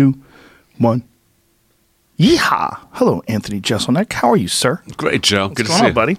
[0.00, 0.18] two,
[0.78, 1.04] one.
[2.18, 2.78] Yeehaw!
[2.92, 4.12] Hello, Anthony Jeselnik.
[4.12, 4.82] How are you, sir?
[4.96, 5.48] Great, Joe.
[5.48, 6.16] What's Good to see on, you, buddy?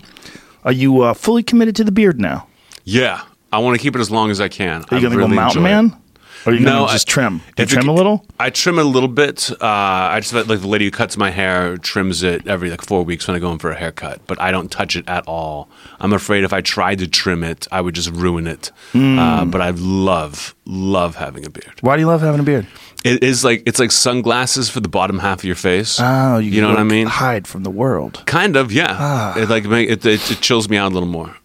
[0.64, 2.48] Are you uh, fully committed to the beard now?
[2.83, 4.83] Yeah, I want to keep it as long as I can.
[4.92, 5.86] Are you going to go mountain man?
[5.86, 6.00] Or
[6.46, 7.42] are you No, just trim?
[7.56, 8.25] Do you trim a c- little?
[8.39, 9.52] I trim a little bit.
[9.52, 13.04] Uh, I just like the lady who cuts my hair trims it every like four
[13.04, 15.70] weeks when I go in for a haircut, but I don't touch it at all.
[16.00, 18.71] I'm afraid if I tried to trim it, I would just ruin it.
[18.91, 19.20] Hmm.
[19.20, 21.79] Uh, but I love love having a beard.
[21.82, 22.66] Why do you love having a beard?
[23.04, 26.00] It is like it's like sunglasses for the bottom half of your face.
[26.00, 27.07] Oh, you, You know what I mean?
[27.07, 28.24] Hide from the world.
[28.25, 28.96] kind of, yeah.
[29.00, 29.38] Ah.
[29.38, 31.36] It like make, it, it, it chills me out a little more.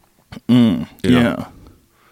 [0.49, 1.21] You know?
[1.21, 1.47] Yeah.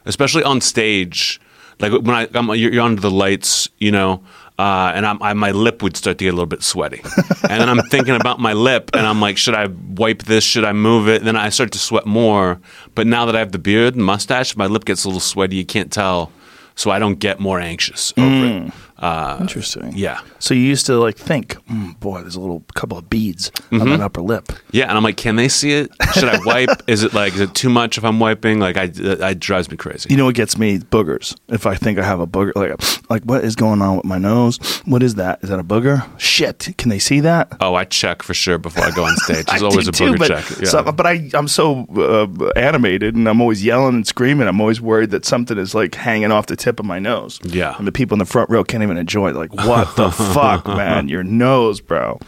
[0.06, 1.40] especially on stage.
[1.80, 4.22] Like when I, I'm, you're, under the lights, you know,
[4.58, 7.00] uh, and I'm, I, my lip would start to get a little bit sweaty,
[7.48, 10.44] and then I'm thinking about my lip, and I'm like, should I wipe this?
[10.44, 11.18] Should I move it?
[11.18, 12.60] And then I start to sweat more.
[12.94, 15.56] But now that I have the beard and mustache, my lip gets a little sweaty.
[15.56, 16.30] You can't tell,
[16.76, 18.26] so I don't get more anxious over
[18.68, 18.72] it.
[18.98, 19.92] Uh, Interesting.
[19.96, 23.50] yeah, So you used to like think, mm, boy, there's a little couple of beads
[23.72, 23.90] on Mm-hmm.
[23.90, 24.52] that upper lip.
[24.70, 25.90] yeah, and I'm like, can they see it?
[26.14, 26.68] Should I wipe?
[26.86, 28.60] is it like is it too much if I'm wiping?
[28.60, 30.08] Like, I, it drives me crazy.
[30.10, 30.78] You know what gets me?
[30.78, 31.36] Boogers.
[31.48, 34.18] If I think I have a booger, like, like what is going on with my
[34.18, 34.58] nose?
[34.86, 35.42] What is that?
[35.42, 36.08] Is that a booger?
[36.18, 36.68] Shit!
[36.78, 37.52] Can they see that?
[37.60, 39.46] Oh, I check for sure before I go on stage.
[39.48, 40.58] There's always a too, booger but, check.
[40.60, 40.68] Yeah.
[40.68, 44.46] so- but I, I'm so uh, animated and I'm always yelling and screaming.
[44.46, 47.40] I'm always worried that something is like hanging off the tip of my nose.
[47.42, 47.76] Yeah.
[47.76, 49.36] And the people in the front row can't even enjoy it.
[49.36, 51.08] Like, what the fuck, man?
[51.08, 52.18] Your nose, bro.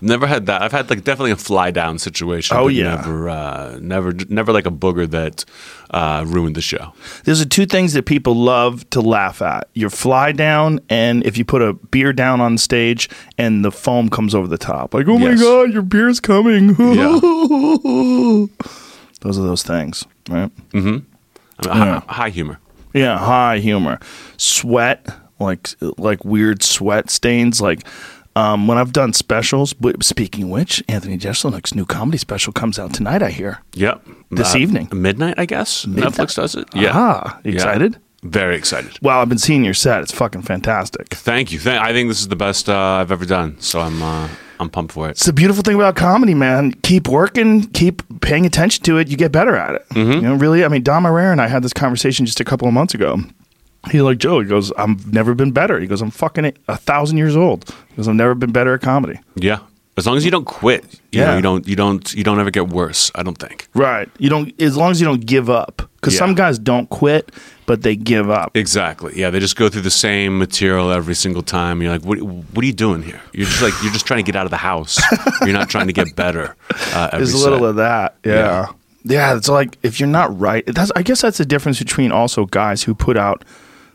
[0.00, 0.60] Never had that.
[0.60, 2.56] I've had like definitely a fly down situation.
[2.56, 2.96] Oh, but yeah.
[2.96, 5.44] never, uh, never, never like a booger that
[5.92, 6.92] uh, ruined the show.
[7.24, 11.38] There's are two things that people love to laugh at: your fly down, and if
[11.38, 14.92] you put a beer down on stage and the foam comes over the top.
[14.92, 16.74] Like, oh my god, your beer's coming.
[16.94, 17.18] Yeah.
[19.20, 20.50] those are those things, right?
[20.74, 21.06] I mean,
[21.64, 22.00] Yeah.
[22.00, 22.58] high, high humor.
[22.92, 23.98] Yeah, high humor.
[24.36, 25.06] Sweat,
[25.38, 27.60] like like weird sweat stains.
[27.60, 27.86] Like
[28.36, 29.72] um, when I've done specials.
[29.72, 33.22] but Speaking which, Anthony Jeselnik's new comedy special comes out tonight.
[33.22, 33.60] I hear.
[33.74, 34.06] Yep.
[34.32, 34.88] This Uh, evening.
[34.92, 35.84] midnight, I guess.
[35.86, 36.66] Netflix does it.
[36.74, 36.90] Yeah.
[36.94, 37.52] Ah, Yeah.
[37.52, 37.96] excited?
[38.24, 38.98] Very excited.
[39.02, 40.00] Well, I've been seeing your set.
[40.02, 41.08] It's fucking fantastic.
[41.10, 41.58] Thank you.
[41.58, 43.56] Th- I think this is the best uh, I've ever done.
[43.60, 45.10] So I'm, uh, I'm pumped for it.
[45.12, 46.72] It's the beautiful thing about comedy, man.
[46.82, 49.08] Keep working, keep paying attention to it.
[49.08, 49.88] You get better at it.
[49.90, 50.12] Mm-hmm.
[50.12, 50.64] You know, really.
[50.64, 53.20] I mean, Don Herrera and I had this conversation just a couple of months ago.
[53.90, 55.78] He's like, Joe, he goes, I've never been better.
[55.80, 57.68] He goes, I'm fucking a thousand years old.
[57.90, 59.18] He goes, I've never been better at comedy.
[59.36, 59.60] Yeah.
[59.96, 61.26] As long as you don't quit, you Yeah.
[61.26, 63.12] know, you don't, you don't, you don't ever get worse.
[63.14, 63.68] I don't think.
[63.74, 64.08] Right.
[64.18, 65.88] You don't, as long as you don't give up.
[65.96, 66.18] Because Yeah.
[66.18, 67.30] some guys don't quit,
[67.66, 68.56] but they give up.
[68.56, 69.12] Exactly.
[69.14, 71.80] Yeah, they just go through the same material every single time.
[71.80, 73.20] You're like, what, what are you doing here?
[73.32, 75.00] You're just like, you're just trying to get out of the house.
[75.42, 76.56] you're not trying to get better.
[76.92, 77.68] Uh, There's a little set.
[77.68, 78.16] of that.
[78.24, 78.32] Yeah.
[78.34, 78.66] Yeah.
[79.04, 79.36] Yeah.
[79.36, 82.82] It's like if you're not right, that's I guess that's the difference between also guys
[82.82, 83.44] who put out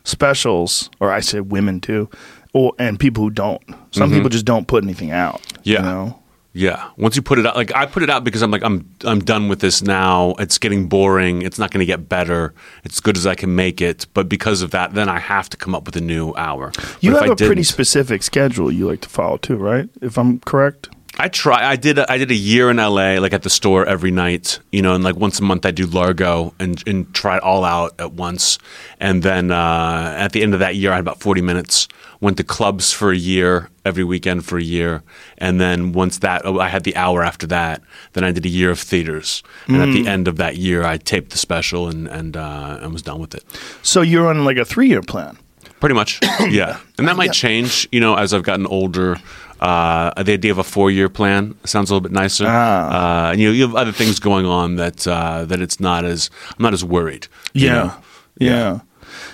[0.04, 2.08] specials, or I say women too,
[2.52, 3.62] or and people who don't.
[3.92, 5.42] Some people just don't put anything out.
[5.42, 5.60] Mm-hmm.
[5.64, 5.78] Yeah.
[5.78, 6.22] You know?
[6.52, 6.90] Yeah.
[6.96, 9.20] Once you put it out, like I put it out because I'm like I'm I'm
[9.20, 10.34] done with this now.
[10.38, 11.42] It's getting boring.
[11.42, 12.54] It's not going to get better.
[12.82, 14.06] It's as good as I can make it.
[14.14, 16.72] But because of that, then I have to come up with a new hour.
[17.00, 19.88] You But have a pretty specific schedule you like to follow too, right?
[20.02, 20.88] If I'm correct.
[21.18, 21.68] I try.
[21.68, 21.98] I did.
[21.98, 24.60] A, I did a year in LA, like at the store every night.
[24.70, 27.64] You know, and like once a month I do Largo and and try it all
[27.64, 28.58] out at once.
[29.00, 31.88] And then uh, at the end of that year, I had about forty minutes.
[32.20, 35.02] Went to clubs for a year, every weekend for a year,
[35.38, 37.80] and then once that, oh, I had the hour after that.
[38.12, 40.98] Then I did a year of theaters, and at the end of that year, I
[40.98, 43.42] taped the special and and uh, and was done with it.
[43.82, 45.38] So you're on like a three year plan.
[45.80, 46.20] Pretty much,
[46.50, 46.78] yeah.
[46.98, 49.16] And that might change, you know, as I've gotten older.
[49.60, 52.44] Uh, the idea of a four-year plan sounds a little bit nicer.
[52.48, 53.28] Ah.
[53.28, 56.04] Uh, and you know, you have other things going on that uh, that it's not
[56.04, 57.28] as I'm not as worried.
[57.52, 57.74] you Yeah.
[57.74, 57.94] know?
[58.38, 58.78] Yeah.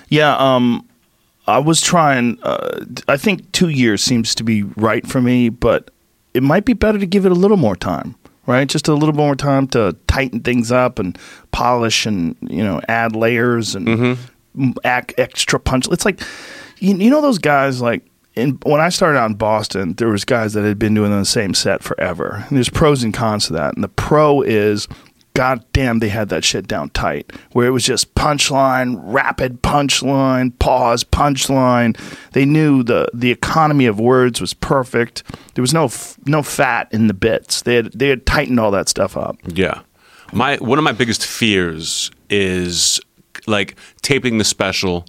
[0.09, 0.35] Yeah.
[0.37, 0.85] Um,
[1.47, 5.91] I was trying, uh, I think two years seems to be right for me, but
[6.33, 8.15] it might be better to give it a little more time,
[8.47, 8.67] right?
[8.67, 11.17] Just a little more time to tighten things up and
[11.51, 13.87] polish and, you know, add layers and
[14.59, 15.87] m- act extra punch.
[15.89, 16.19] It's like,
[16.79, 18.03] you, you know, those guys like,
[18.37, 21.25] in, when I started out in Boston, there was guys that had been doing the
[21.25, 22.45] same set forever.
[22.47, 23.73] And there's pros and cons to that.
[23.73, 24.87] And the pro is,
[25.33, 30.57] god damn, they had that shit down tight, where it was just punchline, rapid punchline,
[30.59, 31.97] pause, punchline.
[32.31, 35.23] They knew the the economy of words was perfect.
[35.55, 37.63] There was no f- no fat in the bits.
[37.63, 39.37] They had they had tightened all that stuff up.
[39.47, 39.81] Yeah.
[40.31, 42.99] My one of my biggest fears is
[43.47, 45.05] like taping the special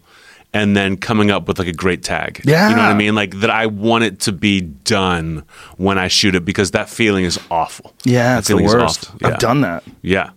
[0.54, 2.40] and then coming up with like a great tag.
[2.44, 2.70] Yeah.
[2.70, 3.14] You know what I mean?
[3.14, 5.44] Like that I want it to be done
[5.76, 7.92] when I shoot it because that feeling is awful.
[8.04, 9.10] Yeah, that it's the worst.
[9.20, 9.28] Yeah.
[9.28, 9.84] I've done that.
[10.02, 10.30] Yeah.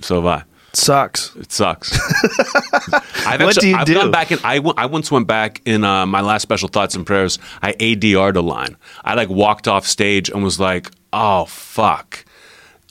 [0.00, 0.38] So have I.
[0.40, 0.44] It
[0.76, 1.34] Sucks.
[1.36, 1.90] It sucks.
[3.26, 3.94] I've What do you I've do?
[3.94, 6.94] gone back and I, w- I once went back in uh, my last special thoughts
[6.94, 7.38] and prayers.
[7.62, 8.76] I ADR'd a line.
[9.02, 12.25] I like walked off stage and was like, "Oh fuck."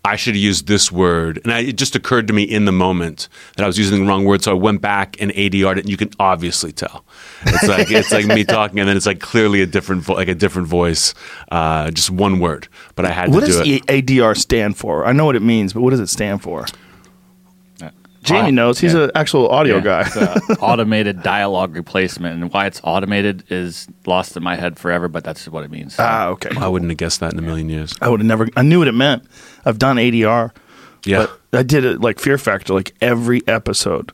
[0.06, 1.40] I should have used this word.
[1.44, 4.06] And I, it just occurred to me in the moment that I was using the
[4.06, 4.44] wrong word.
[4.44, 7.04] So I went back and ADR'd it, and you can obviously tell.
[7.46, 10.28] It's like it's like me talking, and then it's like clearly a different vo- like
[10.28, 11.14] a different voice,
[11.52, 12.68] uh, just one word.
[12.96, 13.68] But I had What to does do it.
[13.92, 15.06] E- ADR stand for?
[15.06, 16.66] I know what it means, but what does it stand for?
[18.26, 18.80] Jamie knows.
[18.80, 19.04] He's yeah.
[19.06, 20.02] an actual audio Yeah, guy.
[20.08, 25.08] it's a automated dialogue replacement, and why it's automated is lost in my head forever.
[25.08, 25.96] But that's what it means.
[26.00, 26.50] ah, okay.
[26.58, 27.96] I wouldn't have guessed that in a million years.
[28.02, 28.48] I would have never.
[28.56, 29.24] I knew what it meant.
[29.66, 30.52] I've done ADR.
[31.06, 31.28] Yeah.
[31.52, 32.74] But I did it like Fear Factor.
[32.74, 34.12] Like every episode,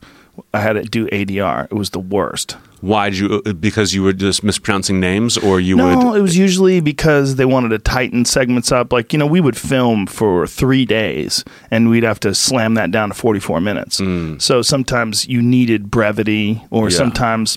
[0.52, 1.64] I had to do ADR.
[1.64, 2.56] It was the worst.
[2.82, 3.42] Why did you?
[3.46, 6.18] uh, Because you were just mispronouncing names, or you no, would?
[6.18, 8.92] it was usually because they wanted to tighten segments up.
[8.92, 12.90] Like you know, we would film for three days, and we'd have to slam that
[12.90, 14.00] down to forty-four minutes.
[14.44, 16.90] So sometimes you needed brevity, or Mm.
[16.90, 16.96] Yeah.
[16.98, 17.56] sometimes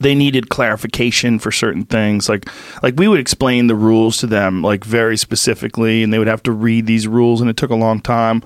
[0.00, 2.28] they needed clarification for certain things.
[2.28, 2.50] Like
[2.82, 6.42] like we would explain the rules to them like very specifically, and they would have
[6.42, 8.42] to read these rules, and it took a long time.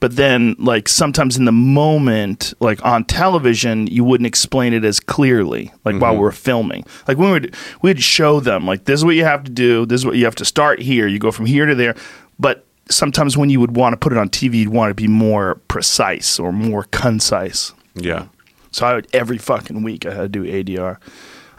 [0.00, 5.00] But then, like sometimes in the moment, like on television, you wouldn't explain it as
[5.00, 6.84] clearly, like while we were filming.
[7.08, 9.86] Like we would we'd show them, like this is what you have to do.
[9.86, 11.06] This is what you have to start here.
[11.08, 11.96] You go from here to there.
[12.38, 15.08] But sometimes when you would want to put it on TV, you'd want to be
[15.08, 17.72] more precise or more concise.
[17.94, 18.26] yeah,
[18.70, 20.98] So I would, every fucking week I had to do ADR.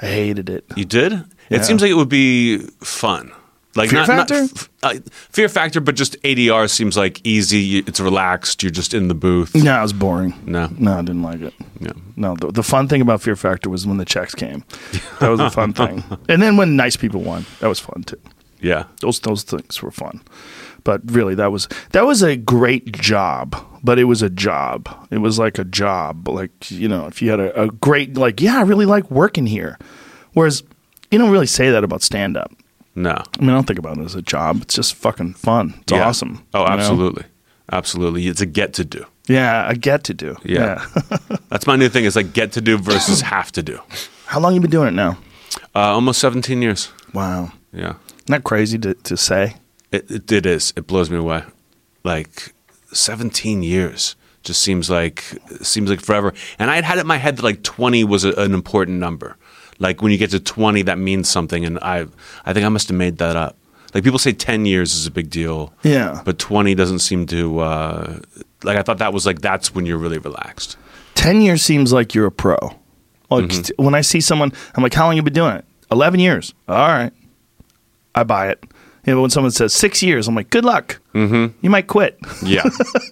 [0.01, 0.63] I hated it.
[0.77, 1.12] you did.
[1.12, 1.57] Yeah.
[1.57, 3.31] It seems like it would be fun.
[3.75, 4.56] Like Fear not, not Factor?
[4.56, 4.95] f- uh,
[5.31, 7.80] fear factor, but just ADR seems like easy.
[7.80, 8.63] It's relaxed.
[8.63, 9.54] You're just in the booth.
[9.54, 10.33] No, it was boring.
[10.45, 10.69] No.
[10.77, 11.54] no, I didn't like it.
[11.80, 11.92] Yeah.
[12.16, 14.63] No, the, the fun thing about Fear Factor was when the checks came.
[15.19, 16.04] That was a fun thing.
[16.27, 18.19] And then when nice people won, that was fun too.
[18.60, 18.86] Yeah.
[19.01, 20.22] Those those things were fun.
[20.83, 23.56] But really, that was that was a great job.
[23.83, 24.89] But it was a job.
[25.12, 26.27] It was like a job.
[26.27, 29.45] Like you know, if you had a, a great like, yeah, I really like working
[29.45, 29.77] here.
[30.33, 30.63] Whereas
[31.12, 32.51] you don't really say that about stand up.
[32.95, 33.12] No.
[33.12, 34.62] I mean, I don't think about it as a job.
[34.63, 35.75] It's just fucking fun.
[35.81, 36.07] It's Yeah.
[36.07, 36.45] awesome.
[36.53, 36.74] Oh, you know?
[36.74, 37.24] absolutely,
[37.71, 38.27] absolutely.
[38.27, 39.06] It's a get to do.
[39.27, 40.36] Yeah, a get to do.
[40.44, 40.86] Yeah.
[41.50, 42.06] That's my new thing.
[42.06, 43.80] Is like get to do versus have to do.
[44.25, 45.18] How long you been doing it now?
[45.75, 46.91] Uh, almost 17 years.
[47.13, 47.51] Wow.
[47.71, 47.94] Yeah.
[48.07, 49.56] Isn't that crazy to, to say?
[49.91, 50.74] It, it, it is.
[50.75, 51.44] It blows me away.
[52.03, 52.53] Like
[52.91, 55.24] 17 years just seems like
[55.62, 56.33] seems like forever.
[56.57, 58.97] And I had had it in my head that like 20 was a, an important
[59.00, 59.38] number.
[59.80, 61.66] Like when you get to 20, that means something.
[61.66, 62.06] And I
[62.46, 63.56] I think I must have made that up.
[63.94, 65.74] Like people say 10 years is a big deal.
[65.84, 66.22] Yeah.
[66.24, 67.60] But 20 doesn't seem to.
[67.60, 68.20] Uh,
[68.64, 70.78] like I thought that was like that's when you're really relaxed.
[71.16, 72.58] 10 years seems like you're a pro.
[73.31, 73.84] Like Mm-hmm.
[73.84, 75.66] when I see someone, I'm like, how long have you been doing it?
[75.92, 76.54] 11 years.
[76.68, 77.12] All right.
[78.16, 78.64] I buy it.
[79.06, 81.00] You know, when someone says six years, I'm like, good luck.
[81.14, 81.58] Mm-hmm.
[81.62, 82.20] You might quit.
[82.44, 82.64] Yeah.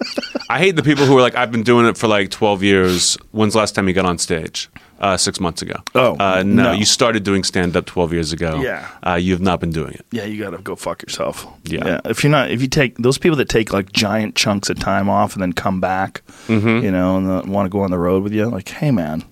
[0.50, 3.16] I hate the people who are like, I've been doing it for like 12 years.
[3.32, 4.68] When's the last time you got on stage?
[5.00, 5.76] Uh, six months ago.
[5.94, 6.72] Oh, uh, no, no.
[6.72, 8.60] You started doing stand up 12 years ago.
[8.60, 8.88] Yeah.
[9.06, 10.04] Uh, you have not been doing it.
[10.10, 11.46] yeah, you got to go fuck yourself.
[11.64, 12.00] Yeah.
[12.04, 15.08] If you're not, if you take those people that take like giant chunks of time
[15.08, 16.84] off and then come back, Mm-hmm.
[16.84, 19.22] you know, and want to go on the road with you, like, hey, man,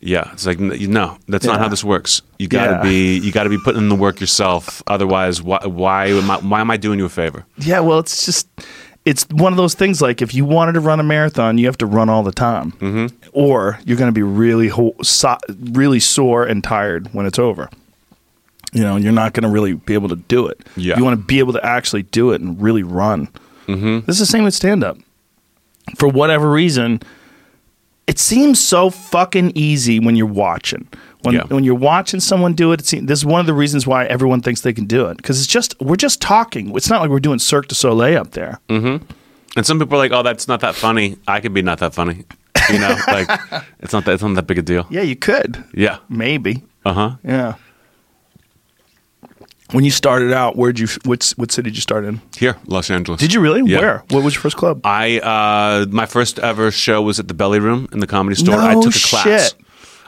[0.00, 0.28] Yeah.
[0.32, 2.22] It's like, no, that's not how this works.
[2.40, 2.82] You got to Yeah.
[2.82, 4.82] be, you got to be putting in the work yourself.
[4.88, 7.44] Otherwise, why, why, am I, why am I doing you a favor?
[7.58, 8.48] Yeah, well, it's just
[9.04, 10.00] it's one of those things.
[10.00, 12.72] Like if you wanted to run a marathon, you have to run all the time,
[12.72, 13.06] mm-hmm.
[13.32, 15.38] or you're going to be really ho- so-
[15.72, 17.68] really sore and tired when it's over.
[18.72, 20.60] You know, you're not going to really be able to do it.
[20.76, 20.96] Yeah.
[20.96, 23.28] you want to be able to actually do it and really run.
[23.66, 24.06] Mm-hmm.
[24.06, 24.96] This is the same with stand up.
[25.96, 27.00] For whatever reason,
[28.06, 30.88] it seems so fucking easy when you're watching.
[31.22, 31.44] When, Yeah.
[31.44, 34.06] when you're watching someone do it, it seems, this is one of the reasons why
[34.06, 36.74] everyone thinks they can do it because it's just we're just talking.
[36.76, 38.58] It's not like we're doing Cirque du Soleil up there.
[38.68, 41.16] And some people are like, oh, that's not that funny.
[41.28, 42.24] I could be not that funny.
[42.70, 43.28] You know, like
[43.80, 44.86] it's not that, it's not that big a deal.
[44.90, 45.98] Yeah, you could Yeah.
[46.08, 46.62] maybe.
[46.84, 47.10] Uh huh.
[47.22, 47.54] Yeah.
[49.72, 50.86] When you started out, where'd you?
[51.04, 52.20] What what city did you start in?
[52.36, 53.18] Here, Los Angeles.
[53.20, 53.62] Did you really?
[53.70, 53.78] Yeah.
[53.80, 54.04] Where?
[54.10, 54.82] What was your first club?
[54.84, 58.56] I uh, my first ever show was at the Belly Room in the Comedy Store.
[58.56, 59.22] No I took a class.
[59.24, 59.54] shit.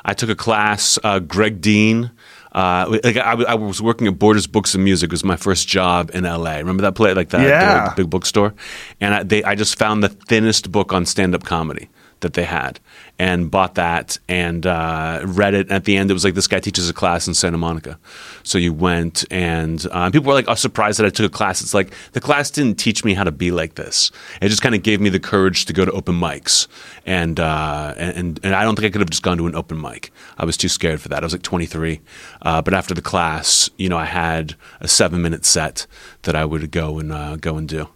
[0.04, 0.98] I took a class.
[1.02, 2.10] Uh, Greg Dean.
[2.52, 5.08] Uh, like I, I was working at Borders Books and Music.
[5.08, 6.58] It was my first job in L.A.
[6.58, 7.92] Remember that play, like that, Yeah.
[7.96, 8.54] big bookstore.
[9.00, 11.88] And I, they, I just found the thinnest book on stand-up comedy
[12.20, 12.78] that they had,
[13.18, 15.70] and bought that and uh, read it.
[15.70, 17.98] At the end, it was like this guy teaches a class in Santa Monica.
[18.42, 21.60] So you went, and uh, people were like, "Oh, surprised that I took a class."
[21.60, 24.10] It's like the class didn't teach me how to be like this.
[24.40, 26.66] It just kind of gave me the courage to go to open mics,
[27.06, 29.80] and uh, and and I don't think I could have just gone to an open
[29.80, 30.10] mic.
[30.38, 31.22] I was too scared for that.
[31.22, 32.00] I was like 23,
[32.42, 35.86] uh, but after the class, you know, I had a seven minute set
[36.22, 37.88] that I would go and uh, go and do.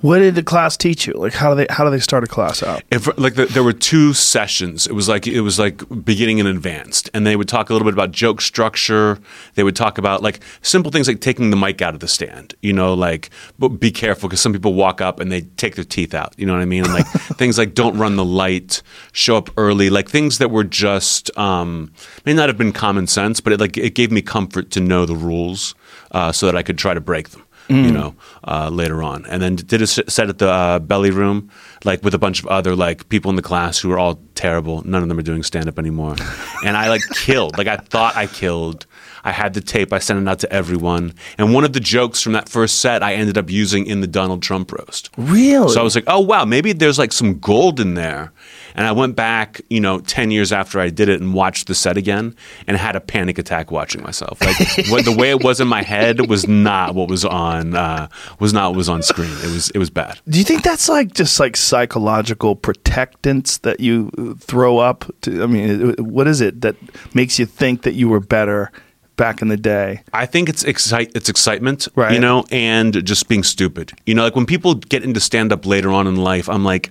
[0.00, 1.14] What did the class teach you?
[1.14, 2.82] Like how do they how do they start a class out?
[2.90, 4.86] if like the, there were two sessions.
[4.86, 7.10] It was like it was like beginning and advanced.
[7.14, 9.18] And they would talk a little bit about joke structure.
[9.54, 12.54] They would talk about like simple things like taking the mic out of the stand
[12.62, 15.84] you know like but be careful because some people walk up and they take their
[15.84, 16.84] teeth out you know what i mean?
[16.84, 20.64] And like things like don't run the light show up early like things that were
[20.64, 21.92] just um,
[22.24, 25.06] may not have been common sense but it like it gave me comfort to know
[25.06, 25.74] the rules
[26.12, 28.14] uh, so that i could try to break them you know,
[28.44, 29.24] uh, later on.
[29.26, 31.50] And then did a set at the uh, Belly Room,
[31.84, 34.86] like with a bunch of other like people in the class who were all terrible.
[34.86, 36.16] None of them are doing stand up anymore.
[36.64, 37.56] and I like killed.
[37.58, 38.86] Like I thought I killed.
[39.24, 39.92] I had the tape.
[39.92, 41.14] I sent it out to everyone.
[41.38, 44.06] And one of the jokes from that first set, I ended up using in the
[44.06, 45.10] Donald Trump roast.
[45.16, 45.72] Really?
[45.72, 48.32] So I was like, oh wow, maybe there's like some gold in there.
[48.74, 51.74] And I went back, you know, ten years after I did it and watched the
[51.74, 52.34] set again,
[52.66, 54.40] and had a panic attack watching myself.
[54.40, 54.56] Like
[54.88, 58.52] what, the way it was in my head was not what was on uh, was
[58.52, 59.32] not what was on screen.
[59.42, 60.20] It was it was bad.
[60.28, 65.04] Do you think that's like just like psychological protectants that you throw up?
[65.22, 66.76] To, I mean, what is it that
[67.14, 68.70] makes you think that you were better
[69.16, 70.02] back in the day?
[70.12, 72.12] I think it's excite it's excitement, Right.
[72.12, 73.92] you know, and just being stupid.
[74.06, 76.90] You know, like when people get into stand up later on in life, I'm like,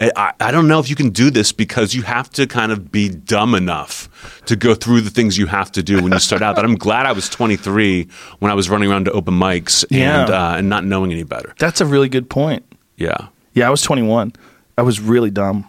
[0.00, 2.90] I, I don't know if you can do this because you have to kind of
[2.92, 4.08] be dumb enough
[4.46, 6.56] to go through the things you have to do when you start out.
[6.56, 8.08] That I'm glad I was 23
[8.40, 10.22] when I was running around to open mics Yeah.
[10.22, 11.54] and uh, and not knowing any better.
[11.58, 12.64] That's a really good point.
[12.96, 13.28] Yeah.
[13.54, 14.32] Yeah, I was 21.
[14.76, 15.66] I was really dumb.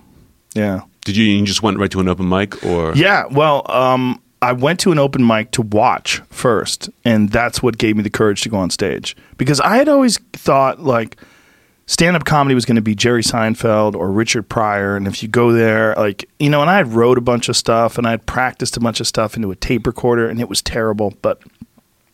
[0.55, 0.81] Yeah.
[1.05, 2.93] Did you, you just went right to an open mic or?
[2.95, 7.79] Yeah, well, um, I went to an open mic to watch first, and that's what
[7.79, 11.17] gave me the courage to go on stage because I had always thought like
[11.87, 15.29] stand up comedy was going to be Jerry Seinfeld or Richard Pryor, and if you
[15.29, 18.11] go there, like you know, and I had wrote a bunch of stuff and I
[18.11, 21.41] had practiced a bunch of stuff into a tape recorder, and it was terrible, but.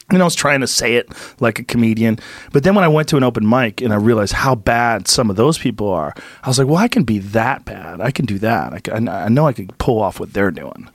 [0.10, 1.08] You know, I was trying to say it
[1.40, 2.20] like a comedian.
[2.52, 5.30] But then when I went to an open mic and I realized how bad some
[5.30, 8.02] of those people are, I was like, well, I can be that bad.
[8.02, 8.74] I can do that.
[8.74, 10.90] I, can, I know I could pull off what they're doing.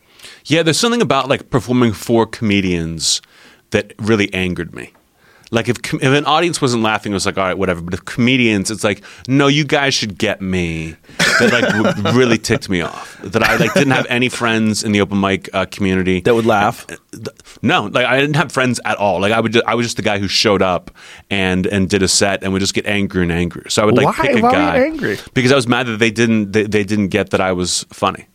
[0.47, 3.21] Yeah, there's something about like performing for comedians
[3.71, 4.93] that really angered me.
[5.53, 7.81] Like if, if an audience wasn't laughing, it was like all right, whatever.
[7.81, 10.97] But if comedians, it's like no, you guys should get me.
[11.39, 13.21] That like really ticked me off.
[13.23, 16.47] That I like didn't have any friends in the open mic uh, community That would
[16.47, 16.87] laugh.
[17.63, 19.21] No, like I didn't have friends at all.
[19.21, 20.91] Like I would, just, I was just the guy who showed up
[21.31, 23.71] and and did a set and would just get angry and angry.
[23.71, 24.27] So I would like Why?
[24.27, 25.19] pick a Why guy angry?
[25.35, 28.27] because I was mad that they didn't they, they didn't get that I was funny.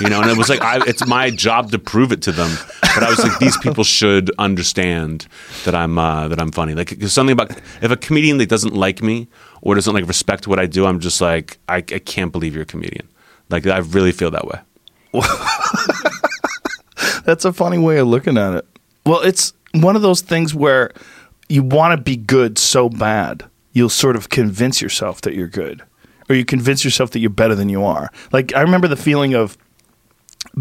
[0.00, 2.50] You know, and it was like I, it's my job to prove it to them.
[2.80, 5.26] But I was like, these people should understand
[5.64, 6.74] that I'm uh, that I'm funny.
[6.74, 7.50] Like there's something about
[7.82, 9.28] if a comedian that doesn't like me
[9.62, 12.62] or doesn't like respect what I do, I'm just like I, I can't believe you're
[12.62, 13.08] a comedian.
[13.50, 14.60] Like I really feel that way.
[17.24, 18.66] That's a funny way of looking at it.
[19.04, 20.92] Well, it's one of those things where
[21.48, 25.82] you want to be good so bad, you'll sort of convince yourself that you're good,
[26.28, 28.10] or you convince yourself that you're better than you are.
[28.32, 29.56] Like, I remember the feeling of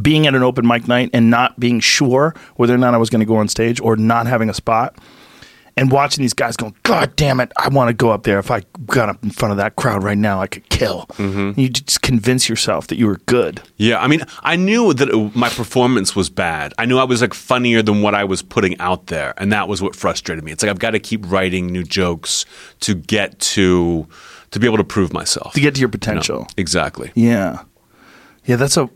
[0.02, 3.10] being at an open mic night and not being sure whether or not I was
[3.10, 4.98] going to go on stage or not having a spot.
[5.78, 8.40] And watching these guys going, God damn it, I want to go up there.
[8.40, 11.06] If I got up in front of that crowd right now, I could kill.
[11.14, 11.60] Mm-hmm.
[11.60, 13.62] You just convince yourself that you were good.
[13.76, 16.74] Yeah, I mean, I knew that it, my performance was bad.
[16.78, 19.68] I knew I was like funnier than what I was putting out there, and that
[19.68, 20.54] was what frustrated me.
[20.54, 22.46] It's like I've got to keep writing new jokes
[22.80, 24.08] to get to
[24.56, 26.00] to be able to prove myself To get to your You know?
[26.00, 26.48] potential.
[26.58, 27.12] Exactly.
[27.14, 27.64] Yeah,
[28.46, 28.56] yeah.
[28.56, 28.90] That's a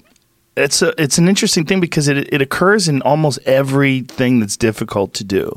[0.58, 5.14] it's a it's an interesting thing because it it occurs in almost everything that's difficult
[5.16, 5.54] to do.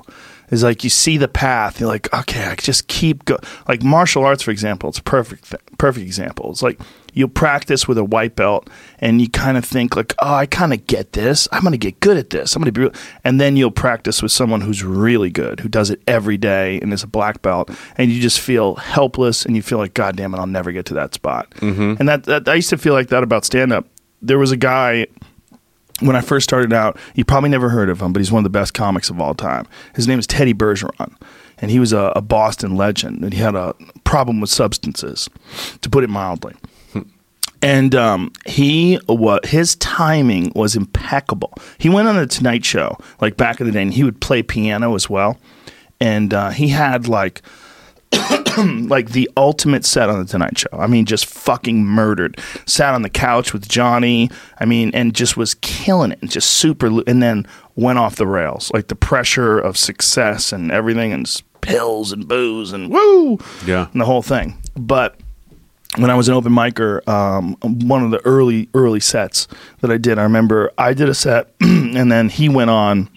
[0.51, 3.39] Is like you see the path, you're like, okay, I just keep go.
[3.69, 6.51] Like martial arts, for example, it's a perfect th- perfect example.
[6.51, 6.79] It's like
[7.13, 10.73] you'll practice with a white belt, and you kind of think like, oh, I kind
[10.73, 11.49] of get this.
[11.53, 12.55] I'm going to get good at this.
[12.55, 12.93] I'm going to be, real.
[13.25, 16.93] and then you'll practice with someone who's really good, who does it every day, and
[16.93, 20.35] is a black belt, and you just feel helpless, and you feel like, God damn
[20.35, 21.51] it, I'll never get to that spot.
[21.57, 21.95] Mm-hmm.
[21.99, 23.87] And that, that I used to feel like that about stand up.
[24.21, 25.07] There was a guy
[26.01, 28.45] when I first started out, you probably never heard of him, but he's one of
[28.45, 29.67] the best comics of all time.
[29.95, 31.15] His name is Teddy Bergeron,
[31.59, 35.29] and he was a, a Boston legend, and he had a problem with substances,
[35.81, 36.55] to put it mildly.
[37.63, 41.55] And um, he what his timing was impeccable.
[41.79, 44.43] He went on the Tonight Show like back in the day, and he would play
[44.43, 45.39] piano as well.
[46.01, 47.41] And uh, he had like
[48.59, 50.69] like the ultimate set on the Tonight Show.
[50.73, 52.39] I mean, just fucking murdered.
[52.67, 54.29] Sat on the couch with Johnny.
[54.59, 56.19] I mean, and just was killing it.
[56.21, 56.91] And just super.
[56.91, 58.71] lo- And then went off the rails.
[58.75, 63.39] Like the pressure of success and everything, and pills and booze and woo.
[63.65, 63.89] Yeah.
[63.93, 64.61] And the whole thing.
[64.75, 65.17] But
[65.99, 69.47] when I was an open micer, um, one of the early early sets
[69.81, 73.09] that I did, I remember I did a set, and then he went on.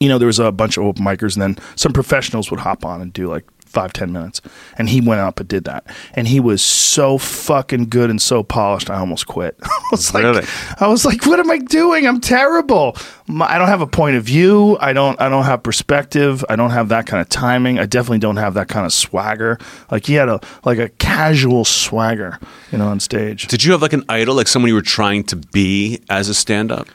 [0.00, 2.84] You know, there was a bunch of open micers, and then some professionals would hop
[2.84, 4.40] on and do like five ten minutes,
[4.78, 8.42] and he went up and did that, and he was so fucking good and so
[8.42, 8.88] polished.
[8.88, 9.56] I almost quit.
[9.64, 10.40] I was Really?
[10.40, 12.06] like, I was like, what am I doing?
[12.06, 12.96] I'm terrible.
[13.26, 14.78] My, I don't have a point of view.
[14.80, 15.20] I don't.
[15.20, 16.44] I don't have perspective.
[16.48, 17.78] I don't have that kind of timing.
[17.78, 19.58] I definitely don't have that kind of swagger.
[19.90, 22.38] Like he had a like a casual swagger,
[22.70, 23.48] you know, on stage.
[23.48, 26.34] Did you have like an idol, like someone you were trying to be as a
[26.34, 26.86] stand-up?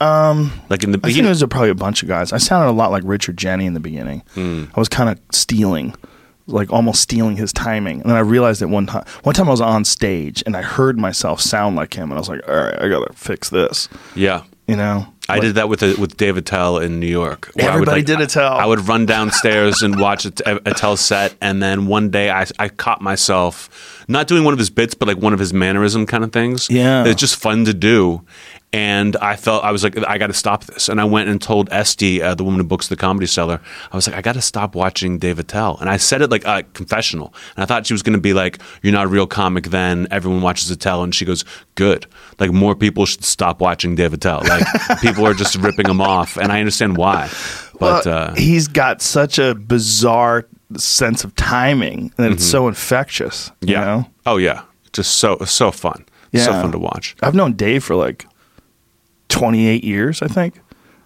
[0.00, 1.24] Um, like in the I think beginning.
[1.26, 2.32] there's a, probably a bunch of guys.
[2.32, 4.22] I sounded a lot like Richard Jeni in the beginning.
[4.34, 4.64] Hmm.
[4.74, 5.94] I was kind of stealing,
[6.46, 8.00] like almost stealing his timing.
[8.02, 10.62] And then I realized that one time, one time I was on stage and I
[10.62, 13.88] heard myself sound like him, and I was like, all right, I gotta fix this.
[14.14, 17.50] yeah, You know, I did that with a, with Dave Attell in New York.
[17.54, 18.52] where I would, Everybody did Attell.
[18.52, 22.68] I would run downstairs and watch a, Attell set, and then one day I, I
[22.68, 26.24] caught myself not doing one of his bits, but like one of his mannerism kind
[26.24, 26.68] of things.
[26.68, 27.06] Yeah.
[27.06, 28.20] it's just fun to do.
[28.74, 30.88] And I felt I was like, I got to stop this.
[30.88, 33.60] And I went and told Estee, uh, the woman who books the Comedy Cellar,
[33.92, 35.78] I was like, I got to stop watching Dave Attell.
[35.80, 37.32] And I said it like a confessional.
[37.54, 40.08] And I thought she was going to be like, You're not a real comic then.
[40.10, 41.04] Everyone watches Attell.
[41.04, 41.44] And she goes,
[41.76, 42.06] Good.
[42.40, 44.42] Like more people should stop watching Dave Attell.
[44.42, 44.66] Like
[45.00, 46.36] people are just ripping him off.
[46.36, 47.30] And I understand why.
[47.78, 53.52] But Well, uh, he's got such a bizarre sense of timing that it's so infectious.
[53.60, 53.72] you Mm-hmm.
[53.72, 53.84] yeah.
[53.84, 54.06] know?
[54.26, 54.62] Oh, yeah.
[54.92, 56.04] Just so, so fun.
[56.34, 56.60] So Yeah.
[56.62, 57.14] fun to watch.
[57.22, 58.26] I've known Dave for like
[59.34, 60.60] 28 years, I think.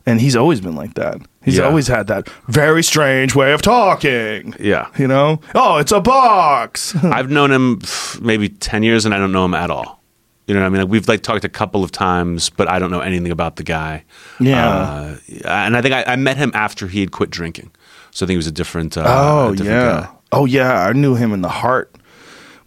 [0.06, 1.18] And he's always been like that.
[1.42, 1.64] He's Yeah.
[1.64, 4.54] always had that very strange way of talking.
[4.60, 4.86] Yeah.
[4.98, 5.40] You know?
[5.54, 6.94] Oh, it's a box.
[7.02, 10.02] I've known him pff, maybe 10 years and I don't know him at all.
[10.46, 10.80] You know what I mean?
[10.82, 13.62] Like we've like talked a couple of times, but I don't know anything about the
[13.64, 14.04] guy.
[14.40, 14.68] Yeah.
[14.68, 17.70] Uh, and I think I, I met him after he had quit drinking.
[18.10, 20.00] So I think he was a different, uh, oh, a different yeah.
[20.06, 20.08] guy.
[20.32, 20.86] Oh, yeah.
[20.86, 21.94] I knew him in the heart.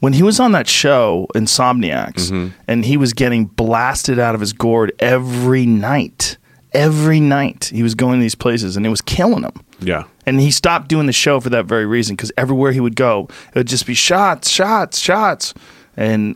[0.01, 2.48] When he was on that show, Insomniacs, Mm-hmm.
[2.67, 6.38] and he was getting blasted out of his gourd every night.
[6.74, 9.51] Every night he was going to these places and it was killing him.
[9.79, 10.03] Yeah.
[10.25, 13.27] And he stopped doing the show for that very reason because everywhere he would go,
[13.50, 15.53] it would just be shots, shots, shots.
[15.98, 16.36] And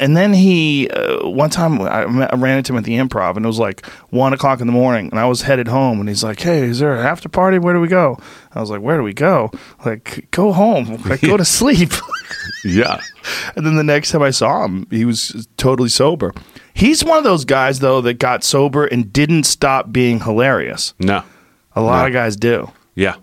[0.00, 3.36] and then he, uh, one time I, met- I ran into him at the improv
[3.36, 6.08] and it was like one o'clock in the morning and I was headed home and
[6.08, 7.58] he's like, Hey, is there an after party?
[7.58, 8.18] Where do we go?
[8.52, 9.50] I was like, Where do we go?
[9.84, 11.90] Like, go home, like, go to sleep.
[12.64, 13.00] Yeah.
[13.56, 16.32] and then the next time I saw him, he was totally sober.
[16.72, 20.94] He's one of those guys, though, that got sober and didn't stop being hilarious.
[20.98, 21.22] No.
[21.76, 22.06] A lot No.
[22.06, 22.70] of guys do.
[22.94, 23.16] Yeah.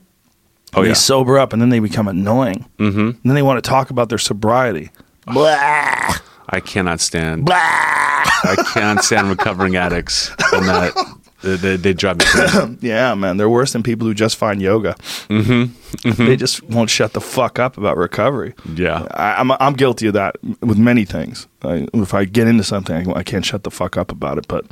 [0.75, 0.93] Oh, they yeah.
[0.93, 2.65] sober up and then they become annoying.
[2.77, 2.99] Mm-hmm.
[2.99, 4.91] And then they want to talk about their sobriety.
[5.25, 6.15] Blah,
[6.51, 7.55] I cannot stand, blah.
[7.55, 10.29] I cannot stand recovering addicts.
[10.51, 10.93] And that,
[11.41, 12.77] they, they, they drive me crazy.
[12.81, 14.95] Yeah, man, they're worse than people who just find yoga.
[15.29, 16.25] Mm-hmm.
[16.25, 18.53] They just won't shut the fuck up about recovery.
[18.75, 19.07] Yeah.
[19.11, 21.47] I, I'm I'm guilty of that with many things.
[21.63, 24.47] I, if I get into something, I, I can't shut the fuck up about it.
[24.47, 24.65] But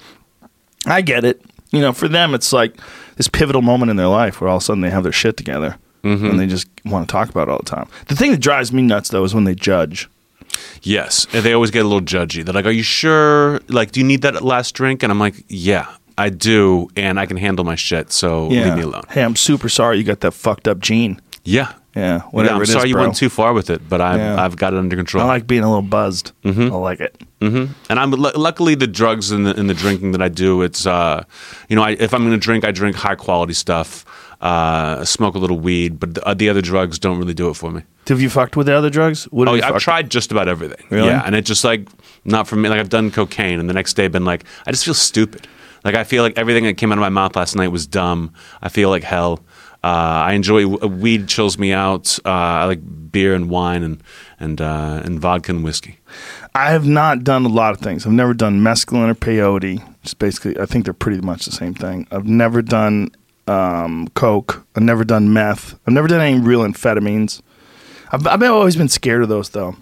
[0.85, 1.41] I get it.
[1.71, 2.75] You know, for them, it's like
[3.15, 5.37] this pivotal moment in their life where all of a sudden they have their shit
[5.37, 7.87] together and they just want to talk about it all the time.
[8.07, 10.09] The thing that drives me nuts though is when they judge.
[10.82, 12.43] Yes, and they always get a little judgy.
[12.43, 13.60] They're like, "Are you sure?
[13.67, 17.26] Like, do you need that last drink?" And I'm like, "Yeah, I do, and I
[17.26, 18.12] can handle my shit.
[18.12, 21.19] So leave me alone." Hey, I'm super sorry you got that fucked up gene.
[21.45, 23.04] Yeah, Yeah, whatever yeah, I'm it is, sorry you bro.
[23.04, 24.43] went too far with it, but I've Yeah.
[24.43, 25.24] I've got it under control.
[25.24, 26.32] I like being a little buzzed.
[26.45, 27.15] I like it.
[27.41, 30.62] hmm And I'm lu- luckily the drugs and the, and the drinking that I do.
[30.62, 31.24] It's uh,
[31.69, 34.06] you know, I, if I'm going to drink, I drink high quality stuff.
[34.41, 37.56] Uh, smoke a little weed, but the, uh, the other drugs don't really do it
[37.56, 37.84] for me.
[38.08, 39.25] Have you fucked with the other drugs?
[39.25, 40.86] What Oh, yeah, I've tried just about everything.
[40.89, 41.10] Really?
[41.10, 41.89] Yeah, and it's just like
[42.23, 42.69] not for me.
[42.69, 45.47] Like I've done cocaine, and the next day been like, I just feel stupid.
[45.84, 48.34] Like I feel like everything that came out of my mouth last night was dumb.
[48.62, 49.41] I feel like hell.
[49.84, 51.28] Uh, I enjoy weed.
[51.28, 52.17] Chills me out.
[52.25, 54.04] Uh, I like beer and wine and
[54.39, 55.99] and uh, and vodka and whiskey.
[56.56, 58.06] I have not done a lot of things.
[58.06, 59.84] I've never done mescaline or peyote.
[60.04, 62.08] Just basically, I think they're pretty much the same thing.
[62.12, 63.12] I've never done
[63.49, 64.65] um, coke.
[64.75, 65.73] I've never done meth.
[65.85, 67.41] I've never done any real amphetamines.
[68.12, 69.75] I've, I've always been scared of those though,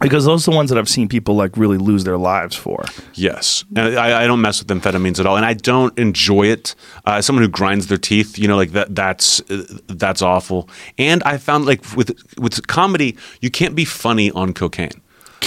[0.00, 2.84] because those are the ones that I've seen people like really lose their lives for.
[3.14, 6.74] Yes, and I, I don't mess with amphetamines at all, and I don't enjoy it.
[7.04, 8.94] Uh, someone who grinds their teeth, you know, like that.
[8.94, 9.42] That's
[9.86, 10.68] that's awful.
[10.98, 15.00] And I found like with with comedy, you can't be funny on cocaine.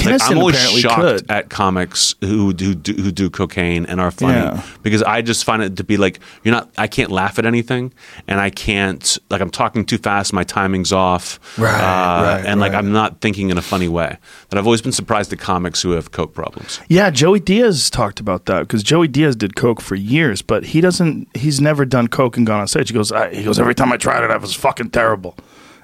[0.05, 1.31] Like, I'm always apparently shocked could.
[1.31, 4.61] at comics who do, do who do cocaine and are funny Yeah.
[4.81, 6.69] because I just find it to be like you're not.
[6.77, 7.93] I can't laugh at anything,
[8.27, 10.31] and I can't like I'm talking too fast.
[10.31, 12.73] My timing's off, Right, uh, right, and like.
[12.73, 14.17] I'm not thinking in a funny way.
[14.49, 16.79] That I've always been surprised at comics who have coke problems.
[16.87, 20.81] Yeah, Joey Diaz talked about that because Joey Diaz did coke for years, but he
[20.81, 21.27] doesn't.
[21.35, 22.87] He's never done coke and gone on stage.
[22.89, 25.35] He goes, I, he goes every time I tried it, I was fucking terrible.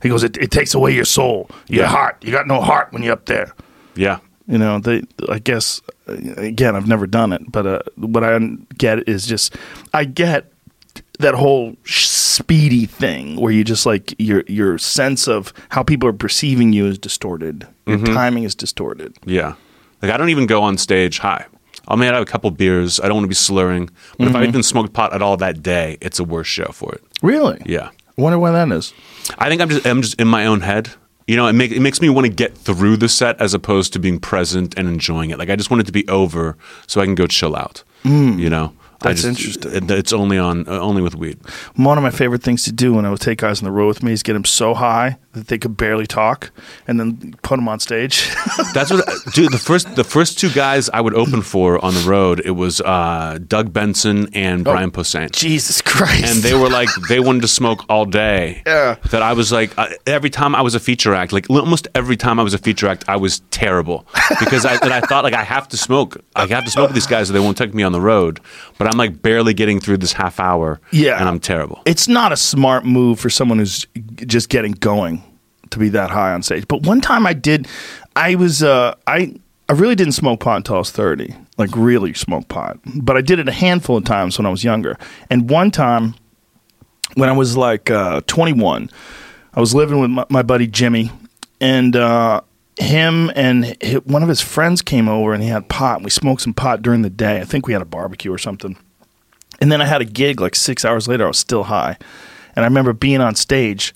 [0.03, 1.89] He goes, it, it takes away your soul, your Yeah.
[1.89, 2.17] heart.
[2.23, 3.53] You got no heart when you're up there.
[3.95, 4.19] Yeah.
[4.47, 5.01] You know, they.
[5.27, 8.37] I guess again, I've never done it, but uh, what I
[8.77, 9.55] get is just
[9.93, 10.51] I get
[11.19, 16.13] that whole speedy thing where you just like your your sense of how people are
[16.13, 17.67] perceiving you is distorted.
[17.87, 19.15] Your timing is distorted.
[19.25, 19.55] Yeah.
[20.01, 21.45] Like I don't even go on stage high.
[21.87, 22.99] I may have a couple beers.
[22.99, 23.89] I don't want to be slurring.
[24.17, 26.93] But if I even smoked pot at all that day, it's a worse show for
[26.93, 27.03] it.
[27.21, 27.61] Really?
[27.65, 27.89] Yeah.
[28.17, 28.93] I wonder why that is.
[29.37, 30.91] I think I'm just I'm just in my own head.
[31.27, 33.93] You know, it, make, it makes me want to get through the set as opposed
[33.93, 35.39] to being present and enjoying it.
[35.39, 37.83] Like I just want it to be over so I can go chill out.
[38.03, 39.89] You know, That's just- interesting.
[39.89, 41.39] it- it's only on uh, only with weed.
[41.75, 43.87] One of my favorite things to do when I would take guys on the road
[43.87, 46.51] with me is get them so high that they could barely talk,
[46.87, 48.29] and then put them on stage.
[48.73, 49.51] That's what, dude.
[49.51, 52.81] The first the first two guys I would open for on the road it was
[52.81, 55.31] uh, Doug Benson and Brian Posehn.
[55.31, 56.25] Jesus Christ!
[56.25, 58.61] and they were like they wanted to smoke all day.
[58.75, 58.95] Yeah.
[59.11, 62.17] That I was like uh, every time I was a feature act, like almost every
[62.17, 64.05] time I was a feature act, I was terrible
[64.39, 67.07] because I I thought like I have to smoke, I have to smoke with these
[67.07, 68.39] guys, or they won't take me on the road.
[68.77, 70.79] But I'm like barely getting through this half hour.
[70.91, 71.19] Yeah.
[71.19, 71.81] and I'm terrible.
[71.85, 73.85] it's not a smart move for someone who's
[74.25, 75.23] just getting going
[75.71, 76.67] to be that high on stage.
[76.67, 77.67] But one time I did,
[78.15, 79.35] I was uh, I
[79.67, 82.77] I really didn't smoke pot until I was thirty, like really smoke pot.
[82.95, 84.97] But I did it a handful of times when I was younger.
[85.29, 86.15] And one time,
[87.15, 88.89] when I was like uh, twenty one,
[89.53, 91.11] I was living with my, my buddy Jimmy,
[91.59, 92.41] and uh,
[92.77, 95.97] him and hi one of his friends came over and he had pot.
[95.97, 97.41] And we smoked some pot during the day.
[97.41, 98.77] I think we had a barbecue or something.
[99.61, 101.23] And then I had a gig like six hours later.
[101.23, 101.97] I was still high,
[102.55, 103.93] and I remember being on stage,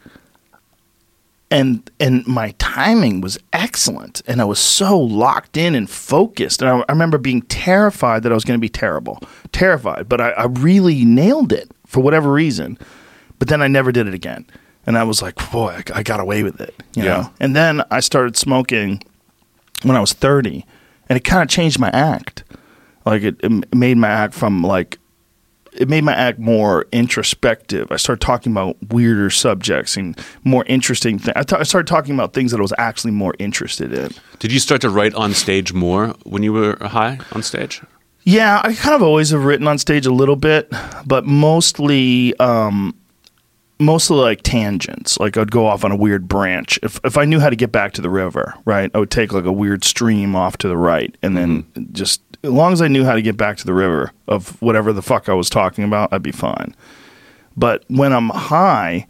[1.52, 6.62] and and my timing was excellent, and I was so locked in and focused.
[6.62, 9.20] And I, I remember being terrified that I was going to be terrible,
[9.52, 10.08] terrified.
[10.08, 12.78] But I, I really nailed it for whatever reason.
[13.40, 14.46] But then I never did it again,
[14.86, 16.76] and I was like, boy, I, I got away with it.
[16.94, 17.10] You Yeah.
[17.22, 17.34] know?
[17.40, 19.02] And then I started smoking
[19.84, 20.66] when I was thirty,
[21.08, 22.44] and it kind of changed my act.
[23.06, 25.00] Like it, it made my act from like
[25.74, 27.92] it made my act more introspective.
[27.92, 31.34] I started talking about weirder subjects and more interesting things.
[31.36, 34.12] I, ta- I started talking about things that I was actually more interested in.
[34.40, 37.82] Did you start to write on stage more when you were high on stage?
[38.24, 40.72] Yeah, I kind of always have written on stage a little bit,
[41.06, 42.96] but mostly, um,
[43.80, 45.20] mostly like tangents.
[45.20, 46.78] Like I'd go off on a weird branch.
[46.84, 49.34] If if I knew how to get back to the river, right, I would take
[49.34, 52.88] like a weird stream off to the right, and then just as long as I
[52.88, 55.84] knew how to get back to the river of whatever the fuck I was talking
[55.84, 56.76] about, I'd be fine.
[57.58, 59.08] But when I'm high,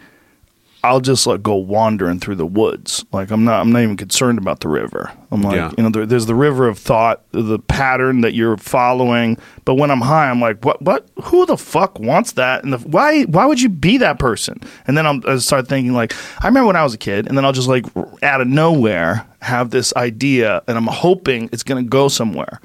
[0.81, 3.03] I'll just like go wandering through the woods.
[3.11, 5.11] Like I'm not I'm not even concerned about the river.
[5.29, 5.71] I'm like, Yeah.
[5.77, 9.37] you know, there, there's the river of thought, the pattern that you're following.
[9.65, 12.63] But when I'm high, I'm like, what what who the fuck wants that?
[12.63, 14.61] And the, why why would you be that person?
[14.87, 17.37] And then I'm, I start thinking like, I remember when I was a kid, and
[17.37, 17.85] then I'll just like
[18.23, 22.61] out of nowhere have this idea, and I'm hoping it's gonna go somewhere.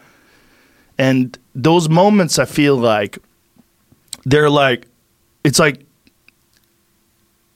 [0.99, 3.19] And those moments, I feel like
[4.25, 4.87] they're like,
[5.43, 5.85] it's like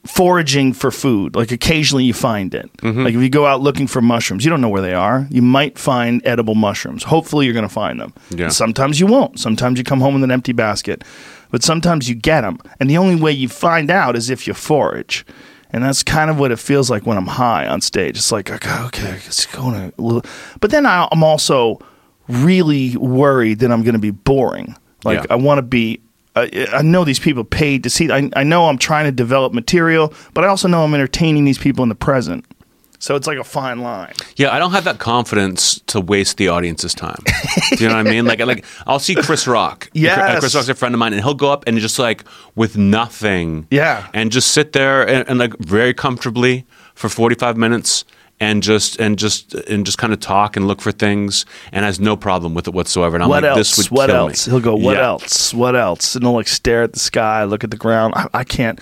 [0.06, 1.36] foraging for food.
[1.36, 2.72] Like occasionally you find it.
[2.78, 3.04] Mm-hmm.
[3.04, 5.26] Like if you go out looking for mushrooms, you don't know where they are.
[5.30, 7.04] You might find edible mushrooms.
[7.04, 8.14] Hopefully you're going to find them.
[8.30, 8.48] Yeah.
[8.48, 9.38] Sometimes you won't.
[9.38, 11.04] Sometimes you come home with an empty basket.
[11.50, 12.58] But sometimes you get them.
[12.80, 15.24] And the only way you find out is if you forage.
[15.70, 18.16] And that's kind of what it feels like when I'm high on stage.
[18.16, 20.22] It's like, okay, okay it's going to.
[20.60, 21.80] But then I, I'm also
[22.28, 24.76] really worried that I'm going to be boring.
[25.04, 25.26] Like Yeah.
[25.30, 26.00] I want to be.
[26.36, 28.10] I, I know these people paid to see.
[28.12, 31.58] I, I know I'm trying to develop material, but I also know I'm entertaining these
[31.58, 32.44] people in the present.
[33.00, 34.12] So it's like a fine line.
[34.36, 37.22] Yeah, I don't have that confidence to waste the audience's time.
[37.70, 38.24] Do you know what I mean?
[38.24, 39.86] Like, like I'll see Chris Rock.
[39.86, 40.40] Uh, yes.
[40.40, 42.24] Chris Rock's a friend of mine, and he'll go up and just like
[42.56, 43.66] with nothing.
[43.70, 44.08] Yeah.
[44.14, 48.04] and just sit there and, and like very comfortably for forty five minutes.
[48.40, 51.98] And just and just and just kind of talk and look for things, and has
[51.98, 53.16] no problem with it whatsoever.
[53.16, 53.76] And I'm what like, else?
[53.76, 54.46] this would what kill else?
[54.46, 54.52] me.
[54.52, 55.06] He'll go, what Yeah.
[55.06, 55.52] else?
[55.52, 56.14] What else?
[56.14, 58.14] And he'll like stare at the sky, look at the ground.
[58.16, 58.78] I, I can't.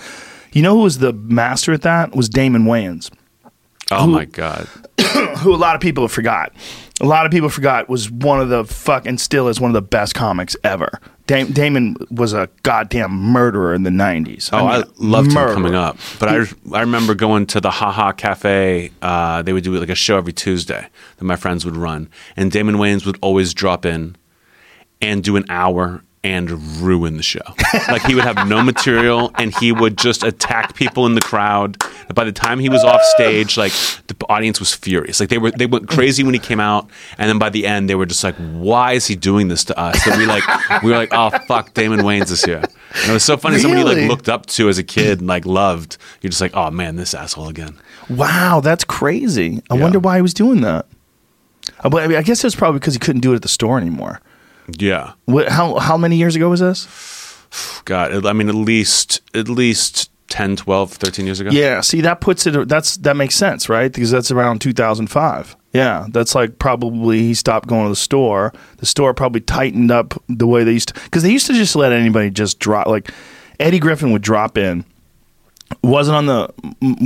[0.53, 2.15] You know who was the master at that?
[2.15, 3.09] Was Damon Wayans,
[3.91, 4.67] Oh my god!
[5.39, 6.51] who a lot of people have forgot.
[7.01, 9.73] A lot of people forgot was one of the fuck and still is one of
[9.73, 10.99] the best comics ever.
[11.27, 14.49] Dam- Damon was a goddamn murderer in the '90s.
[14.51, 15.49] Oh, I, mean, loved murderer.
[15.49, 15.97] him coming up.
[16.19, 18.91] But I, I remember going to the Haha Cafe.
[19.01, 20.87] Uh, they would do like a show every Tuesday
[21.17, 24.15] that my friends would run, and Damon Wayans would always drop in
[25.01, 26.49] and do an hour and
[26.81, 27.39] ruin the show.
[27.89, 31.77] like he would have no material, and he would just attack people in the crowd.
[32.13, 33.71] By the time he was off stage, like
[34.07, 35.19] the audience was furious.
[35.19, 37.89] Like they were, they went crazy when he came out, and then by the end,
[37.89, 40.43] they were just like, "Why is he doing this to us?" And we like,
[40.83, 42.57] we were like, "Oh fuck, Damon Wayans is here."
[43.01, 43.59] And it was so funny.
[43.59, 45.97] Somebody like looked up to as a kid and like loved.
[46.21, 47.77] You're just like, "Oh man, this asshole again."
[48.09, 49.61] Wow, that's crazy.
[49.69, 49.81] I Yeah.
[49.83, 50.85] wonder why he was doing that.
[51.83, 53.41] Uh, But I, mean, I guess it was probably because he couldn't do it at
[53.41, 54.21] the store anymore.
[54.77, 55.13] Yeah.
[55.25, 56.87] What, how how many years ago was this?
[57.85, 61.49] God, I mean, at least at least 10, 12, 13 years ago.
[61.51, 63.91] Yeah, see that puts it that's that makes sense, right?
[63.91, 65.55] Because that's around 2005.
[65.73, 68.51] Yeah, that's like probably he stopped going to the store.
[68.77, 71.75] The store probably tightened up the way they used to cuz they used to just
[71.75, 73.11] let anybody just drop like
[73.59, 74.83] Eddie Griffin would drop in
[75.83, 76.49] wasn't on the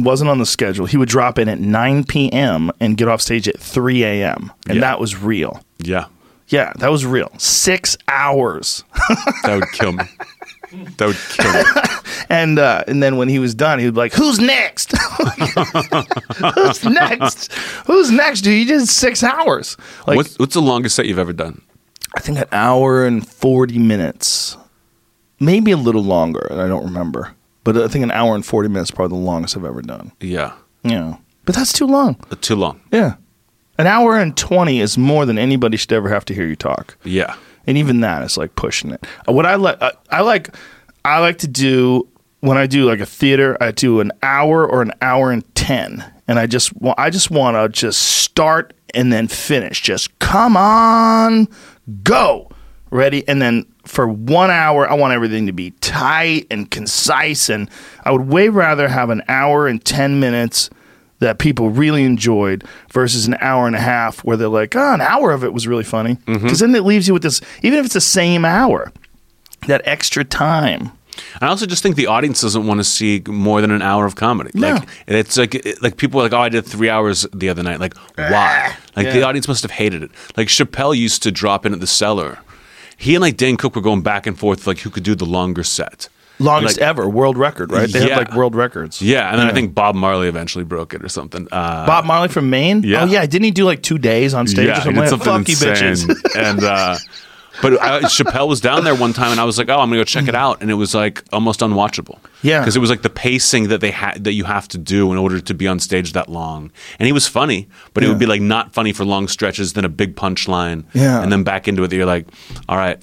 [0.04, 0.86] wasn't on the schedule.
[0.86, 2.71] He would drop in at 9 p.m.
[2.80, 4.52] and get off stage at 3 a.m.
[4.67, 4.82] and Yeah.
[4.82, 5.62] that was real.
[5.80, 6.06] Yeah,
[6.51, 7.31] Yeah, that was real.
[7.37, 8.83] 6 hours.
[9.43, 10.03] that would kill me.
[10.97, 11.63] That would kill me.
[12.29, 14.93] And uh, and then when he was done, he would be like, "Who's next?
[16.55, 17.51] Who's next?
[17.87, 18.57] Who's next, dude?
[18.57, 19.75] You did six hours.
[20.07, 21.61] Like what's, what's the longest set you've ever done?
[22.15, 24.55] I think an hour and forty minutes,
[25.41, 26.47] maybe a little longer.
[26.51, 27.35] I don't remember,
[27.65, 30.13] but I think an hour and forty minutes is probably the longest I've ever done.
[30.21, 32.15] Yeah, Yeah, but that's too long.
[32.31, 32.79] Uh, too long.
[32.93, 33.15] Yeah,
[33.77, 36.97] an hour and twenty is more than anybody should ever have to hear you talk.
[37.03, 37.36] Yeah,
[37.67, 39.05] and even that is like pushing it.
[39.27, 40.55] Uh, What I like, I, I like,
[41.05, 42.07] I like to do
[42.41, 46.03] when I do like a theater, I do an hour or an hour and ten,
[46.27, 49.81] and I just, wa- I just want to just start and then finish.
[49.81, 51.47] Just come on,
[52.03, 52.49] go,
[52.89, 57.69] ready, and then for one hour, I want everything to be tight and concise, and
[58.05, 60.69] I would way rather have an hour and ten minutes
[61.21, 65.01] that people really enjoyed versus an hour and a half where they're like, oh, an
[65.01, 66.15] hour of it was really funny.
[66.15, 66.43] Mm-hmm.
[66.43, 68.91] Because then it leaves you with this, even if it's the same hour,
[69.67, 70.91] that extra time.
[71.41, 74.15] I also just think the audience doesn't want to see more than an hour of
[74.15, 74.49] comedy.
[74.53, 74.73] No.
[74.75, 77.62] Like it's like it- like people are like, oh, I did three hours the other
[77.63, 77.79] night.
[77.79, 78.29] Like why?
[78.73, 80.12] Ah, like the audience must have hated it.
[80.36, 82.39] Like Chappelle used to drop in at the cellar.
[82.97, 85.25] He and like Dane Cook were going back and forth like who could do the
[85.25, 86.07] longer set.
[86.41, 87.91] Longest Like- ever, world record, right?
[87.91, 88.15] They Yeah.
[88.15, 89.01] have like world records.
[89.01, 91.47] Yeah, and then I think Bob Marley eventually broke it or something.
[91.51, 92.84] Uh, Bob Marley from Maine?
[92.84, 93.04] Yeah.
[93.04, 93.25] Oh, yeah.
[93.25, 94.99] Didn't he do like two days on stage or yeah, he something?
[94.99, 95.73] like something Fuck insane.
[96.08, 96.36] bitches.
[96.38, 96.97] and uh,
[97.62, 99.97] but I, Chappelle was down there one time, and I was like, "Oh, I'm gonna
[99.99, 102.17] go check it out," and it was like almost unwatchable.
[102.41, 102.60] Yeah.
[102.60, 105.17] because it was like the pacing that they had that you have to do in
[105.19, 106.71] order to be on stage that long.
[106.97, 109.86] And he was funny, but it would be like not funny for long stretches, then
[109.86, 111.21] a big punchline, Yeah.
[111.21, 111.91] and then back into it.
[111.91, 112.25] You're like,
[112.67, 112.97] "All right,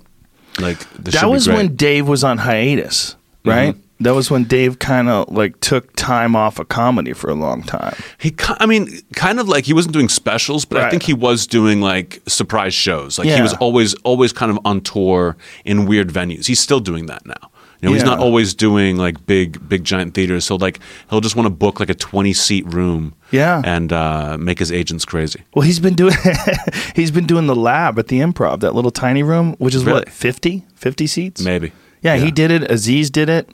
[0.59, 3.77] like that was great." when Dave was on hiatus, right?
[4.01, 7.64] That was when Dave kind of like took time off of comedy for a long
[7.64, 7.96] time.
[8.18, 11.48] He, I mean, kind of like he wasn't doing specials, but I think he was
[11.48, 13.18] doing like surprise shows.
[13.18, 16.46] Like he was always, always kind of on tour in weird venues.
[16.46, 17.51] He's still doing that now.
[17.81, 20.44] You know, he's not always doing like big, big giant theaters.
[20.44, 20.79] So like
[21.11, 23.62] he'll just want to book like a twenty seat room, Yeah.
[23.64, 25.42] and uh, make his agents crazy.
[25.55, 26.14] Well, he's been doing
[26.96, 30.01] he's been doing the lab at the Improv, that little tiny room, which is Really?
[30.01, 31.40] what 50, 50 seats.
[31.42, 31.72] Maybe.
[32.02, 32.70] Yeah, he did it.
[32.70, 33.48] Aziz did it.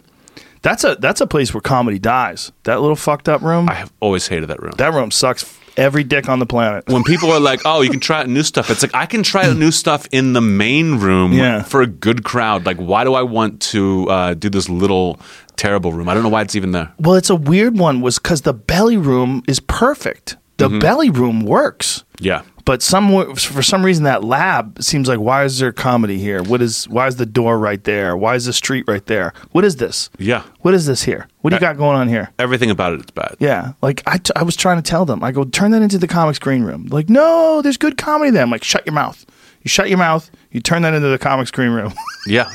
[0.63, 2.51] That's a that's a place where comedy dies.
[2.65, 3.69] That little fucked up room.
[3.69, 4.73] I have always hated that room.
[4.79, 5.59] that room sucks.
[5.77, 6.87] Every dick on the planet.
[6.87, 9.25] when people are like, "Oh, you can try out new stuff," it's like I can
[9.25, 11.63] try out new stuff in the main room Yeah.
[11.65, 12.65] for a good crowd.
[12.65, 15.19] Like, why do I want to uh, do this little
[15.57, 16.09] terrible room?
[16.09, 16.93] I don't know why it's even there.
[17.01, 18.03] Well, it's a weird one.
[18.03, 20.37] Was because the belly room is perfect.
[20.59, 20.79] The Mm-hmm.
[20.79, 22.05] belly room works.
[22.21, 22.43] Yeah.
[22.65, 26.43] But some for some reason that lab seems like why is there comedy here?
[26.43, 28.17] What is why is the door right there?
[28.17, 29.35] Why is the street right there?
[29.53, 30.09] What is this?
[30.19, 30.45] Yeah.
[30.61, 31.29] What is this here?
[31.43, 32.31] What do you uh, got going on here?
[32.39, 33.37] Everything about it is bad.
[33.39, 35.99] Yeah, like I, t- I was trying to tell them, I go turn that into
[35.99, 36.87] the comics green room.
[36.87, 38.43] Like, no, there's good comedy there.
[38.43, 39.27] I'm like, shut your mouth.
[39.63, 40.31] You shut your mouth.
[40.51, 41.93] You turn that into the comics green room.
[42.27, 42.51] Yeah.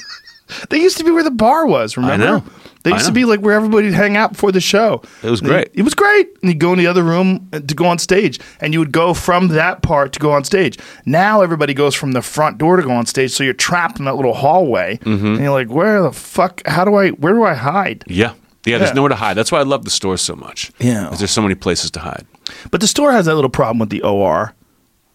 [0.69, 1.97] They used to be where the bar was.
[1.97, 2.25] Remember?
[2.25, 2.43] know.
[2.83, 5.01] They I used to be like where everybody'd hang out before the show.
[5.21, 5.69] It was And great.
[5.73, 6.29] It was great.
[6.41, 9.13] And you'd go in the other room to go on stage, and you would go
[9.13, 10.77] from that part to go on stage.
[11.05, 14.05] Now everybody goes from the front door to go on stage, so you're trapped in
[14.05, 15.25] that little hallway, Mm-hmm.
[15.25, 16.65] and you're like, where the fuck?
[16.65, 17.09] How do I?
[17.09, 18.05] Where do I hide?
[18.07, 18.33] Yeah.
[18.65, 18.93] Yeah, there's Yeah.
[18.95, 19.35] nowhere to hide.
[19.35, 20.71] That's why I love the store so much.
[20.79, 21.07] Yeah.
[21.09, 22.25] 'Cause There's so many places to hide.
[22.71, 24.53] But the store has that little problem with the OR.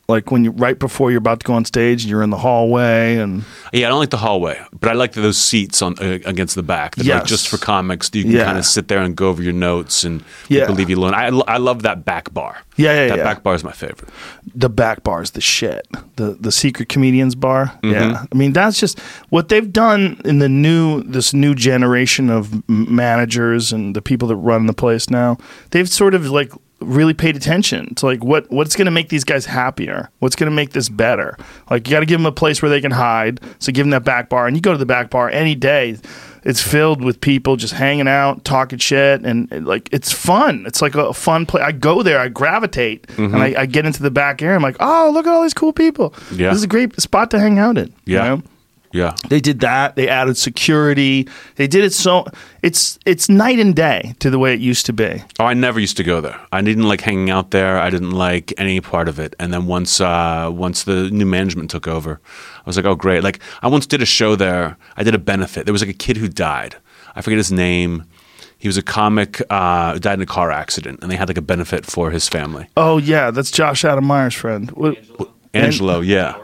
[0.06, 3.16] Like when you right before you're about to go on stage, you're in the hallway,
[3.16, 6.54] and Yeah, I don't like the hallway, but I like those seats on uh, against
[6.56, 6.98] the back.
[6.98, 8.10] Are like just for comics.
[8.12, 8.44] You can Yeah.
[8.44, 10.70] kind of sit there and go over your notes and Yeah.
[10.70, 11.14] leave you alone.
[11.14, 12.58] I, I love that back bar.
[12.76, 13.24] Yeah, yeah, That yeah.
[13.24, 14.10] back bar is my favorite.
[14.54, 15.86] the back bar is the shit.
[16.16, 17.66] The the secret comedians bar.
[17.82, 17.90] Mm-hmm.
[17.92, 22.50] Yeah, I mean that's just what they've done in the new this new generation of
[22.68, 25.38] managers and the people that run the place now.
[25.70, 29.24] They've sort of like really paid attention to like what what's going to make these
[29.24, 30.10] guys happier.
[30.18, 31.36] What's going to make this better?
[31.70, 33.40] Like you got to give them a place where they can hide.
[33.58, 35.96] So give them that back bar, and you go to the back bar any day.
[36.44, 40.64] It's filled with people just hanging out, talking shit, and and, like it's fun.
[40.66, 41.64] It's like a fun place.
[41.64, 43.36] I go there, I gravitate, and mm-hmm.
[43.36, 44.54] I, I get into the back area.
[44.54, 46.12] I'm like, oh, look at all these cool people.
[46.32, 46.50] Yeah.
[46.50, 47.86] this is a great spot to hang out in.
[48.04, 48.28] you Yeah.
[48.28, 48.42] know?
[48.94, 49.16] Yeah.
[49.28, 49.96] They did that.
[49.96, 51.28] They added security.
[51.56, 52.26] They did it so
[52.62, 55.20] it's it's night and day to the way it used to be.
[55.40, 56.40] Oh, I never used to go there.
[56.52, 57.76] I didn't like hanging out there.
[57.76, 59.34] I didn't like any part of it.
[59.40, 62.20] And then once uh, once the new management took over,
[62.58, 63.24] I was like, oh great.
[63.24, 64.76] Like I once did a show there.
[64.96, 65.66] I did a benefit.
[65.66, 66.76] There was like a kid who died.
[67.16, 68.04] I forget his name.
[68.58, 71.36] He was a comic uh, who died in a car accident, and they had like
[71.36, 72.68] a benefit for his family.
[72.76, 74.70] Oh yeah, that's Josh Adam Meyer's friend.
[74.70, 74.96] What,
[75.52, 76.36] Angelo, yeah,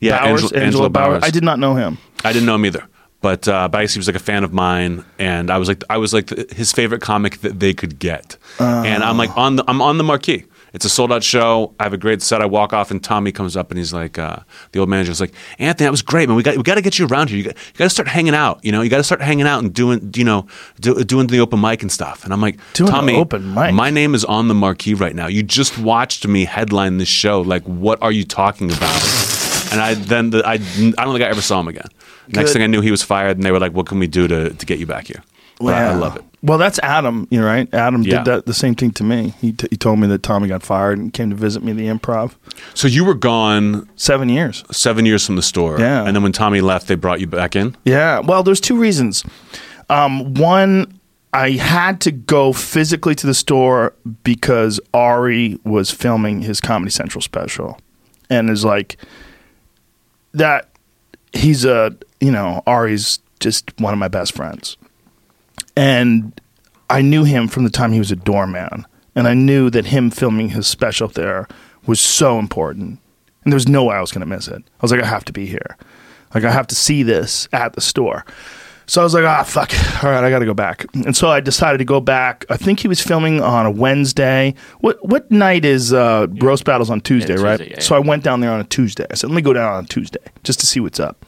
[0.00, 1.20] yeah, Bowers, Angelo, Angelo Bowers.
[1.20, 1.24] Bowers.
[1.24, 1.98] I did not know him.
[2.24, 2.88] I didn't know him either.
[3.20, 6.14] But uh, he was like a fan of mine, and I was like, I was
[6.14, 8.36] like the, his favorite comic that they could get.
[8.60, 10.44] And I'm like on the, I'm on the marquee.
[10.72, 11.74] It's a sold out show.
[11.80, 12.42] I have a great set.
[12.42, 14.36] I walk off, and Tommy comes up, and he's like, uh,
[14.72, 16.36] the old manager's like, Anthony, that was great, man.
[16.36, 17.38] We got we got to get you around here.
[17.38, 18.64] You got, you got to start hanging out.
[18.64, 20.46] You know, you got to start hanging out and doing, you know,
[20.78, 22.22] do, doing the open mic and stuff.
[22.22, 23.74] And I'm like, Doing Tommy, open mic?
[23.74, 25.26] my name is on the marquee right now.
[25.26, 27.40] You just watched me headline this show.
[27.40, 29.27] Like, what are you talking about?
[29.72, 30.58] And I then the, I I
[31.04, 31.88] don't think I ever saw him again.
[32.28, 32.52] Next Good.
[32.54, 34.50] thing I knew, he was fired, and they were like, "What can we do to,
[34.50, 35.22] to get you back here?"
[35.60, 36.24] But I, I love it.
[36.40, 37.72] Well, that's Adam, you know, right?
[37.74, 38.18] Adam Yeah.
[38.18, 39.34] did that the same thing to me.
[39.40, 41.76] He, t- he told me that Tommy got fired and came to visit me at
[41.76, 42.34] the improv.
[42.74, 44.62] So you were gone Seven years.
[44.70, 46.04] seven years from the store, Yeah.
[46.06, 47.76] And then when Tommy left, they brought you back in.
[47.84, 48.20] Yeah.
[48.20, 49.24] Well, there's two reasons.
[49.90, 51.00] Um, one,
[51.32, 57.20] I had to go physically to the store because Ari was filming his Comedy Central
[57.20, 57.80] special,
[58.30, 58.96] and is like
[60.32, 60.68] that.
[61.32, 64.76] He's a you know Ari's just one of my best friends,
[65.76, 66.40] and
[66.88, 70.10] I knew him from the time he was a doorman, and I knew that him
[70.10, 71.46] filming his special there
[71.86, 72.98] was so important,
[73.44, 74.62] and there was no way I was going to miss it.
[74.62, 75.76] I was like, I have to be here,
[76.34, 78.24] like I have to see this at the store.
[78.88, 79.70] So I was like, ah, fuck.
[80.02, 80.86] All right, I got to go back.
[80.94, 82.46] And so I decided to go back.
[82.48, 84.54] I think he was filming on a Wednesday.
[84.80, 87.70] What what night is uh, roast battles on Tuesday, Tuesday, right?
[87.70, 89.06] yeah, so I went down there on a Tuesday.
[89.10, 91.22] I said, let me go down on a Tuesday just to see what's up.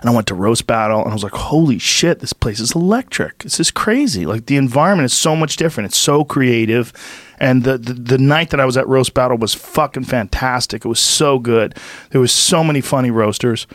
[0.00, 2.72] And I went to roast battle, and I was like, "Holy shit, this place is
[2.76, 3.38] electric!
[3.38, 4.24] This is crazy!
[4.24, 5.88] Like the environment is so much different.
[5.88, 6.92] It's so creative."
[7.40, 10.84] And the, the the night that I was at roast battle was fucking fantastic.
[10.84, 11.74] It was so good.
[12.10, 13.66] There was so many funny roasters,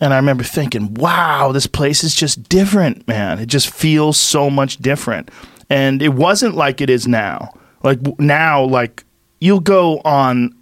[0.00, 3.38] and I remember thinking, "Wow, this place is just different, man.
[3.38, 5.30] It just feels so much different."
[5.68, 7.52] And it wasn't like it is now.
[7.82, 9.04] Like now, like
[9.40, 10.54] you'll go on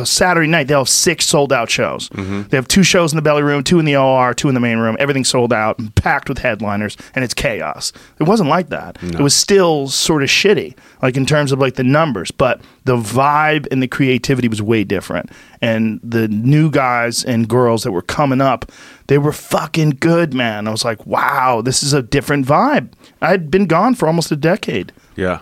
[0.00, 2.08] a Saturday night, they'll have six sold out shows.
[2.10, 2.48] Mm-hmm.
[2.48, 4.60] They have two shows in the belly room, two in the OR, two in the
[4.60, 4.96] main room.
[4.98, 7.92] Everything's sold out and packed with headliners, and it's chaos.
[8.18, 8.98] It wasn't like that.
[9.02, 12.96] It was still sort of shitty, like in terms of like the numbers, but the
[12.96, 15.30] vibe and the creativity was way different.
[15.60, 18.70] And the new guys and girls that were coming up,
[19.06, 20.66] they were fucking good, man.
[20.66, 22.92] I was like, wow, this is a different vibe.
[23.20, 24.92] I had been gone for almost a decade.
[25.14, 25.40] Yeah,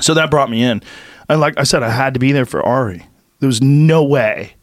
[0.00, 0.82] So that brought me in.
[1.28, 3.06] And like I said, I had to be there for Ari.
[3.42, 4.54] There was no way.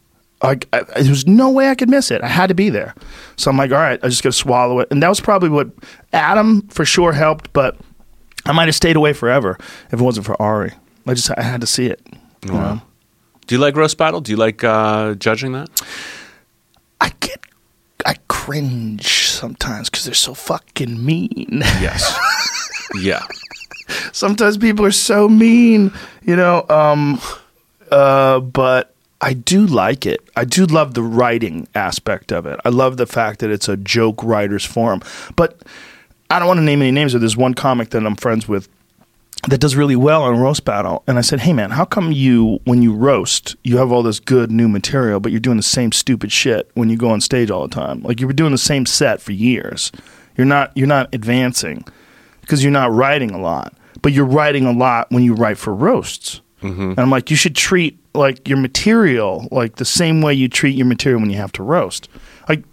[0.42, 2.22] Like I, there was no way I could miss it.
[2.24, 2.96] I had to be there.
[3.36, 4.88] So I'm like, all right, I just got to swallow it.
[4.90, 5.68] And that was probably what
[6.14, 7.76] Adam for sure helped, but
[8.46, 9.58] I might have stayed away forever
[9.92, 10.72] if it wasn't for Ari.
[11.06, 12.00] I just I had to see it.
[12.46, 12.76] you Wow.
[12.76, 12.82] know?
[13.48, 14.22] Do you like roast battle?
[14.22, 15.68] Do you like uh, judging that?
[17.02, 17.44] I get
[18.06, 21.60] I cringe sometimes because they're so fucking mean.
[21.82, 22.18] Yes.
[23.02, 23.26] yeah.
[24.14, 25.92] sometimes people are so mean,
[26.24, 26.66] you know.
[26.70, 27.20] Um,
[27.92, 30.22] uh, but I do like it.
[30.36, 32.60] I do love the writing aspect of it.
[32.64, 35.02] I love the fact that it's a joke writer's forum.
[35.36, 35.62] But
[36.30, 37.14] I don't want to name any names.
[37.14, 38.70] But there's one comic that I'm friends with
[39.48, 41.04] that does really well on roast battle.
[41.08, 44.20] And I said, "Hey man, how come you when you roast, you have all this
[44.20, 47.52] good new material, but you're doing the same stupid shit when you go on stage
[47.52, 48.02] all the time?
[48.04, 49.92] Like you were doing the same set for years.
[50.38, 51.86] You're not you're not advancing
[52.42, 55.74] because you're not writing a lot, but you're writing a lot when you write for
[55.74, 60.50] roasts." And I'm like, you should treat like your material like the same way you
[60.50, 62.10] treat your material when you have to roast.
[62.48, 62.64] Like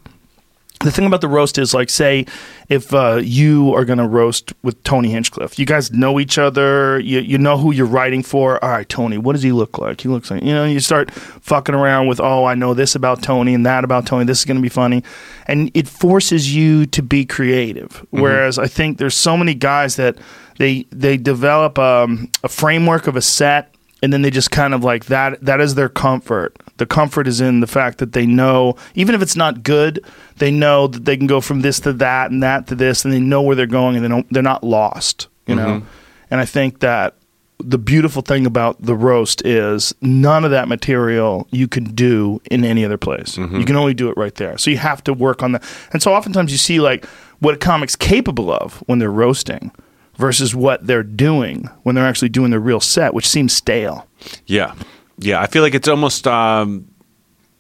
[0.81, 2.27] the thing about the roast is like say
[2.69, 6.99] if uh, you are going to roast with tony hinchcliffe you guys know each other
[6.99, 8.63] you, you know who you're writing for.
[8.63, 10.01] All right tony what does he look like?
[10.01, 13.23] He looks like you know you start fucking around with oh i know this about
[13.23, 15.03] tony and that about tony this is going to be funny.
[15.47, 18.05] And it forces you to be creative.
[18.11, 20.17] Whereas i think there's so many guys that
[20.59, 24.85] they they develop um, a framework of a set and then they just kind of
[24.85, 26.57] like that that is their comfort.
[26.77, 30.05] The comfort is in the fact that they know even if it's not good
[30.37, 33.13] they know that they can go from this to that and that to this and
[33.13, 35.67] they know where they're going and they don't they're not lost you know?
[35.67, 35.89] Mm-hmm.
[36.31, 37.15] And i think that
[37.59, 42.67] the beautiful thing about the roast is none of that material you can do in
[42.67, 43.37] any other place.
[43.37, 43.57] Mm-hmm.
[43.57, 44.59] You can only do it right there.
[44.59, 47.07] So you have to work on that and so oftentimes you see like
[47.41, 49.73] what a comic's capable of when they're roasting
[50.19, 54.07] versus what they're doing when they're actually doing the real set which seems stale
[54.47, 54.75] Yeah,
[55.19, 55.41] yeah.
[55.41, 56.89] I feel like it's almost um,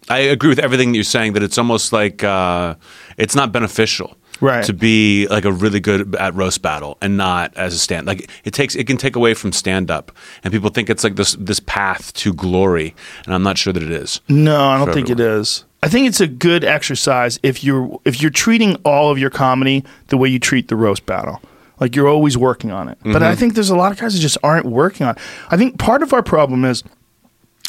[0.08, 1.32] I agree with everything that you're saying.
[1.34, 2.76] That it's almost like uh,
[3.16, 4.64] it's not beneficial, Right.
[4.64, 8.06] To be like a really good at roast battle and not as a stand.
[8.06, 10.12] Like it takes, it can take away from stand up,
[10.44, 12.94] and people think it's like this this path to glory,
[13.24, 14.20] and I'm not sure that it is.
[14.28, 15.36] No, I don't think everyone.
[15.36, 15.64] it is.
[15.82, 19.84] I think it's a good exercise if you're if you're treating all of your comedy
[20.08, 21.40] the way you treat the roast battle.
[21.78, 22.98] Like you're always working on it.
[23.02, 23.40] But I mm-hmm.
[23.40, 25.14] think there's a lot of guys that just aren't working on.
[25.16, 25.22] It.
[25.50, 26.82] I think part of our problem is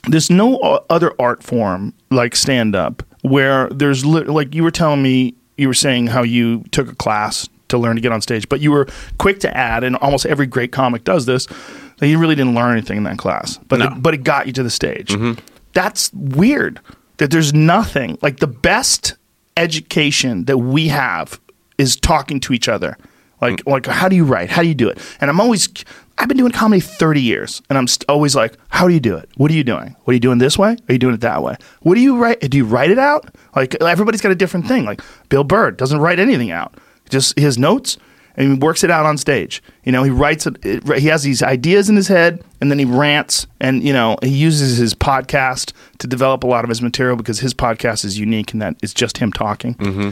[0.07, 0.57] there's no
[0.89, 5.67] other art form like stand up where there's li- like you were telling me you
[5.67, 8.71] were saying how you took a class to learn to get on stage but you
[8.71, 8.87] were
[9.17, 11.47] quick to add and almost every great comic does this
[11.97, 13.87] that you really didn't learn anything in that class but No.
[13.87, 15.39] it, but it got you to the stage mm-hmm.
[15.73, 16.79] that's weird
[17.17, 19.15] that there's nothing like the best
[19.57, 21.41] education that we have
[21.77, 22.97] is talking to each other
[23.41, 24.49] like like how do you write?
[24.49, 24.99] How do you do it?
[25.21, 25.67] And i'm always
[26.17, 29.15] i've been doing comedy 30 years and i'm st- always like how do you do
[29.15, 29.29] it?
[29.37, 29.95] What are you doing?
[30.03, 30.77] What are you doing this way?
[30.87, 31.55] Are you doing it that way?
[31.81, 33.33] What do you write do you write it out?
[33.55, 34.85] Like everybody's got a different thing.
[34.85, 36.75] Like bill burr doesn't write anything out.
[37.09, 37.97] Just his notes
[38.37, 39.61] and he works it out on stage.
[39.83, 42.79] You know he writes it, it he has these ideas in his head and then
[42.79, 46.81] he rants and you know he uses his podcast to develop a lot of his
[46.81, 50.11] material because his podcast is unique in that it's just him talking mm-hmm.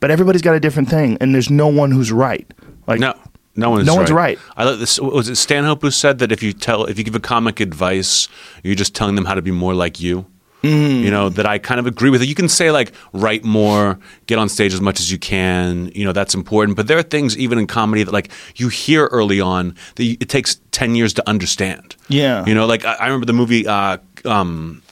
[0.00, 2.46] But everybody's got a different thing, and there's no one who's right.
[2.86, 3.14] Like No,
[3.56, 4.38] no one's No one's right.
[4.56, 5.00] I like this.
[5.00, 8.28] Was it Stanhope who said that if you tell, if you give a comic advice,
[8.62, 10.26] you're just telling them how to be more like you.
[10.64, 11.02] Mm.
[11.02, 12.26] You know that I kind of agree with it.
[12.26, 15.92] You can say like write more, get on stage as much as you can.
[15.94, 16.76] You know that's important.
[16.76, 20.16] But there are things even in comedy that like you hear early on that you,
[20.20, 21.96] it takes ten years to understand.
[22.08, 22.46] Yeah.
[22.46, 23.66] You know, like I, I remember the movie.
[23.66, 24.82] Uh, um,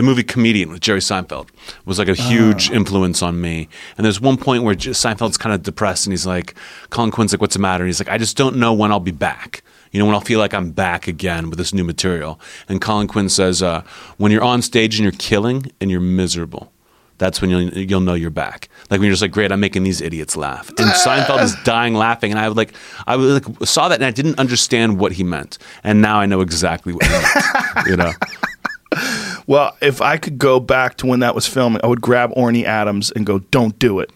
[0.00, 1.50] the movie Comedian with Jerry Seinfeld
[1.84, 3.68] was like a huge influence on me.
[3.98, 6.54] And there's one point where Seinfeld's kind of depressed and he's like,
[6.88, 7.84] Colin Quinn's like, what's the matter?
[7.84, 9.62] And he's like, I just don't know when I'll be back.
[9.92, 12.40] You know, when I'll feel like I'm back again with this new material.
[12.66, 13.82] And Colin Quinn says, uh,
[14.16, 16.72] when you're on stage and you're killing and you're miserable,
[17.18, 18.70] that's when you'll, you'll know you're back.
[18.88, 20.70] Like when you're just like, great, I'm making these idiots laugh.
[20.70, 22.30] And Seinfeld is dying laughing.
[22.30, 22.72] And I would like,
[23.06, 25.58] I would like, saw that and I didn't understand what he meant.
[25.84, 27.86] And now I know exactly what he meant.
[27.86, 28.12] you know?
[29.50, 32.62] Well, if I could go back to when that was filming, I would grab Orny
[32.62, 34.12] Adams and go, "Don't do it.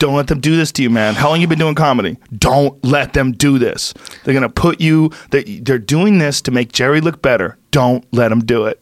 [0.00, 1.14] Don't let them do this to you, man.
[1.14, 2.18] How long you been doing comedy?
[2.36, 3.94] Don't let them do this.
[4.24, 5.12] They're gonna put you.
[5.30, 7.56] They, they're doing this to make Jerry look better.
[7.70, 8.80] Don't let them do it.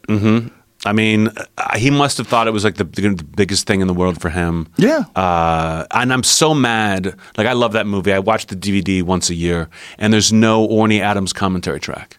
[0.86, 1.28] I mean,
[1.59, 4.18] uh, he must have thought it was like the, the biggest thing in the world
[4.18, 4.68] for him.
[4.78, 5.05] Yeah.
[5.14, 7.14] Uh, and I'm so mad.
[7.36, 8.14] Like, I love that movie.
[8.14, 9.68] I watch the DVD once a year,
[9.99, 12.18] and there's no Orny Adams commentary track.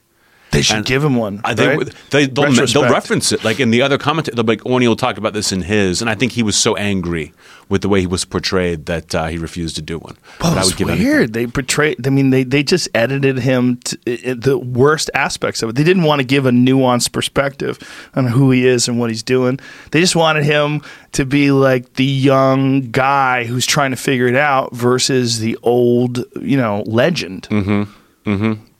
[0.53, 1.41] They should And give him one.
[1.43, 1.77] I, right?
[2.11, 3.43] they, they'll, they'll reference it.
[3.43, 5.99] Like in the other commentary, they'll be like, Orny will talk about this in his.
[6.01, 7.33] And I think he was so angry
[7.69, 10.15] with the way he was portrayed that uh, he refused to do one.
[10.41, 11.33] Well, But I it's would weird.
[11.33, 12.05] They portrayed.
[12.05, 15.75] I mean, they they just edited him to i- the worst aspects of it.
[15.75, 17.79] They didn't want to give a nuanced perspective
[18.15, 19.59] on who he is and what he's doing.
[19.91, 20.81] They just wanted him
[21.13, 26.23] to be like the young guy who's trying to figure it out versus the old,
[26.41, 27.47] you know, legend.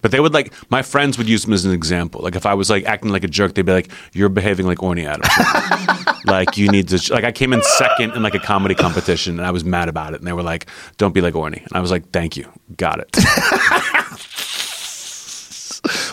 [0.04, 2.22] But they would like my friends would use him as an example.
[2.22, 4.80] Like if I was like acting like a jerk, they'd be like, "You're behaving like
[4.80, 6.20] Orny Adams.
[6.26, 9.48] like you need to." Like I came in second in like a comedy competition, and
[9.48, 10.20] I was mad about it.
[10.20, 13.00] And they were like, "Don't be like Orny." And I was like, "Thank you, got
[13.00, 13.18] it."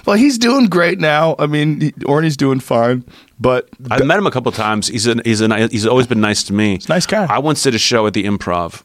[0.06, 1.36] Well, he's doing great now.
[1.38, 3.04] I mean, he, Orny's doing fine,
[3.38, 4.88] but I've met him a couple times.
[4.88, 6.74] He's an, he's an, he's always been nice to me.
[6.74, 7.26] He's a nice guy.
[7.26, 8.82] I once did a show at the Improv.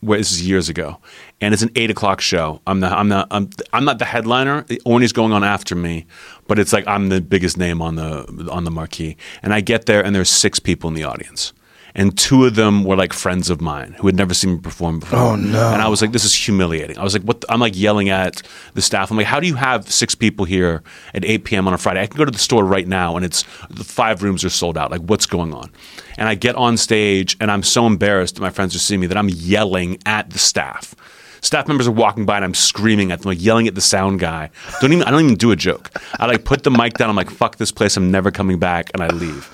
[0.00, 0.98] Where this is years ago,
[1.40, 2.60] and it's an eight o'clock show.
[2.68, 4.64] I'm the I'm the I'm, I'm not the headliner.
[4.84, 6.06] Orny's going on after me,
[6.46, 9.16] but it's like I'm the biggest name on the on the marquee.
[9.42, 11.52] And I get there, and there's six people in the audience,
[11.98, 15.00] and two of them were like friends of mine who had never seen me perform
[15.00, 15.18] before.
[15.18, 15.72] Oh, no.
[15.72, 16.96] And I was like, this is humiliating.
[16.96, 17.40] I was like, what?
[17.40, 18.40] The, I'm like yelling at
[18.74, 19.10] the staff.
[19.10, 21.66] I'm like, how do you have six people here at 8 p.m.
[21.66, 22.00] on a Friday?
[22.00, 24.78] I can go to the store right now, and it's the five rooms are sold
[24.78, 24.92] out.
[24.92, 25.72] Like, what's going on?
[26.16, 29.08] And I get on stage, and I'm so embarrassed that my friends are seeing me
[29.08, 30.94] that I'm yelling at the staff.
[31.40, 34.18] Staff members are walking by and I'm screaming at them, like yelling at the sound
[34.18, 34.50] guy.
[34.80, 35.90] Don't even I don't even do a joke.
[36.18, 37.10] I like put the mic down.
[37.10, 37.96] I'm like, fuck this place.
[37.96, 39.48] I'm never coming back, and I leave.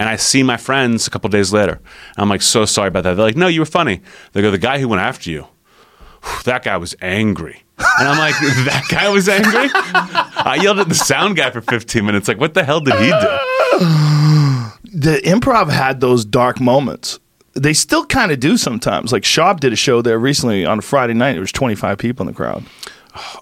[0.00, 1.78] And I see my friends a couple days later.
[2.16, 3.14] I'm like, so sorry about that.
[3.14, 4.00] They're like, no, you were funny.
[4.32, 5.46] They go, the guy who went after you,
[6.46, 7.62] that guy was angry.
[7.98, 9.68] And I'm like, that guy was angry?
[9.74, 12.28] I yelled at the sound guy for 15 minutes.
[12.28, 13.10] Like, what the hell did he do?
[14.98, 17.20] the improv had those dark moments.
[17.52, 19.12] They still kind of do sometimes.
[19.12, 21.32] Like Schaub did a show there recently on a Friday night.
[21.32, 22.64] There was 25 people in the crowd.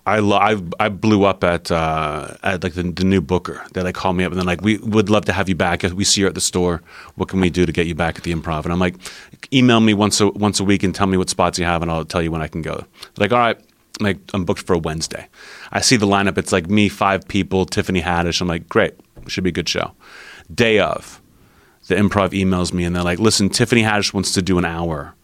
[0.06, 3.62] I, lo- I I blew up at uh, at like the, the new booker.
[3.74, 5.82] They like called me up and then like we would love to have you back.
[5.82, 6.82] We see you at the store.
[7.16, 8.64] What can we do to get you back at the improv?
[8.64, 8.96] And I'm like,
[9.52, 11.90] email me once a once a week and tell me what spots you have, and
[11.90, 12.84] I'll tell you when I can go.
[13.18, 13.58] Like, all right,
[14.00, 15.28] I'm like I'm booked for a Wednesday.
[15.70, 16.38] I see the lineup.
[16.38, 18.40] It's like me, five people, Tiffany Haddish.
[18.40, 18.94] I'm like, great,
[19.26, 19.92] should be a good show.
[20.54, 21.20] Day of,
[21.88, 25.14] the improv emails me and they're like, "Listen, Tiffany Haddish wants to do an hour,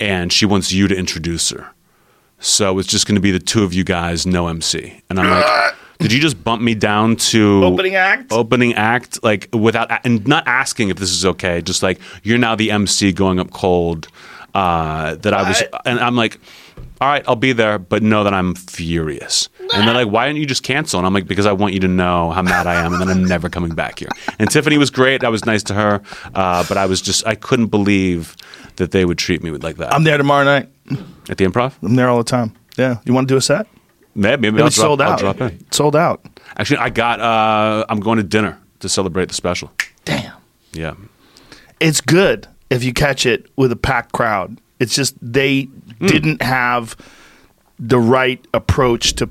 [0.00, 1.70] and she wants you to introduce her.
[2.40, 5.28] So it's just going to be the two of you guys, no MC." And I'm
[5.30, 8.32] like, "Did you just bump me down to Opening act?
[8.32, 11.60] Opening act, like without and not asking if this is okay.
[11.62, 14.08] Just like you're now the MC going up cold.
[14.52, 15.82] Uh, that I was, What?
[15.86, 16.40] and I'm like,
[17.00, 19.48] all right, I'll be there, but know that I'm furious.
[19.72, 20.98] And they're like, why didn't you just cancel?
[20.98, 23.08] And I'm like, because I want you to know how mad I am, and then
[23.08, 24.08] I'm never coming back here.
[24.40, 25.22] And Tiffany was great.
[25.22, 26.02] I was nice to her,
[26.34, 28.36] uh, but I was just, I couldn't believe
[28.74, 30.68] that they would treat me like that I'm there tomorrow night.
[31.28, 31.74] At the improv.
[31.82, 32.52] I'm there all the time.
[32.76, 32.96] Yeah.
[33.04, 33.66] You want to do a set?
[34.14, 35.18] Maybe, maybe I'll drop, sold I'll out.
[35.20, 35.70] drop in.
[35.72, 36.24] Sold out.
[36.56, 39.70] Actually, I got, uh, I'm going to dinner to celebrate the special.
[40.04, 40.32] Damn.
[40.72, 40.94] Yeah.
[41.78, 44.58] It's good if you catch it with a packed crowd.
[44.80, 45.62] It's just they
[45.98, 46.06] Hmm.
[46.06, 46.96] didn't have
[47.78, 49.28] the right approach to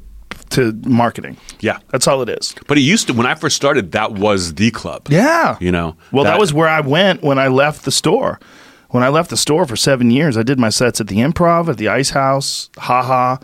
[0.51, 1.37] to marketing.
[1.59, 1.77] Yeah.
[1.89, 2.55] That's all it is.
[2.67, 5.05] But it used to, when I first started, that was the club.
[5.07, 5.57] Yeah.
[5.59, 5.95] You know?
[6.11, 8.39] Well, that, was where I went when I left the store.
[8.89, 11.67] When I left the store for seven years, I did my sets at the Improv,
[11.69, 13.37] at the Ice House, Haha.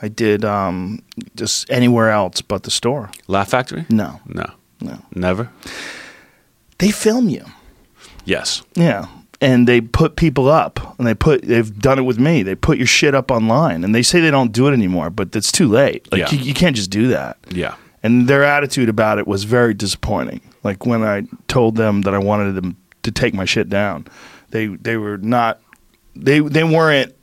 [0.00, 1.02] I did um,
[1.36, 3.10] just anywhere else but the store.
[3.28, 3.84] Laugh Factory?
[3.88, 4.46] No, No.
[4.80, 4.98] no.
[5.14, 5.50] Never?
[6.78, 7.44] They film you.
[8.24, 8.62] Yes.
[8.74, 9.06] Yeah.
[9.40, 12.42] And they put people up and they put they've done it with me.
[12.44, 15.34] They put your shit up online and they say they don't do it anymore, but
[15.34, 16.10] it's too late.
[16.12, 16.30] Like Yeah.
[16.30, 17.38] you, you can't just do that.
[17.50, 17.74] Yeah.
[18.04, 20.40] And their attitude about it was very disappointing.
[20.64, 24.06] Like when I told them that I wanted them to take my shit down,
[24.52, 25.60] they they were not
[26.14, 27.14] they they weren't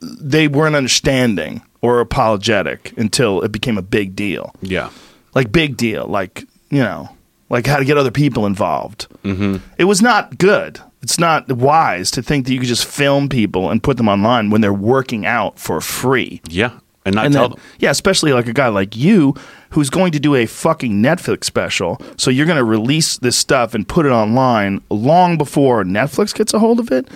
[0.00, 4.54] they weren't understanding or apologetic until it became a big deal.
[4.62, 4.90] Yeah.
[5.34, 7.10] Like big deal, like, you know,
[7.50, 9.06] like how to get other people involved.
[9.22, 9.56] Mm-hmm.
[9.78, 10.80] It was not good.
[11.02, 14.48] It's not wise to think that you could just film people and put them online
[14.48, 16.40] when they're working out for free.
[16.48, 16.78] Yeah.
[17.04, 17.60] And not And tell then, them.
[17.80, 19.34] yeah, especially like a guy like you
[19.70, 22.00] who's going to do a fucking Netflix special.
[22.16, 26.54] So you're going to release this stuff and put it online long before Netflix gets
[26.54, 27.08] a hold of it.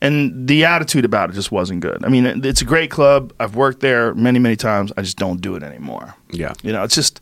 [0.00, 2.04] And the attitude about it just wasn't good.
[2.04, 3.32] I mean, it's a great club.
[3.40, 4.92] I've worked there many, many times.
[4.96, 6.14] I just don't do it anymore.
[6.30, 6.52] Yeah.
[6.62, 7.20] You know, it's just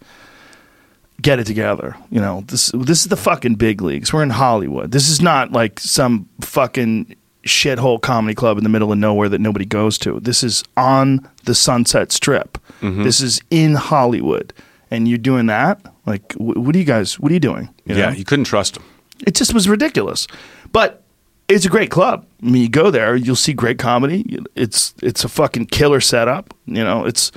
[1.20, 1.96] get it together.
[2.10, 4.12] You know, this this is the fucking big leagues.
[4.12, 4.90] We're in Hollywood.
[4.90, 7.14] This is not like some fucking
[7.47, 10.20] shithole comedy club in the middle of nowhere that nobody goes to.
[10.20, 12.59] This is on the Sunset Strip.
[12.80, 13.03] Mm-hmm.
[13.05, 14.53] This is in Hollywood,
[14.90, 15.80] and you're doing that.
[16.07, 17.18] Like, wh- what are you guys?
[17.18, 17.68] What are you doing?
[17.84, 18.11] You Yeah.
[18.11, 18.16] know?
[18.16, 18.84] You couldn't trust them.
[19.26, 20.26] it just was ridiculous.
[20.72, 21.03] But
[21.49, 22.26] it's a great club.
[22.43, 24.24] I mean, you go there, you'll see great comedy.
[24.57, 26.55] It's it's a fucking killer setup.
[26.66, 27.30] You know, it's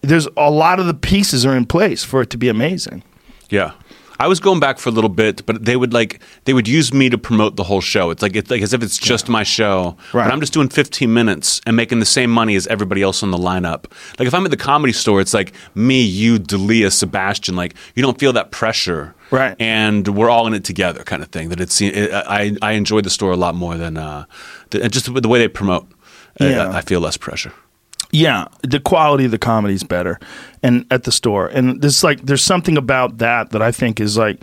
[0.00, 3.02] there's a lot of the pieces are in place for it to be amazing.
[3.50, 3.72] Yeah.
[4.20, 6.92] I was going back for a little bit, but they would like they would use
[6.92, 8.10] me to promote the whole show.
[8.10, 10.24] It's like it's like as if it's just my show, Right.
[10.24, 13.30] but I'm just doing 15 minutes and making the same money as everybody else on
[13.30, 13.84] the lineup.
[14.18, 17.54] Like if I'm at the comedy store, it's like me, you, Delia, Sebastian.
[17.56, 19.54] Like you don't feel that pressure, Right.
[19.60, 21.50] And we're all in it together, kind of thing.
[21.50, 24.24] That it's it, I I enjoy the store a lot more than uh,
[24.70, 25.86] the, just the way they promote.
[26.40, 26.68] Yeah.
[26.70, 27.52] I, I feel less pressure.
[28.10, 30.18] Yeah, the quality of the comedy is better,
[30.62, 34.16] and at the store, and there's like there's something about that that I think is
[34.16, 34.42] like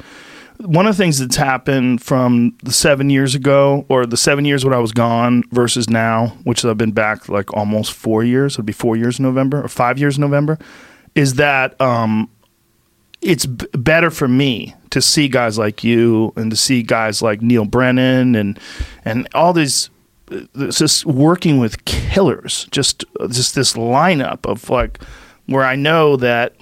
[0.57, 4.63] one of the things that's happened from the seven years ago or the seven years
[4.63, 8.53] when I was gone versus now, which I've been back like almost four years.
[8.53, 10.57] It'll be four years in November or five years in November.
[11.13, 12.29] Is that um,
[13.21, 17.41] it's b- better for me to see guys like you and to see guys like
[17.41, 18.59] Neal Brennan and
[19.03, 19.89] and all these
[20.29, 24.99] it's just working with killers just just this lineup of like
[25.45, 26.55] where I know that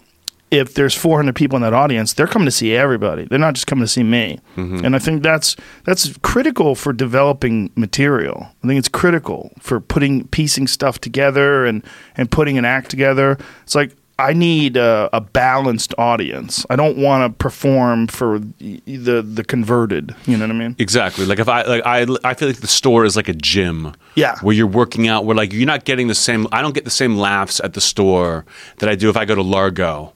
[0.52, 3.26] if there's 400 people in that audience they're coming to see everybody.
[3.26, 4.40] They're not just coming to see me.
[4.56, 4.86] Mm-hmm.
[4.86, 8.50] And I think that's that's critical for developing material.
[8.64, 11.84] I think it's critical for putting piecing stuff together and
[12.16, 13.38] and putting an act together.
[13.64, 16.66] It's like I need a, a balanced audience.
[16.70, 20.16] I don't want to perform for the the converted.
[20.26, 20.76] You know what I mean?
[20.80, 21.26] Exactly.
[21.26, 23.94] Like if I like I I feel like the store is like a gym.
[24.16, 24.38] Yeah.
[24.42, 26.92] Where you're working out where like you're not getting the same I don't get the
[26.92, 28.46] same laughs at the store
[28.78, 30.14] that I do if I go to Largo.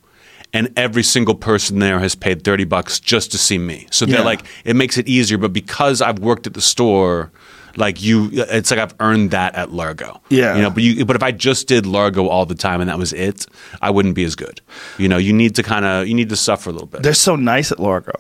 [0.54, 3.86] And every single person there has paid 30 bucks just to see me.
[3.92, 4.24] So they're Yeah.
[4.26, 7.32] like it makes it easier, but because I've worked at the store
[7.78, 10.20] like you it's like I've earned that at Largo.
[10.30, 10.56] Yeah.
[10.56, 12.98] You know, but you but if I just did Largo all the time and that
[12.98, 13.46] was it,
[13.82, 14.62] I wouldn't be as good.
[14.98, 17.04] You know, you need to kind of you need to suffer a little bit.
[17.04, 18.14] They're so nice at Largo.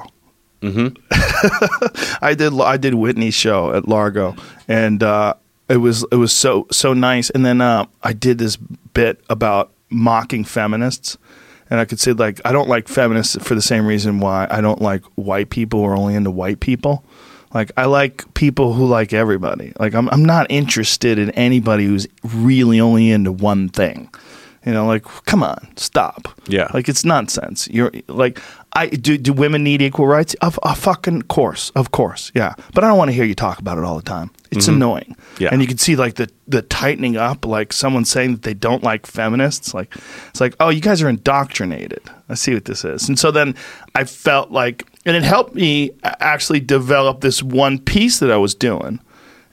[0.61, 2.17] Mm-hmm.
[2.25, 4.35] I did I did Whitney's show at Largo,
[4.67, 5.35] and uh,
[5.69, 7.29] it was it was so so nice.
[7.29, 11.17] And then uh, I did this bit about mocking feminists,
[11.69, 14.61] and I could say like I don't like feminists for the same reason why I
[14.61, 17.03] don't like white people who are only into white people.
[17.53, 19.73] Like I like people who like everybody.
[19.79, 24.09] Like I'm I'm not interested in anybody who's really only into one thing.
[24.65, 26.27] You know, like come on, stop.
[26.47, 26.69] Yeah.
[26.73, 27.69] like it's nonsense.
[27.69, 28.41] You're like,
[28.73, 29.17] I do.
[29.17, 30.33] Do women need equal rights?
[30.41, 32.53] Of a fucking course, of course, yeah.
[32.73, 34.29] But I don't want to hear you talk about it all the time.
[34.51, 35.15] It's annoying.
[35.17, 35.43] Mm-hmm.
[35.43, 35.49] Yeah.
[35.51, 38.83] and you can see like the the tightening up, like someone saying that they don't
[38.83, 39.73] like feminists.
[39.73, 39.95] Like
[40.29, 42.01] it's like, oh, you guys are indoctrinated.
[42.27, 43.07] I see what this is.
[43.07, 43.55] And so then
[43.95, 48.53] I felt like, and it helped me actually develop this one piece that I was
[48.53, 48.99] doing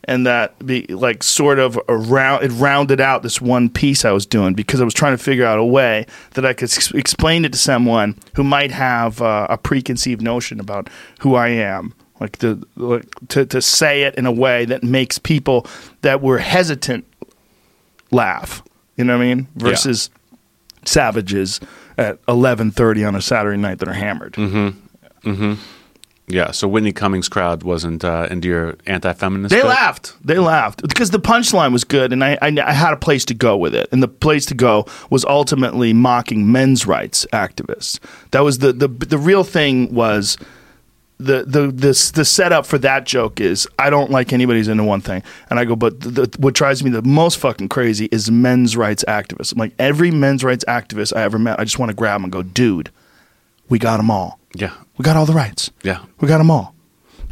[0.07, 4.27] and that be like sort of around it rounded out this one piece I was
[4.27, 7.47] doing because I was trying to figure out a way that I could s- explain
[7.47, 10.91] it to someone who might have uh, a preconceived notion about
[11.21, 11.95] who I am.
[12.21, 15.67] Like the like to to say it in a way that makes people
[16.03, 17.05] that were hesitant
[18.11, 18.63] laugh.
[18.97, 19.49] You know what I mean?
[19.57, 20.11] Versus
[20.85, 21.61] savages
[21.99, 24.37] at eleven thirty on a Saturday night that are hammered.
[26.27, 26.53] Yeah.
[26.53, 29.51] So Whitney Cummings crowd wasn't uh, into your anti-feminist.
[29.51, 29.69] They bit?
[29.69, 30.17] laughed.
[30.25, 33.35] They laughed because the punchline was good, and I, I I had a place to
[33.35, 37.99] go with it, and the place to go was ultimately mocking men's rights activists.
[38.31, 40.39] That was the the the real thing was.
[41.19, 45.01] The the this the setup for that joke is I don't like anybody's into one
[45.01, 48.33] thing, and I go, but the, the, what drives me the most fucking crazy is
[48.33, 49.53] men's rights activists.
[49.53, 52.25] I'm like every men's rights activist I ever met, I just want to grab them
[52.25, 52.91] and go, dude,
[53.69, 54.39] we got them all.
[54.55, 54.75] Yeah.
[54.97, 55.71] We got all the rights.
[55.83, 56.05] Yeah.
[56.21, 56.75] We got them all.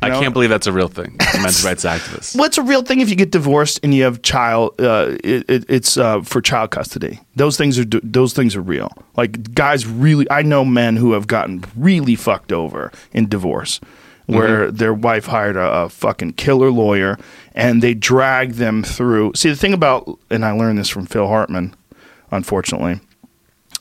[0.03, 0.20] I know?
[0.20, 1.16] can't believe that's a real thing.
[1.35, 2.37] Men's rights activists.
[2.37, 4.74] What's a real thing if you get divorced and you have child?
[4.80, 7.20] Uh, it, it, it's uh, for child custody.
[7.37, 8.91] Those things are those things are real.
[9.16, 13.78] Like guys, really, I know men who have gotten really fucked over in divorce,
[14.26, 17.16] where their wife hired a, a fucking killer lawyer
[17.55, 19.33] and they drag them through.
[19.37, 21.76] See, the thing about, and I learned this from Phil Hartman,
[22.33, 23.01] unfortunately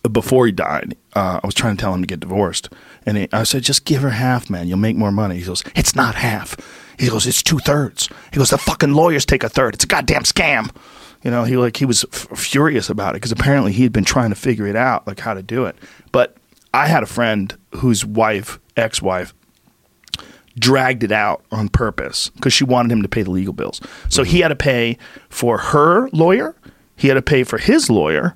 [0.10, 2.70] before he died, uh, I was trying to tell him to get divorced,
[3.06, 4.68] and he, I said, "Just give her half, man.
[4.68, 6.56] You'll make more money." He goes, "It's not half."
[6.97, 9.76] He goes, "It's two thirds." He goes, "The fucking lawyers take a third.
[9.76, 10.76] It's a goddamn scam."
[11.24, 14.04] You know, he like he was f- furious about it because apparently he had been
[14.04, 15.76] trying to figure it out, like how to do it.
[16.12, 16.36] But
[16.74, 19.34] I had a friend whose wife, ex-wife,
[20.58, 23.82] dragged it out on purpose because she wanted him to pay the legal bills.
[24.10, 24.97] So he had to pay
[25.30, 26.56] for her lawyer,
[26.95, 28.36] he had to pay for his lawyer,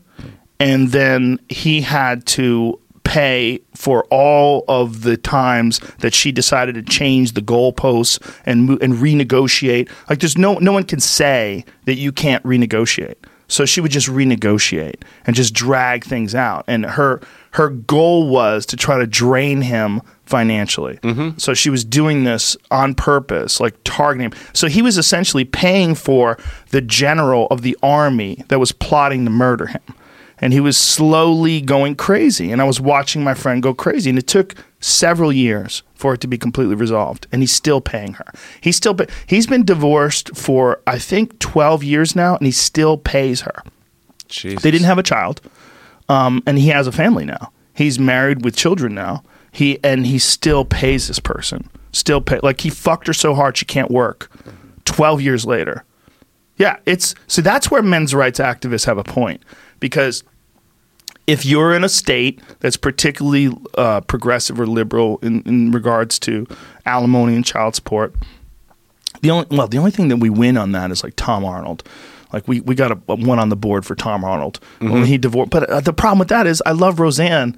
[0.60, 6.82] and then he had to pay for all of the times that she decided to
[6.82, 9.90] change the goalposts and and renegotiate.
[10.10, 13.16] Like there's no no one can say that you can't renegotiate.
[13.48, 16.66] So she would just renegotiate and just drag things out.
[16.68, 20.98] And her her goal was to try to drain him financially.
[20.98, 21.38] Mm-hmm.
[21.38, 24.40] So she was doing this on purpose, like targeting him.
[24.54, 26.38] So he was essentially paying for
[26.72, 29.82] the general of the army that was plotting to murder him.
[30.40, 32.52] And he was slowly going crazy.
[32.52, 34.10] And I was watching my friend go crazy.
[34.10, 37.28] And it took several years for it to be completely resolved.
[37.32, 38.26] And he's still paying her.
[38.62, 42.98] He's still pa- he's been divorced for I think 12 years now and he still
[42.98, 43.64] pays her.
[44.28, 44.62] Jesus.
[44.62, 45.42] They didn't have a child,
[46.10, 47.52] um, and he has a family now.
[47.74, 49.24] He's married with children now.
[49.52, 51.70] He and he still pays this person.
[51.92, 54.30] Still pay like he fucked her so hard she can't work.
[54.84, 55.84] Twelve years later,
[56.58, 59.42] yeah, it's so that's where men's rights activists have a point
[59.86, 60.24] because
[61.28, 66.48] if you're in a state that's particularly uh, progressive or liberal in, in regards to
[66.88, 68.16] alimony and child support,
[69.22, 71.88] the only well, the only thing that we win on that is like Tom Arnold.
[72.34, 75.20] Like we, we got a, a one on the board for Tom Arnold when he
[75.20, 75.52] divorced.
[75.52, 77.56] But uh, the problem with that is I love Roseanne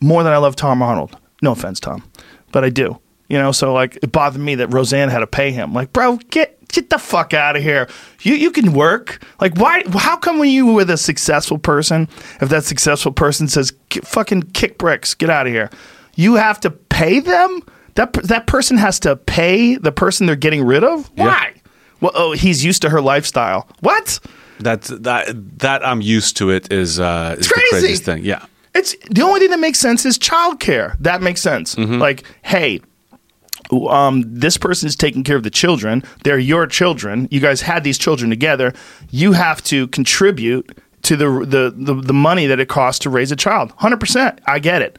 [0.00, 1.16] more than I love Tom Arnold.
[1.42, 2.02] No offense, Tom,
[2.50, 2.98] but I do.
[3.28, 5.72] You know, so like it bothered me that Roseanne had to pay him.
[5.72, 7.88] Like, bro, get get the fuck out of here.
[8.22, 9.22] You you can work.
[9.40, 9.84] Like, why?
[9.92, 12.08] How come when you with a successful person,
[12.40, 15.70] if that successful person says fucking kick bricks, get out of here,
[16.16, 17.62] you have to pay them?
[17.94, 21.10] That that person has to pay the person they're getting rid of.
[21.14, 21.54] Why?
[22.00, 23.68] Well, oh, he's used to her lifestyle.
[23.80, 24.18] What?
[24.58, 27.68] That's that that I'm used to it is uh is the crazy.
[27.70, 28.24] craziest thing.
[28.24, 28.46] Yeah.
[28.74, 30.96] It's the only thing that makes sense is childcare.
[30.98, 31.76] That makes sense.
[31.76, 32.80] Like, hey,
[33.72, 36.02] um, this person is taking care of the children.
[36.24, 37.28] They're your children.
[37.30, 38.72] You guys had these children together.
[39.10, 43.32] You have to contribute to the the the, the money that it costs to raise
[43.32, 43.72] a child.
[43.78, 44.40] Hundred percent.
[44.46, 44.98] I get it.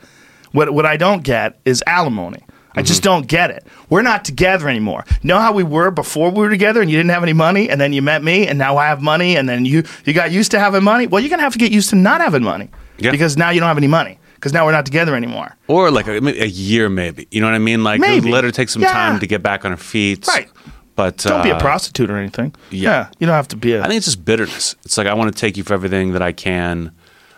[0.52, 2.44] What what I don't get is alimony.
[2.76, 3.68] I just don't get it.
[3.92, 5.06] We're not together anymore.
[5.22, 7.80] Know how we were before we were together and you didn't have any money and
[7.80, 10.50] then you met me and now I have money and then you you got used
[10.52, 11.06] to having money?
[11.06, 12.70] Well, you're going to have to get used to not having money.
[12.98, 13.12] Yeah.
[13.12, 15.56] Because now you don't have any money because now we're not together anymore.
[15.70, 17.30] Or like a, a year, maybe.
[17.32, 17.82] You know what I mean?
[17.86, 18.30] Like Maybe.
[18.30, 18.92] let her take some Yeah.
[18.92, 20.28] time to get back on her feet.
[20.28, 20.50] Right.
[20.98, 22.54] But Don't be a uh, prostitute or anything.
[22.70, 23.08] yeah.
[23.20, 24.76] you don't have to be a I think it's just bitterness.
[24.84, 26.92] It's like I want to take you for everything that I can.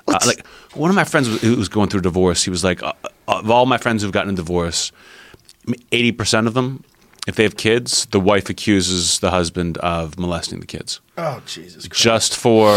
[0.08, 0.44] Uh, like
[0.74, 2.44] one of my friends was- who was going through a divorce.
[2.44, 2.94] He was like, uh,
[3.28, 4.92] of all my friends who've gotten a divorce,
[5.92, 6.84] eighty percent of them
[7.28, 11.88] if they have kids, the wife accuses the husband of molesting the kids Oh Jesus
[11.88, 12.02] Christ!
[12.02, 12.76] just for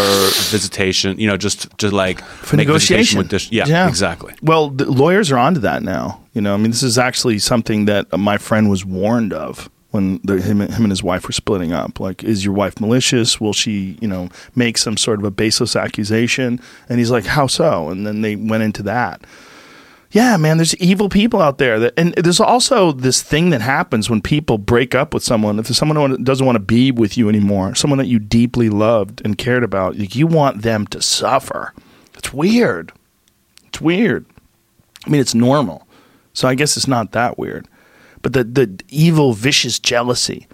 [0.50, 1.18] visitation.
[1.18, 3.18] You know, just to like For make negotiation.
[3.18, 4.34] With dis- yeah, exactly.
[4.42, 6.20] Well, the lawyers are onto that now.
[6.34, 9.68] You know, I mean, this is actually something that uh, my friend was warned of
[9.90, 11.98] when the, him, him and his wife were splitting up.
[11.98, 13.40] Like, is your wife malicious?
[13.40, 16.60] Will she, you know, make some sort of a baseless accusation?
[16.88, 17.88] And he's like, how so?
[17.88, 19.22] And then they went into that.
[20.10, 21.78] Yeah, man, there's evil people out there.
[21.78, 25.58] That, and there's also this thing that happens when people break up with someone.
[25.58, 28.70] If there's someone who doesn't want to be with you anymore, someone that you deeply
[28.70, 31.74] loved and cared about, you want them to suffer.
[32.14, 32.92] It's weird.
[33.66, 34.24] It's weird.
[35.06, 35.86] I mean, it's normal.
[36.32, 37.68] So I guess it's not that weird.
[38.22, 40.46] But the, the evil, vicious jealousy.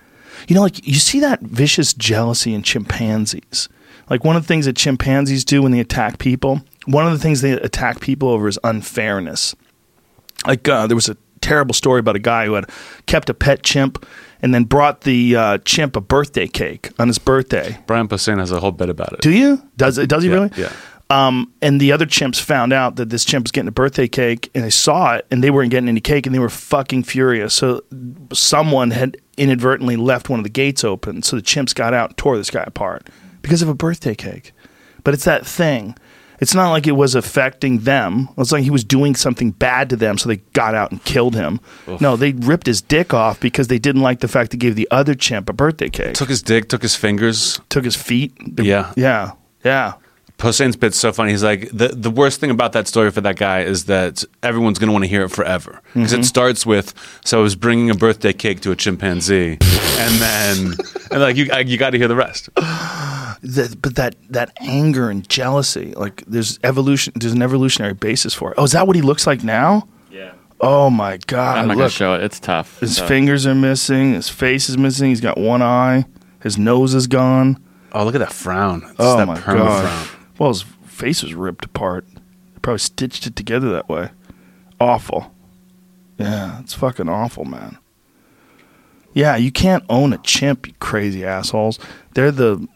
[0.49, 3.69] You know, like you see that vicious jealousy in chimpanzees.
[4.11, 7.19] Like one of the things that chimpanzees do when they attack people, one of the
[7.19, 9.55] things they attack people over is unfairness.
[10.47, 12.69] Like uh, there was a terrible story about a guy who had
[13.07, 14.07] kept a pet chimp
[14.43, 17.79] and then brought the uh, chimp a birthday cake on his birthday.
[17.87, 19.21] Brian Posehn has a whole bit about it.
[19.21, 19.63] Do you?
[19.77, 20.09] Does it?
[20.09, 20.51] Does he Yeah, really?
[20.57, 20.73] yeah.
[21.11, 24.51] Um, and the other chimps found out that this chimp was getting a birthday cake,
[24.55, 27.53] and they saw it, and they weren't getting any cake, and they were fucking furious.
[27.55, 27.83] So
[28.33, 32.17] someone had inadvertently left one of the gates open, so the chimps got out and
[32.17, 33.09] tore this guy apart
[33.45, 34.51] because of a birthday cake.
[35.05, 35.95] But it's that thing.
[36.41, 38.29] It's not like it was affecting them.
[38.37, 41.37] It's like he was doing something bad to them, so they got out and killed
[41.37, 41.61] him.
[42.01, 44.89] No, they ripped his dick off because they didn't like the fact they gave the
[44.91, 46.15] other chimp a birthday cake.
[46.15, 47.61] Took his dick, took his fingers.
[47.69, 48.33] Took his feet.
[48.45, 48.93] They- Yeah.
[48.97, 49.33] yeah,
[49.65, 49.95] yeah.
[50.37, 51.31] Posehn's bit's so funny.
[51.31, 54.79] He's like, the, the worst thing about that story for that guy is that everyone's
[54.79, 55.81] going to want to hear it forever.
[55.95, 56.21] Because Mm-hmm.
[56.21, 56.93] it starts with,
[57.25, 59.53] so I was bringing a birthday cake to a chimpanzee.
[59.53, 60.75] and then,
[61.13, 62.49] and like, you, you got to hear the rest.
[62.57, 68.51] that, but that that anger and jealousy, like there's evolution, there's an evolutionary basis for
[68.51, 68.55] it.
[68.59, 69.87] Oh, is that what he looks like now?
[70.11, 70.33] Yeah.
[70.61, 71.59] Oh my god!
[71.59, 72.23] I'm not going to show it.
[72.25, 72.81] It's tough.
[72.81, 75.11] his So- fingers are missing, his face is missing.
[75.11, 76.07] He's got one eye,
[76.43, 77.63] his nose is gone.
[77.93, 78.83] Oh, look at that frown.
[78.85, 79.89] It's Oh that my perma god!
[80.09, 80.14] frown.
[80.39, 82.05] Well, his face was ripped apart.
[82.15, 84.11] They probably stitched it together that way.
[84.81, 85.33] Awful.
[86.19, 87.79] Yeah, it's fucking awful, man.
[89.13, 91.79] Yeah, you can't own a chimp, you crazy assholes.
[92.15, 92.67] They're the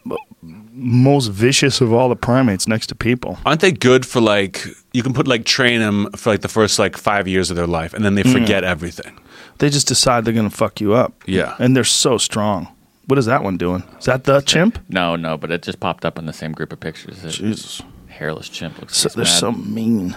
[0.41, 3.37] most vicious of all the primates next to people.
[3.45, 6.79] Aren't they good for like, you can put like, train them for like the first
[6.79, 8.23] like five years of their life and then Mm.
[8.23, 9.19] they forget everything.
[9.57, 11.21] They just decide they're going to fuck you up.
[11.25, 11.55] Yeah.
[11.59, 12.69] And they're so strong.
[13.09, 13.81] What is that one doing?
[13.97, 14.77] Is that the chimp?
[14.87, 17.23] No, no, but it just popped up in the same group of pictures.
[17.25, 17.81] It- Jesus.
[18.07, 20.15] Hairless chimp looks So, they're he's so mean.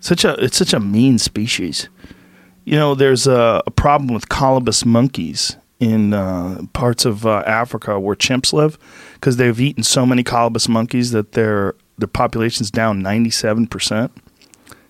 [0.00, 1.88] Such a it's such a mean species.
[2.64, 8.00] You know, there's a, a problem with colobus monkeys in uh, parts of uh, Africa
[8.00, 8.76] where chimps live
[9.14, 14.10] because they've eaten so many colobus monkeys that their their population's down 97 percent.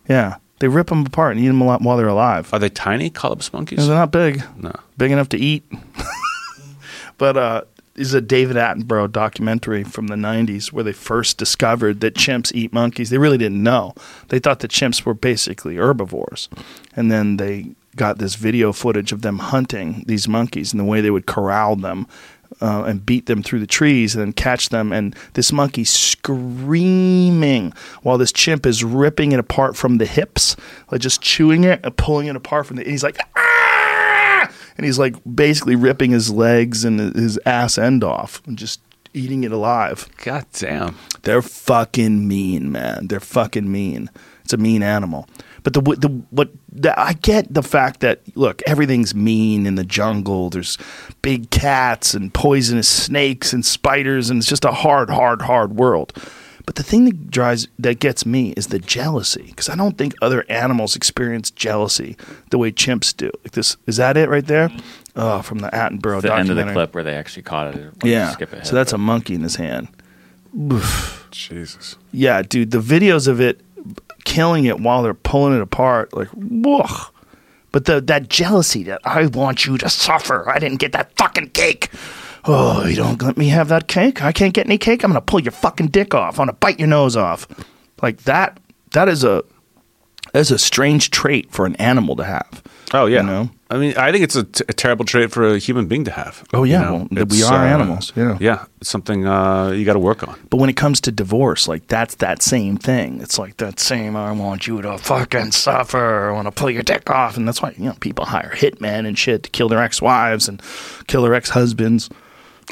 [0.08, 2.48] Yeah, they rip them apart and eat them a lot while they're alive.
[2.54, 3.78] Are they tiny colobus monkeys?
[3.80, 4.42] No, they're not big.
[4.56, 4.72] No.
[4.96, 5.64] big enough to eat.
[7.18, 7.62] but uh,
[7.96, 12.72] is a David Attenborough documentary from the 90s where they first discovered that chimps eat
[12.72, 13.10] monkeys.
[13.10, 13.94] They really didn't know.
[14.28, 16.48] They thought that chimps were basically herbivores.
[16.94, 21.00] And then they got this video footage of them hunting these monkeys and the way
[21.00, 22.06] they would corral them.
[22.60, 24.92] Uh, and beat them through the trees and then catch them.
[24.92, 30.54] And this monkey screaming while this chimp is ripping it apart from the hips,
[30.90, 32.82] like just chewing it and pulling it apart from the.
[32.82, 33.65] And he's like, ah!
[34.76, 38.80] And he's like basically ripping his legs and his ass end off and just
[39.14, 40.08] eating it alive.
[40.22, 40.96] God damn.
[41.22, 43.08] They're fucking mean, man.
[43.08, 44.10] They're fucking mean.
[44.44, 45.28] It's a mean animal.
[45.64, 49.82] But the the what the, I get the fact that look, everything's mean in the
[49.82, 50.50] jungle.
[50.50, 50.78] There's
[51.22, 56.12] big cats and poisonous snakes and spiders, and it's just a hard, hard, hard world.
[56.66, 60.14] But the thing that drives that gets me is the jealousy because I don't think
[60.20, 62.16] other animals experience jealousy
[62.50, 63.30] the way chimps do.
[63.44, 64.70] Like this, is that it right there?
[65.14, 67.92] Oh, from the Attenborough the end of the clip where they actually caught it.
[68.02, 68.32] Yeah.
[68.32, 69.88] Skip ahead, So that's a monkey in his hand.
[71.30, 71.96] Jesus.
[72.12, 73.60] Yeah, dude, the videos of it
[74.24, 76.86] killing it while they're pulling it apart, like, whoa.
[77.72, 80.48] But the that jealousy that I want you to suffer.
[80.50, 81.90] I didn't get that fucking cake.
[82.46, 84.22] Oh, you don't let me have that cake?
[84.22, 85.02] I can't get any cake.
[85.02, 86.34] I'm gonna pull your fucking dick off.
[86.38, 87.46] I'm gonna bite your nose off.
[88.02, 88.58] Like that.
[88.92, 89.44] That is a
[90.32, 92.62] that is a strange trait for an animal to have.
[92.94, 93.20] Oh yeah.
[93.20, 93.50] You know?
[93.68, 96.12] I mean, I think it's a, t- a terrible trait for a human being to
[96.12, 96.44] have.
[96.54, 96.84] Oh, yeah.
[96.84, 97.08] You know?
[97.10, 98.38] Well, we are animals, yeah.
[98.40, 98.66] Yeah.
[98.80, 100.38] It's something uh, you got to work on.
[100.50, 103.20] But when it comes to divorce, like that's that same thing.
[103.20, 106.30] It's like that same I want you to fucking suffer.
[106.30, 109.04] I want to pull your dick off, and that's why you know people hire hitmen
[109.04, 110.62] and shit to kill their ex-wives and
[111.08, 112.08] kill their ex-husbands.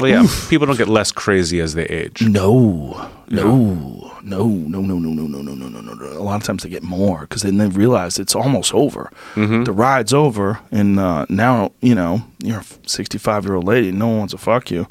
[0.01, 2.21] Well, yeah, people don't get less crazy as they age.
[2.23, 6.05] No, no, no, no, no, no, no, no, no, no, no, no.
[6.19, 9.11] A lot of times they get more because then they realize it's almost over.
[9.35, 13.93] The ride's over, and uh, now you know you're a 65 year old lady.
[13.93, 14.87] No one wants to fuck you,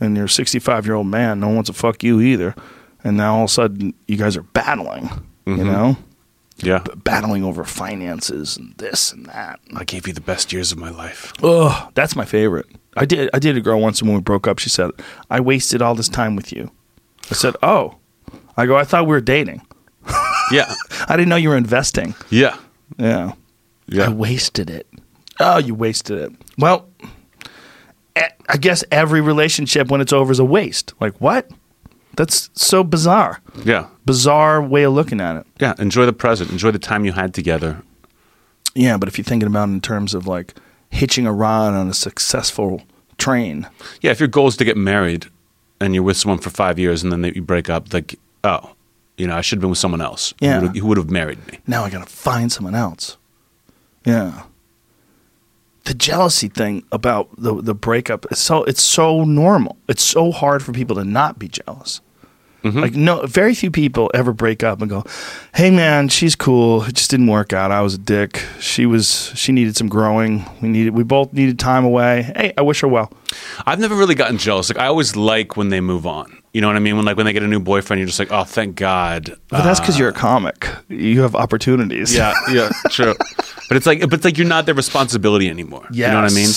[0.00, 1.40] and you're a 65 year old man.
[1.40, 2.54] No one wants to fuck you either.
[3.04, 5.08] And now all of a sudden you guys are battling.
[5.46, 5.96] You know,
[6.58, 9.58] Yeah, B- battling over finances and this and that.
[9.74, 11.32] I gave you the best years of my life.
[11.42, 12.66] Ugh, that's my favorite.
[12.96, 13.30] I did.
[13.32, 14.90] I did a girl once, and when we broke up, she said,
[15.30, 16.70] "I wasted all this time with you."
[17.30, 17.96] I said, "Oh,"
[18.56, 19.62] I go, "I thought we were dating.
[20.52, 20.74] Yeah,
[21.08, 22.56] I didn't know you were investing." yeah,
[22.98, 23.32] Yeah,
[23.86, 24.06] yeah.
[24.06, 24.88] I wasted it.
[25.38, 26.32] Oh, you wasted it.
[26.58, 26.88] Well,
[28.16, 30.92] I guess every relationship when it's over is a waste.
[31.00, 31.48] Like what?
[32.16, 33.40] That's so bizarre.
[33.64, 35.46] yeah, Bizarre way of looking at it.
[35.60, 35.74] yeah.
[35.78, 36.50] Enjoy the present.
[36.50, 37.82] Enjoy the time you had together.
[38.74, 40.54] Yeah, but if you're thinking about it in terms of like
[40.90, 42.82] hitching a ride on a successful
[43.18, 43.68] train,
[44.00, 45.26] Yeah, if your goal is to get married
[45.80, 48.74] and you're with someone for five years and then they, you break up, like, oh,
[49.16, 50.32] you know, I should have been with someone else.
[50.40, 50.60] who Yeah.
[50.60, 51.58] who would have married me.
[51.66, 53.16] now I gotta find someone else.
[54.04, 54.42] Yeah.
[55.84, 59.76] The jealousy thing about the the breakup is so it's so normal.
[59.88, 62.00] It's so hard for people to not be jealous.
[62.62, 62.80] Mm-hmm.
[62.80, 65.04] Like no, very few people ever break up and go,
[65.54, 66.82] "Hey man, she's cool.
[66.84, 67.70] It just didn't work out.
[67.70, 68.44] I was a dick.
[68.60, 70.44] She was she needed some growing.
[70.60, 72.32] We needed we both needed time away.
[72.36, 73.12] Hey, I wish her well."
[73.64, 74.68] I've never really gotten jealous.
[74.68, 76.39] Like, I always like when they move on.
[76.52, 76.96] You know what I mean?
[76.96, 79.36] When like when they get a new boyfriend, you're just like, oh, thank God.
[79.48, 80.68] But that's because you're a comic.
[80.88, 82.12] You have opportunities.
[82.14, 83.14] Yeah, yeah, true.
[83.68, 85.86] But it's like, but it's like you're not their responsibility anymore.
[85.92, 86.48] You know what I mean?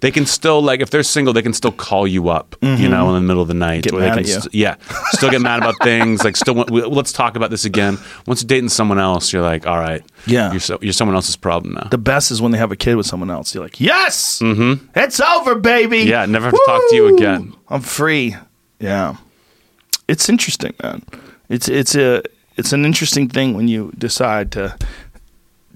[0.00, 2.56] They can still like if they're single, they can still call you up.
[2.62, 4.40] You know, in the middle of the night, Get mad can at you.
[4.40, 4.76] st- yeah,
[5.10, 6.24] still get mad about things.
[6.24, 7.98] Like, still, we- let's talk about this again.
[8.26, 10.50] Once you're dating someone else, you're like, all right, Yeah.
[10.50, 11.88] you're so, you're someone else's problem now.
[11.90, 13.54] The best is when they have a kid with someone else.
[13.54, 14.86] You're like, yes, mm-hmm.
[14.96, 15.98] it's over, baby.
[16.04, 17.54] Yeah, never have to talk to you again.
[17.68, 18.34] I'm free.
[18.80, 19.16] Yeah,
[20.12, 21.02] it's interesting, man.
[21.48, 22.22] It's it's a
[22.56, 24.76] it's an interesting thing when you decide to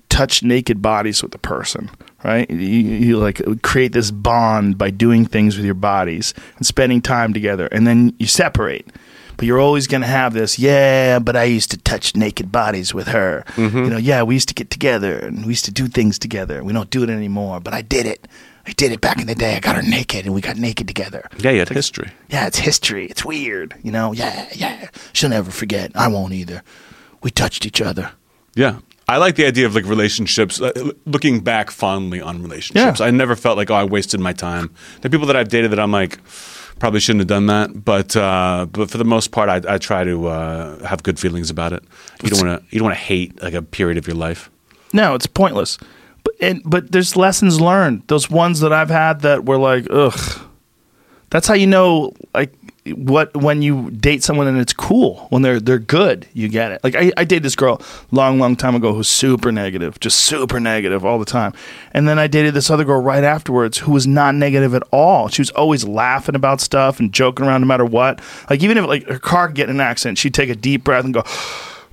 [0.08, 1.90] touch naked bodies with a person,
[2.22, 2.48] right?
[2.50, 7.32] You, you like create this bond by doing things with your bodies and spending time
[7.32, 8.86] together, and then you separate.
[9.38, 12.94] But you're always going to have this, yeah, but I used to touch naked bodies
[12.94, 13.44] with her.
[13.56, 13.84] Mm-hmm.
[13.84, 16.64] You know, yeah, we used to get together and we used to do things together.
[16.64, 18.26] We don't do it anymore, but I did it.
[18.66, 19.56] I did it back in the day.
[19.56, 21.28] I got her naked and we got naked together.
[21.38, 22.10] Yeah, yeah, had history.
[22.28, 23.06] Yeah, it's history.
[23.06, 23.74] It's weird.
[23.82, 24.88] You know, yeah, yeah.
[25.12, 25.92] She'll never forget.
[25.94, 26.62] I won't either.
[27.22, 28.12] We touched each other.
[28.54, 28.78] Yeah.
[29.08, 30.72] I like the idea of like relationships, uh,
[31.04, 32.98] looking back fondly on relationships.
[32.98, 33.06] Yeah.
[33.06, 34.74] I never felt like, oh, I wasted my time.
[35.02, 36.18] The people that I've dated that I'm like,
[36.80, 37.84] probably shouldn't have done that.
[37.84, 41.50] But uh, but for the most part, I, I try to uh, have good feelings
[41.50, 41.84] about it.
[42.22, 44.50] You don't want to you don't want to hate like a period of your life.
[44.92, 45.78] No, it's pointless.
[46.40, 48.02] And, but there's lessons learned.
[48.08, 50.40] Those ones that I've had that were like, ugh.
[51.30, 52.54] That's how you know, like,
[52.94, 56.26] what when you date someone and it's cool when they're they're good.
[56.32, 56.84] You get it.
[56.84, 57.80] Like I, I dated this girl
[58.10, 61.52] long, long time ago who's super negative, just super negative all the time.
[61.92, 65.28] And then I dated this other girl right afterwards who was not negative at all.
[65.28, 68.20] She was always laughing about stuff and joking around no matter what.
[68.48, 71.04] Like even if like her car get in an accident, she'd take a deep breath
[71.04, 71.22] and go,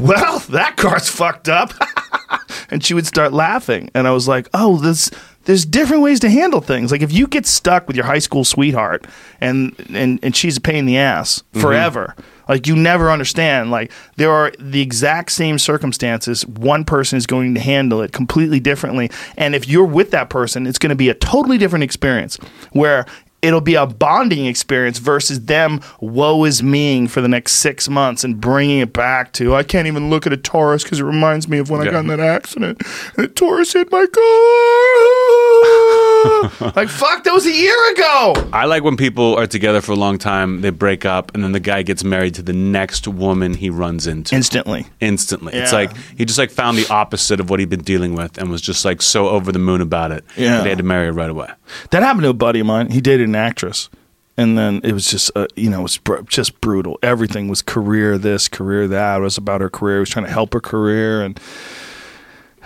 [0.00, 1.72] well, that car's fucked up.
[2.70, 3.90] and she would start laughing.
[3.94, 5.10] And I was like, oh, this.
[5.44, 6.90] There's different ways to handle things.
[6.90, 9.06] Like if you get stuck with your high school sweetheart
[9.42, 11.60] and and, and she's a pain in the ass mm-hmm.
[11.60, 12.16] forever,
[12.48, 13.70] like you never understand.
[13.70, 16.46] Like there are the exact same circumstances.
[16.46, 19.10] One person is going to handle it completely differently.
[19.36, 22.36] And if you're with that person, it's going to be a totally different experience
[22.72, 23.04] where
[23.44, 28.24] it'll be a bonding experience versus them woe is meing for the next six months
[28.24, 31.46] and bringing it back to I can't even look at a Taurus because it reminds
[31.48, 32.82] me of when I got in that accident
[33.16, 36.03] and the Taurus hit my car.
[36.76, 38.34] like fuck, that was a year ago.
[38.52, 41.52] I like when people are together for a long time, they break up, and then
[41.52, 44.34] the guy gets married to the next woman he runs into.
[44.34, 44.86] Instantly.
[45.00, 45.52] instantly.
[45.54, 45.78] It's Yeah.
[45.78, 48.60] like he just like found the opposite of what he'd been dealing with and was
[48.62, 50.24] just like so over the moon about it.
[50.36, 50.56] Yeah.
[50.58, 51.48] that they had to marry her right away.
[51.90, 52.90] That happened to a buddy of mine.
[52.90, 53.88] He dated an actress,
[54.36, 56.98] and then it was just, uh, you know, it was br- just brutal.
[57.02, 59.18] Everything was career this, career that.
[59.18, 59.96] It was about her career.
[59.96, 61.38] He was trying to help her career, and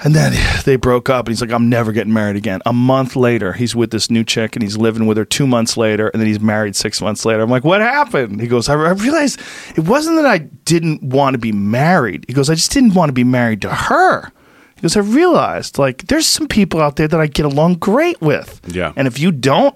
[0.05, 0.33] and then
[0.65, 1.27] they broke up.
[1.27, 4.25] And he's like, "I'm never getting married again." A month later, he's with this new
[4.25, 5.25] chick, and he's living with her.
[5.25, 7.43] Two months later, and then he's married six months later.
[7.43, 9.41] I'm like, "What happened?" He goes, "I, I realized
[9.77, 13.09] it wasn't that I didn't want to be married." He goes, "I just didn't want
[13.09, 14.33] to be married to her."
[14.79, 18.21] He goes, I realized like there's some people out there that I get along great
[18.21, 18.61] with.
[18.69, 18.93] Yeah.
[18.95, 19.75] And if you don't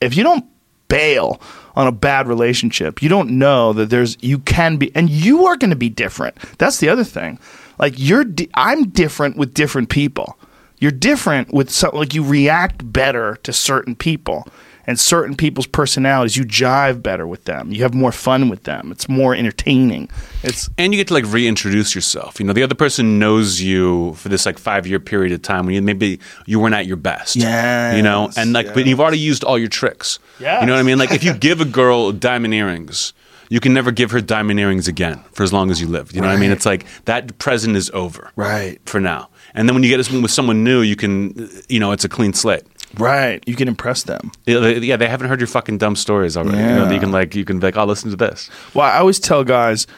[0.00, 0.46] if you don't
[0.88, 1.42] bail
[1.76, 5.58] on a bad relationship, you don't know that there's you can be and you are
[5.58, 6.36] going to be different.
[6.56, 7.38] That's the other thing.
[7.80, 10.38] Like you're di- I'm different with different people.
[10.78, 14.46] You're different with some like you react better to certain people.
[14.86, 17.70] And certain people's personalities, you jive better with them.
[17.70, 18.90] You have more fun with them.
[18.90, 20.08] It's more entertaining.
[20.42, 22.40] It's and you get to like reintroduce yourself.
[22.40, 25.66] You know, the other person knows you for this like five year period of time
[25.66, 27.36] when you maybe you weren't at your best.
[27.36, 30.18] Yes, you know, and like, but you've already used all your tricks.
[30.40, 30.60] Yes.
[30.62, 30.98] you know what I mean.
[30.98, 33.12] Like if you give a girl diamond earrings.
[33.50, 36.12] You can never give her diamond earrings again for as long as you live.
[36.12, 36.52] You know what I mean?
[36.52, 38.30] It's like that present is over.
[38.36, 38.78] Right.
[38.86, 39.28] For now.
[39.54, 42.32] And then when you get with someone new, you can, you know, it's a clean
[42.32, 42.62] slate.
[42.96, 43.42] right.
[43.48, 44.30] You can impress them.
[44.46, 46.58] Yeah, they, haven't heard your fucking dumb stories already.
[46.58, 48.48] You, know, you can like, you can be like, oh, listen to this.
[48.72, 49.88] Well, I always tell guys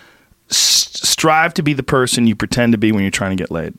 [0.48, 3.74] strive to be the person you pretend to be when you're trying to get laid.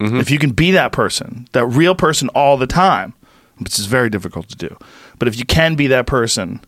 [0.00, 0.16] Mm-hmm.
[0.16, 3.12] If you can be that person, that real person all the time,
[3.58, 4.76] which is very difficult to do,
[5.18, 6.60] but if you can be that person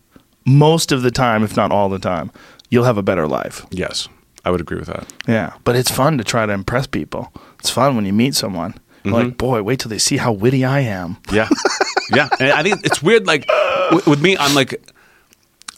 [0.45, 2.31] most of the time, if not all the time,
[2.69, 3.65] you'll have a better life.
[3.71, 4.07] Yes,
[4.43, 5.11] I would agree with that.
[5.27, 7.31] Yeah, but it's fun to try to impress people.
[7.59, 8.75] It's fun when you meet someone.
[9.03, 11.17] You're Like, boy, wait till they see how witty I am.
[11.31, 11.47] Yeah,
[12.13, 12.29] yeah.
[12.39, 13.25] And I think it's weird.
[13.27, 13.45] Like
[14.07, 14.81] with me, I'm like,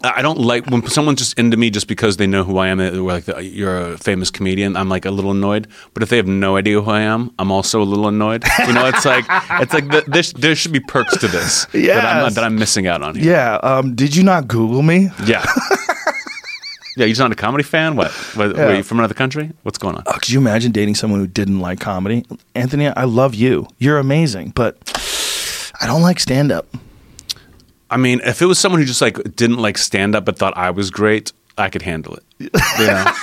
[0.03, 2.79] I don't like when someone's just into me just because they know who I am.
[2.79, 4.75] Or like the, you're a famous comedian.
[4.77, 5.67] I'm like a little annoyed.
[5.93, 8.43] But if they have no idea who I am, I'm also a little annoyed.
[8.67, 9.25] You know, it's like
[9.61, 12.35] it's like the, there, there should be perks to this that, I'm, Yes.
[12.35, 13.15] that I'm missing out on.
[13.15, 13.31] Here.
[13.31, 13.55] Yeah.
[13.63, 15.09] Um, did you not Google me?
[15.25, 15.45] Yeah.
[16.97, 17.95] Yeah, you're not a comedy fan?
[17.95, 18.09] What?
[18.33, 18.65] what Yeah.
[18.65, 19.51] Were you from another country?
[19.61, 20.03] What's going on?
[20.07, 22.25] Oh, could you imagine dating someone who didn't like comedy?
[22.55, 23.67] Anthony, I love you.
[23.77, 24.77] You're amazing, but
[25.79, 26.65] I don't like stand up.
[27.89, 30.55] I mean, if it was someone who just like didn't like stand up but thought
[30.57, 32.51] I was great, I could handle it.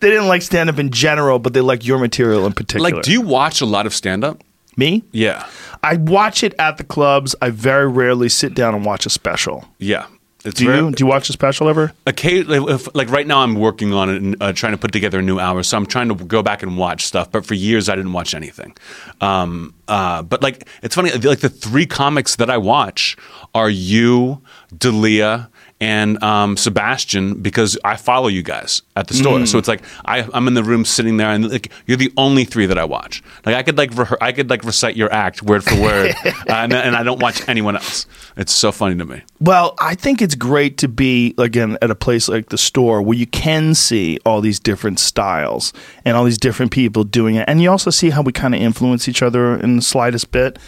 [0.00, 2.90] They didn't like stand up in general, but they like your material in particular.
[2.90, 4.40] like, do you watch a lot of stand up?
[4.76, 5.02] me?
[5.12, 5.46] Yeah.
[5.82, 7.34] I watch it at the clubs.
[7.42, 9.64] I very rarely sit down and watch a special.
[9.78, 10.06] Yeah.
[10.44, 10.90] It's Do very- you?
[10.90, 11.92] Do you watch the special ever?
[12.06, 15.20] occasionally if, like right now i'm working on it and uh, trying to put together
[15.20, 17.88] a new hour so i'm trying to go back and watch stuff but for years
[17.88, 18.74] i didn't watch anything
[19.20, 23.16] um, uh, but like it's funny like the three comics that i watch
[23.54, 24.40] are you
[24.74, 25.48] dalia
[25.82, 30.24] and um, Sebastian because I follow you guys at the store, so it's like I,
[30.32, 33.20] I'm in the room sitting there, and like you're the only three that I watch.
[33.44, 36.32] Like I could like rehe- I could like recite your act word for word, uh,
[36.46, 38.06] and, and I don't watch anyone else.
[38.36, 39.22] It's so funny to me.
[39.40, 43.18] Well, I think it's great to be again at a place like the store where
[43.18, 45.72] you can see all these different styles
[46.04, 48.60] and all these different people doing it, and you also see how we kind of
[48.60, 50.60] influence each other in the slightest bit.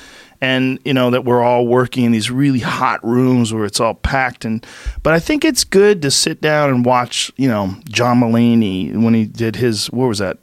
[0.44, 3.94] And you know that we're all working in these really hot rooms where it's all
[3.94, 4.64] packed, and
[5.02, 7.32] but I think it's good to sit down and watch.
[7.36, 10.36] You know, John Mulaney when he did his what was that?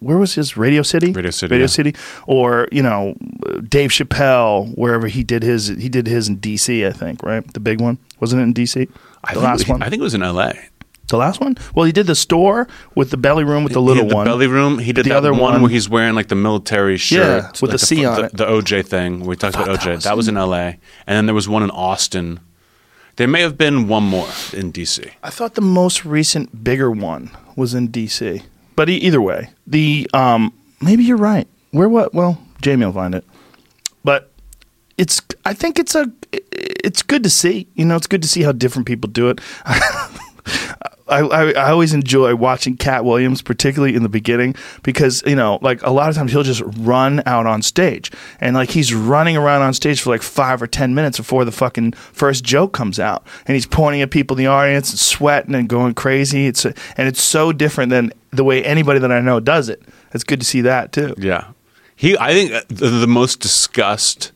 [0.00, 1.12] Where was his Radio City?
[1.12, 1.68] Radio City, Radio yeah.
[1.68, 1.94] City,
[2.26, 3.14] or you know,
[3.68, 5.68] Dave Chappelle wherever he did his.
[5.68, 6.86] He did his in D.C.
[6.86, 7.44] I think, right?
[7.52, 8.88] The big one wasn't it in D.C.
[9.24, 9.82] I The think, last one.
[9.82, 10.54] I think it was in L.A.
[11.08, 11.56] the last one.
[11.74, 14.24] Well, he did the store with the belly room with the He little the one.
[14.24, 14.78] belly room.
[14.78, 17.86] He did The other one, where he's wearing like the military shirt with like the
[17.86, 18.36] C on the, it.
[18.36, 19.20] The OJ thing.
[19.20, 20.02] We talked about OJ.
[20.02, 20.78] that was was, in L.A.
[21.06, 22.40] And then there was one in Austin.
[23.16, 25.04] There may have been one more in D.C.
[25.22, 28.42] I thought the most recent bigger one was in D.C.
[28.74, 31.46] But e- either way, the um, maybe you're right.
[31.72, 32.14] Where what?
[32.14, 33.24] Well, Jamie will find it.
[34.02, 34.30] But
[34.96, 35.20] it's.
[35.44, 36.10] I think it's a.
[36.52, 37.66] It's good to see.
[37.74, 39.40] You know, it's good to see how different people do it.
[41.08, 45.58] I, I, I always enjoy watching Katt Williams, particularly in the beginning, because you know,
[45.60, 48.10] like a lot of times he'll just run out on stage,
[48.40, 51.52] and like he's running around on stage for like five or ten minutes before the
[51.52, 55.54] fucking first joke comes out, and he's pointing at people in the audience and sweating
[55.54, 56.46] and going crazy.
[56.46, 59.82] It's and it's so different than the way anybody that I know does it.
[60.14, 61.14] It's good to see that too.
[61.18, 61.48] Yeah,
[61.94, 62.16] he.
[62.16, 64.32] I think uh, the, the most discussed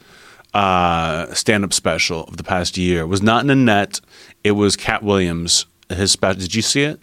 [0.53, 4.01] uh, stand-up special of the past year was not Nanette.
[4.45, 5.67] It was Katt Williams.
[5.89, 6.41] His special.
[6.41, 7.01] Did you see it?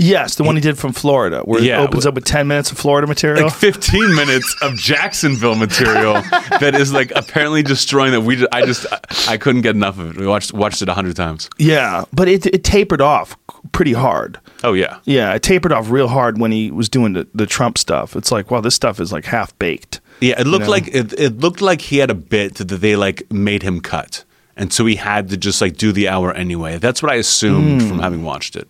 [0.00, 2.70] Yes, the one he did from Florida, where Yeah, it opens up with ten minutes
[2.70, 3.46] of Florida material.
[3.46, 6.12] Like 15 minutes of Jacksonville material
[6.60, 8.20] that is like apparently destroying that.
[8.20, 8.36] We.
[8.36, 8.86] Just, I just.
[9.28, 10.16] I, couldn't get enough of it.
[10.16, 11.50] We watched watched it a hundred times.
[11.58, 13.36] yeah, but it it tapered off
[13.72, 14.38] pretty hard.
[14.62, 14.98] Oh yeah.
[15.04, 18.14] Yeah, it tapered off real hard when he was doing the, the Trump stuff.
[18.14, 20.00] It's like, wow, this stuff is like half baked.
[20.20, 20.70] Yeah, it looked know?
[20.70, 24.24] like it, it looked like he had a bit that they like made him cut,
[24.58, 26.78] and so he had to just like do the hour anyway.
[26.78, 28.00] That's what I assumed from hmm.
[28.00, 28.68] having watched it.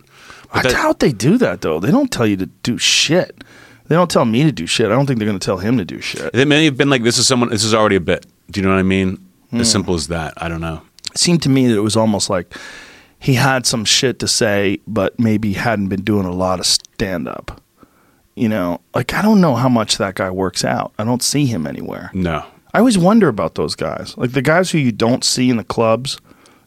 [0.52, 1.80] I that- doubt they do that though.
[1.80, 3.42] They don't tell you to do shit.
[3.88, 4.86] They don't tell me to do shit.
[4.86, 6.32] I don't think they're going to tell him to do shit.
[6.34, 7.48] They may have been like this is someone.
[7.48, 8.26] This is already a bit.
[8.50, 9.16] Do you know what I mean?
[9.50, 9.60] Hmm.
[9.60, 10.34] As simple as that.
[10.36, 10.82] I don't know.
[11.10, 12.54] It seemed to me that it was almost like
[13.18, 17.26] he had some shit to say, but maybe hadn't been doing a lot of stand
[17.26, 17.62] up.
[18.34, 20.92] You know, like I don't know how much that guy works out.
[20.98, 22.10] I don't see him anywhere.
[22.12, 22.44] No.
[22.78, 25.64] I always wonder about those guys, like the guys who you don't see in the
[25.64, 26.20] clubs.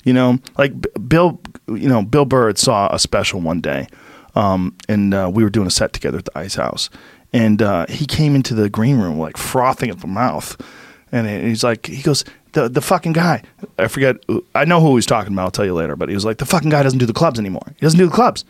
[0.03, 0.73] You know, like
[1.07, 1.39] Bill.
[1.69, 3.87] You know, Bill Burr saw a special one day,
[4.35, 6.89] um, and uh, we were doing a set together at the Ice House,
[7.31, 10.61] and uh, he came into the green room like frothing at the mouth,
[11.13, 13.43] And he's like, he goes, the the fucking guy.
[13.79, 14.17] I forget.
[14.53, 15.43] I know who he was talking about.
[15.43, 15.95] I'll tell you later.
[15.95, 17.63] But he was like, the fucking guy doesn't do the clubs anymore.
[17.67, 18.43] He doesn't do the clubs.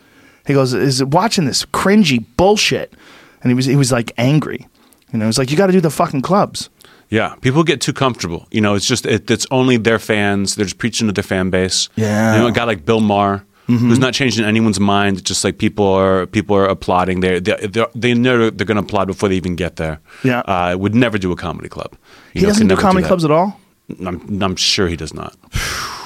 [0.48, 2.92] He goes, is watching this cringy bullshit,
[3.40, 4.66] and he was he was like angry.
[5.12, 6.70] You know, he's like, you got to do the fucking clubs.
[7.12, 8.46] Yeah, people get too comfortable.
[8.50, 10.54] You know, it's just it, it's only their fans.
[10.54, 11.90] They're just preaching to their fan base.
[11.94, 12.32] Yeah.
[12.34, 15.18] you know, a guy like Bill Maher, who's not changing anyone's mind.
[15.18, 17.20] It's just like people are people are applauding.
[17.20, 19.98] They they they're, they know they're going to applaud before they even get there.
[20.24, 20.40] Yeah.
[20.40, 21.92] uh, would never do a comedy club.
[22.32, 23.08] You He know, doesn't do comedy that.
[23.08, 23.60] clubs at all.
[24.06, 25.36] I'm I'm sure he does not.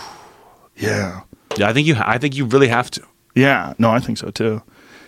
[0.76, 1.22] Yeah.
[1.56, 3.02] Yeah, I think you I think you really have to.
[3.34, 4.62] Yeah, no, I think so too.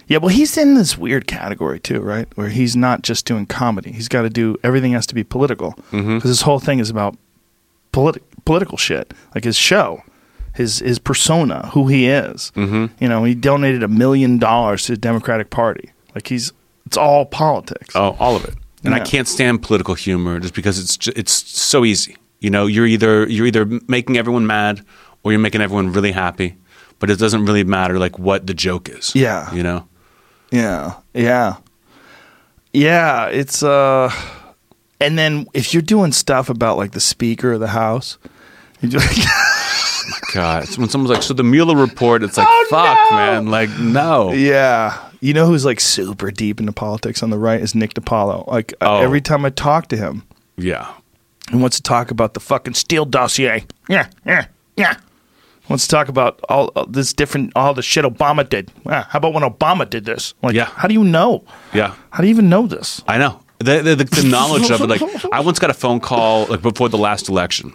[0.09, 2.27] Yeah, well, he's in this weird category too, right?
[2.37, 5.73] Where he's not just doing comedy; he's got to do everything has to be political
[5.91, 6.29] because Mm-hmm.
[6.29, 7.17] his whole thing is about
[7.93, 9.13] politi- political shit.
[9.35, 10.03] Like his show,
[10.55, 12.53] his his persona, who he is.
[12.57, 12.87] Mm-hmm.
[13.03, 15.91] You know, he donated a million dollars to the Democratic Party.
[16.15, 16.53] Like he's
[16.87, 17.95] it's all politics.
[17.95, 18.55] Oh, all of it.
[18.85, 22.17] And I can't stand political humor just because it's ju- it's so easy.
[22.41, 24.83] You know, you're either you're either making everyone mad
[25.23, 26.57] or you're making everyone really happy,
[27.01, 29.13] but it doesn't really matter like what the joke is.
[29.15, 29.53] Yeah.
[29.53, 29.87] You know.
[30.51, 31.57] Yeah, yeah,
[32.73, 33.27] yeah.
[33.27, 34.11] It's uh,
[35.01, 38.19] and then if you're doing stuff about like the Speaker of the House,
[38.81, 39.29] you just.
[40.33, 43.17] God, it's when someone's like, "So the Mueller report," it's like, Oh, "Fuck, no!
[43.17, 44.33] man!" Like, no.
[44.33, 44.99] Yeah.
[45.21, 48.47] You know who's like super deep into politics on the right is Nick DiPaolo.
[48.47, 49.03] Like uh, Oh.
[49.03, 50.23] every time I talk to him,
[50.57, 50.89] Yeah.
[51.51, 53.65] he wants to talk about the fucking Steele dossier.
[53.89, 54.47] Yeah, yeah,
[54.77, 54.97] yeah.
[55.69, 58.71] Wants to talk about all, this different, all the shit Obama did.
[58.87, 60.33] How about when Obama did this?
[60.43, 60.65] Like, Yeah.
[60.65, 61.45] how do you know?
[61.75, 61.95] Yeah.
[62.11, 63.03] How do you even know this?
[63.07, 64.87] I know the, the, the, the knowledge of it.
[64.89, 65.03] Like,
[65.33, 67.73] I once got a phone call like before the last election,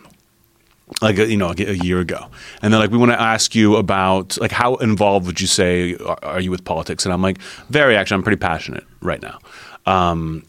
[1.01, 2.27] like you know, like a year ago,
[2.61, 5.95] and they're like, "We want to ask you about like how involved would you say
[5.97, 7.39] are, are you with politics?" And I'm like,
[7.69, 9.39] "Very actually, I'm pretty passionate right now."
[9.85, 10.43] Um,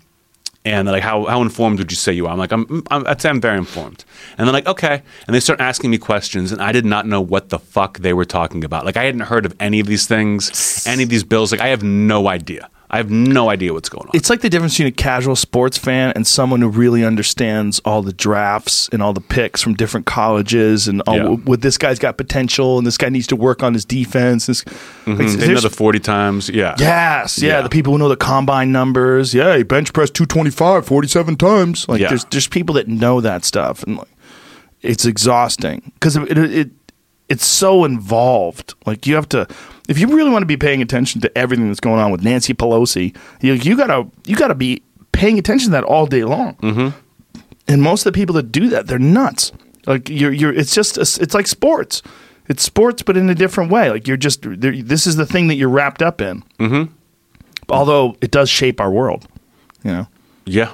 [0.65, 2.33] and they're like, how, how informed would you say you are?
[2.33, 4.05] I'm like, I'm, I'm, I'd say I'm very informed.
[4.39, 5.03] And they're like, okay.
[5.27, 8.15] And they start asking me questions, and I did not know what the fuck they
[8.15, 8.87] were talking about.
[8.87, 11.53] Like, I hadn't heard of any of these things, any of these bills.
[11.53, 12.71] Like, I have no idea.
[12.95, 14.11] I have no idea what's going on.
[14.15, 18.03] It's like the difference between a casual sports fan and someone who really understands all
[18.03, 21.25] the drafts and all the picks from different colleges and all, Yeah.
[21.45, 24.47] what this guy's got potential and this guy needs to work on his defense.
[24.47, 24.65] This,
[25.07, 25.39] like, Mhm.
[25.41, 26.49] They know the 40 times.
[26.49, 26.77] Yeah.
[26.79, 27.61] Yes, yeah, Yeah.
[27.63, 29.35] the people who know the combine numbers.
[29.35, 31.87] Yeah, he bench pressed 225 47 times.
[31.89, 32.11] Like Yeah.
[32.11, 34.09] there's there's people that know that stuff and like
[34.83, 36.71] it's exhausting cuz it, it it
[37.29, 38.75] it's so involved.
[38.87, 39.47] Like you have to
[39.89, 42.55] if you really want to be paying attention to everything that's going on with Nancy
[42.55, 44.83] Pelosi, you you got to you got to be
[45.13, 46.55] paying attention to that all day long.
[46.57, 46.99] Mm-hmm.
[47.69, 49.53] And most of the people that do that, they're nuts.
[49.87, 52.03] Like you're you're it's just a, it's like sports.
[52.49, 53.91] It's sports, but in a different way.
[53.91, 56.43] Like you're just this is the thing that you're wrapped up in
[57.71, 59.27] although it does shape our world
[59.83, 60.07] you know
[60.45, 60.73] Yeah.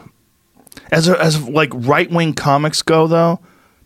[0.90, 3.38] as a, as like right wing comics go though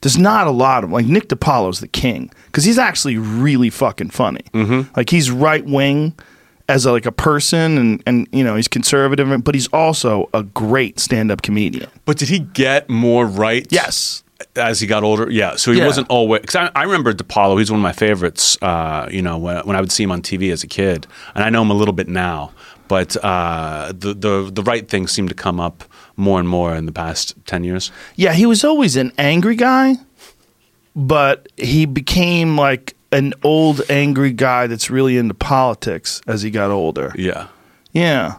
[0.04, 4.10] there's not a lot of like Nick DiPaolo's the king because he's actually really fucking
[4.10, 4.92] funny mm-hmm.
[4.96, 6.14] like he's right wing
[6.68, 10.42] as a, like a person and and you know he's conservative but he's also a
[10.42, 13.66] great stand up comedian But did he get more right?
[13.70, 14.22] yes
[14.56, 15.30] As he got older?
[15.30, 15.56] Yeah.
[15.56, 15.86] So he Yeah.
[15.86, 16.42] wasn't always.
[16.42, 19.76] Because I, I remember DiPaolo, he's one of my favorites, uh, you know, when, when
[19.76, 21.06] I would see him on TV as a kid.
[21.34, 22.50] And I know him a little bit now.
[22.88, 25.84] But uh, the, the, the right things seem to come up
[26.16, 27.90] more and more in the past 10 years.
[28.14, 29.96] yeah he was always an angry guy
[30.94, 36.70] but he became like an old angry guy that's really into politics as he got
[36.70, 37.48] older Yeah.
[37.92, 38.38] Yeah.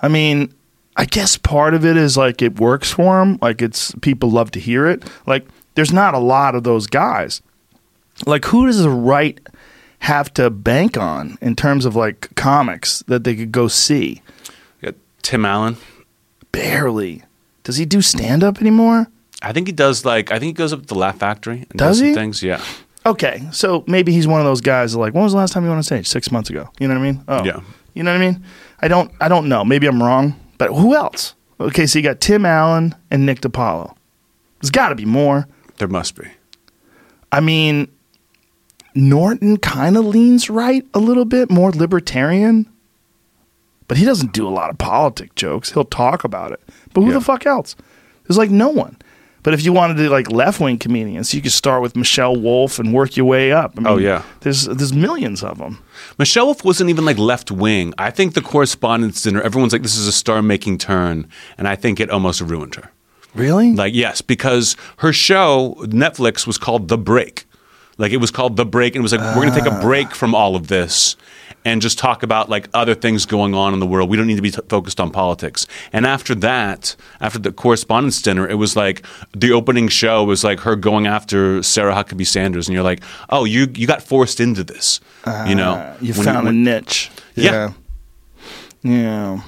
[0.00, 0.52] I mean,
[0.96, 3.38] I guess part of it is like it works for him.
[3.42, 5.02] Like it's people love to hear it.
[5.26, 7.42] Like there's not a lot of those guys.
[8.26, 9.40] Like who does the right
[10.04, 14.22] have to bank on in terms of like comics that they could go see?
[14.82, 15.76] Got Tim Allen.
[16.52, 17.22] Barely.
[17.64, 19.06] Does he do stand up anymore?
[19.42, 21.78] I think he does like, I think he goes up to the Laugh Factory and
[21.78, 22.14] Does does, some he?
[22.14, 22.42] things.
[22.42, 22.62] Yeah.
[23.06, 25.62] Okay, so maybe he's one of those guys that like, when was the last time
[25.64, 26.06] you went on stage?
[26.08, 26.70] Six months ago.
[26.78, 27.24] You know what I mean?
[27.28, 27.60] Oh, Yeah.
[27.94, 28.44] You know what I mean?
[28.80, 29.12] I don't.
[29.20, 29.64] I don't know.
[29.64, 30.34] Maybe I'm wrong.
[30.58, 31.34] But who else?
[31.60, 33.94] Okay, so you got Tim Allen and Nick DiPaolo.
[34.60, 35.46] There's got to be more.
[35.78, 36.26] There must be.
[37.30, 37.86] I mean,
[38.94, 42.66] Norton kind of leans right a little bit, more libertarian.
[43.88, 45.72] But he doesn't do a lot of politic jokes.
[45.72, 46.60] He'll talk about it.
[46.92, 47.14] But who Yeah.
[47.14, 47.76] the fuck else?
[48.26, 48.96] There's like no one.
[49.42, 52.78] But if you wanted to like left wing comedians, you could start with Michelle Wolf
[52.78, 53.74] and work your way up.
[53.76, 54.22] I oh, mean, Oh, yeah.
[54.40, 55.80] there's there's millions of them.
[56.18, 57.92] Michelle Wolf wasn't even like left wing.
[57.98, 61.26] I think the correspondence dinner, everyone's like, this is a star making turn.
[61.58, 62.90] And I think it almost ruined her.
[63.34, 63.74] Really?
[63.74, 67.44] Like, yes, because her show, Netflix, was called The Break.
[67.98, 69.80] Like, it was called The Break, and it was like, we're going to take a
[69.80, 71.16] break from all of this.
[71.66, 74.10] and just talk about like other things going on in the world.
[74.10, 75.66] We don't need to be t- focused on politics.
[75.94, 79.02] And after that, after the correspondence dinner, it was like
[79.34, 83.44] the opening show was like her going after Sarah Huckabee Sanders, and you're like, oh,
[83.46, 85.00] you you got forced into this,
[85.46, 85.72] you know?
[85.72, 87.10] Uh, you When found when- a niche.
[87.34, 87.52] Yeah.
[87.52, 87.72] yeah.
[88.82, 89.40] Yeah.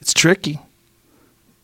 [0.00, 0.58] It's tricky.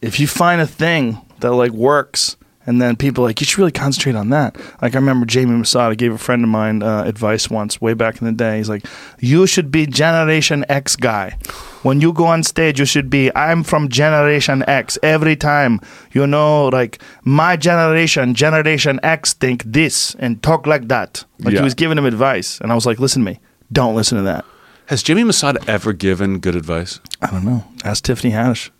[0.01, 2.37] If you find a thing that like works,
[2.67, 4.57] and then people are like you should really concentrate on that.
[4.83, 8.21] Like I remember Jamie Masada gave a friend of mine uh, advice once, way back
[8.21, 8.59] in the day.
[8.59, 8.85] He's like,
[9.19, 11.37] "You should be Generation X guy.
[11.83, 15.81] When you go on stage, you should be I'm from Generation X every time.
[16.13, 21.25] You know, like my generation, Generation X, think this and talk like that.
[21.39, 21.61] Like Yeah.
[21.61, 23.41] he was giving him advice, and I was like, listen to me,
[23.73, 24.45] don't listen to that.
[24.87, 26.99] Has Jamie Masada ever given good advice?
[27.23, 27.65] I don't know.
[27.85, 28.71] Ask Tiffany Haddish.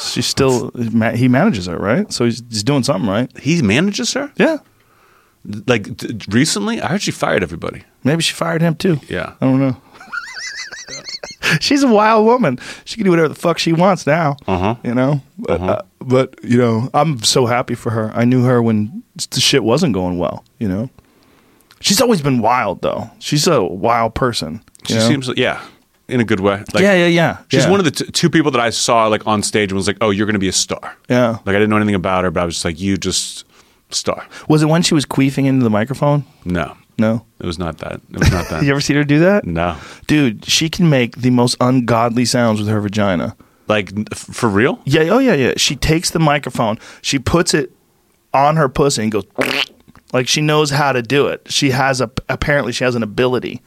[0.00, 2.10] She's still he manages her, right?
[2.12, 3.36] So he's, he's doing something right.
[3.38, 4.32] He manages her?
[4.36, 4.58] Yeah.
[5.66, 6.80] Like d- recently?
[6.80, 7.84] I heard she fired everybody.
[8.04, 9.00] Maybe she fired him too.
[9.08, 9.34] Yeah.
[9.40, 9.76] I don't know.
[11.60, 12.58] She's a wild woman.
[12.84, 14.36] She can do whatever the fuck she wants now.
[14.46, 14.74] Uh-huh.
[14.82, 18.10] You know, but, uh, but you know, I'm so happy for her.
[18.14, 20.44] I knew her when the shit wasn't going well.
[20.58, 20.90] You know,
[21.80, 23.10] she's always been wild though.
[23.18, 24.62] She's a wild person.
[24.84, 25.08] She know?
[25.08, 25.62] seems yeah,
[26.08, 26.58] in a good way.
[26.72, 27.38] Like, yeah, yeah, yeah.
[27.48, 27.70] She's yeah.
[27.70, 29.98] one of the t- two people that I saw like on stage and was like,
[30.00, 31.30] "Oh, you're going to be a star." Yeah.
[31.44, 33.44] Like I didn't know anything about her, but I was just like, "You just
[33.90, 36.24] star." Was it when she was queefing into the microphone?
[36.44, 37.24] No, No.
[37.40, 38.00] it was not that.
[38.12, 38.62] It was not that.
[38.64, 39.44] You ever seen her do that?
[39.44, 39.76] no,
[40.06, 43.36] Dude, she can make the most ungodly sounds with her vagina.
[43.68, 44.80] like f- for real.
[44.84, 45.52] Yeah, oh yeah, yeah.
[45.56, 47.70] She takes the microphone, she puts it
[48.34, 49.24] on her pussy and goes
[50.12, 51.42] like she knows how to do it.
[51.50, 53.60] She has a apparently she has an ability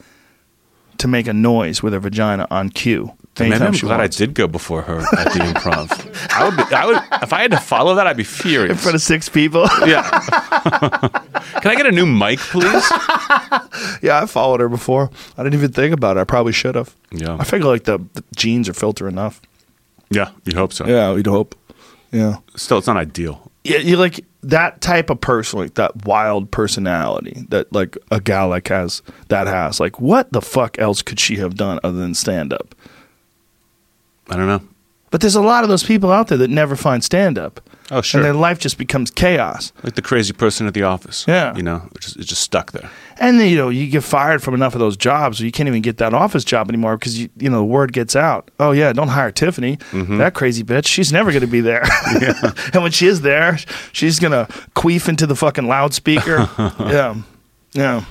[0.98, 3.12] to make a noise with her vagina on cue.
[3.38, 4.20] Anytime I'm glad wants.
[4.20, 5.88] I did go before her at the improv.
[6.32, 8.76] I would, be, I would, if I had to follow that, I'd be furious in
[8.76, 9.62] front of six people.
[9.86, 10.02] yeah.
[11.62, 12.90] Can I get a new mic, please?
[14.02, 15.10] yeah, I followed her before.
[15.38, 16.20] I didn't even think about it.
[16.20, 16.94] I probably should have.
[17.10, 17.36] Yeah.
[17.40, 19.40] I figure like the, the genes are filter enough.
[20.10, 20.86] Yeah, you hope so.
[20.86, 21.54] Yeah, we'd hope.
[22.10, 22.36] Yeah.
[22.54, 23.50] Still, it's not ideal.
[23.64, 28.48] yeah, you like that type of person, like that wild personality that like a gal
[28.48, 29.78] like has that has.
[29.80, 32.74] Like, what the fuck else could she have done other than stand up?
[34.28, 34.62] I don't know.
[35.12, 37.60] But there's a lot of those people out there that never find stand up.
[37.90, 38.20] Oh, sure.
[38.20, 39.70] And their life just becomes chaos.
[39.82, 41.26] Like the crazy person at the office.
[41.28, 41.54] Yeah.
[41.54, 42.90] You know, it's just, it's just stuck there.
[43.18, 45.68] And then, you know, you get fired from enough of those jobs, or you can't
[45.68, 48.50] even get that office job anymore because you, you know the word gets out.
[48.58, 50.16] Oh yeah, don't hire Tiffany, Mm-hmm.
[50.16, 50.86] that crazy bitch.
[50.86, 51.82] She's never going to be there.
[52.72, 53.58] and when she is there,
[53.92, 56.48] she's going to queef into the fucking loudspeaker.
[56.80, 57.16] yeah,
[57.74, 58.04] yeah,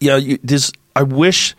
[0.00, 0.16] yeah.
[0.16, 1.54] You, this, I wish.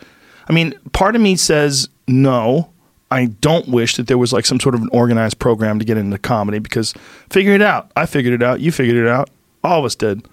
[0.47, 2.71] I mean, part of me says no.
[3.11, 5.97] I don't wish that there was like some sort of an organized program to get
[5.97, 6.93] into comedy because
[7.29, 7.91] figure it out.
[7.95, 8.59] I figured it out.
[8.59, 9.29] You figured it out.
[9.63, 10.27] All of us did.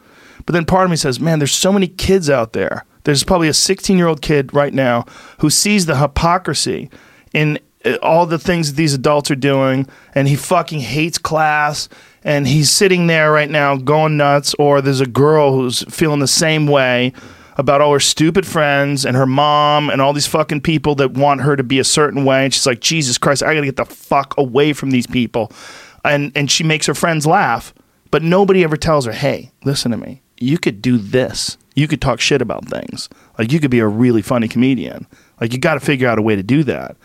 [0.45, 2.85] But then part of me says, man, there's so many kids out there.
[3.05, 5.07] There's probably a 16 year old kid right now
[5.39, 6.91] who sees the hypocrisy
[7.33, 11.89] in uh, all the things that these adults are doing, and he fucking hates class,
[12.25, 14.55] and he's sitting there right now going nuts.
[14.59, 17.13] Or there's a girl who's feeling the same way
[17.57, 21.41] about all her stupid friends and her mom and all these fucking people that want
[21.41, 22.45] her to be a certain way.
[22.45, 25.51] And she's like, Jesus Christ, I gotta get the fuck away from these people.
[26.05, 27.75] And and she makes her friends laugh,
[28.11, 30.23] but nobody ever tells her, Hey, listen to me.
[30.39, 31.57] You could do this.
[31.75, 33.09] You could talk shit about things.
[33.39, 35.07] Like you could be a really funny comedian.
[35.41, 36.97] Like you gotta figure out a way to do that.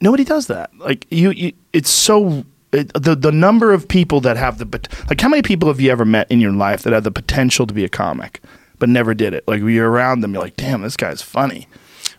[0.00, 0.70] Nobody does that.
[0.78, 5.20] Like you, you it's so it, the the number of people that have the like
[5.20, 7.74] how many people have you ever met in your life that have the potential to
[7.74, 8.42] be a comic
[8.78, 9.44] but never did it?
[9.46, 11.66] Like you're around them, you're like, damn, this guy's funny.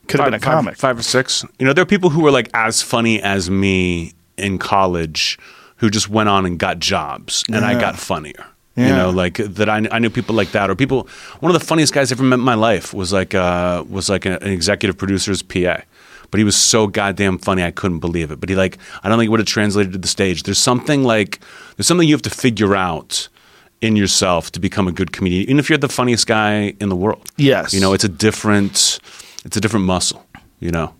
[0.07, 0.76] Could have been a comic.
[0.77, 1.45] Five, or six.
[1.60, 5.38] You know, there are people who were like as funny as me in college
[5.77, 8.45] who just went on and got jobs, and I got funnier.
[8.76, 8.88] Yeah.
[8.88, 9.69] You know, like that.
[9.69, 11.07] I, I knew people like that, or people.
[11.41, 14.10] One of the funniest guys I ever met in my life was like uh, was
[14.10, 15.81] like a- an executive producer's PA.
[16.31, 18.40] But he was so goddamn funny, I couldn't believe it.
[18.40, 20.44] But he like, I don't think it would have translated to the stage.
[20.44, 21.40] There's something like,
[21.76, 23.27] there's something you have to figure out
[23.81, 26.95] in yourself to become a good comedian, even if you're the funniest guy in the
[26.95, 27.30] world.
[27.38, 27.73] Yes.
[27.73, 28.99] You know, it's a different,
[29.45, 30.26] it's a different muscle.
[30.60, 30.93] You know.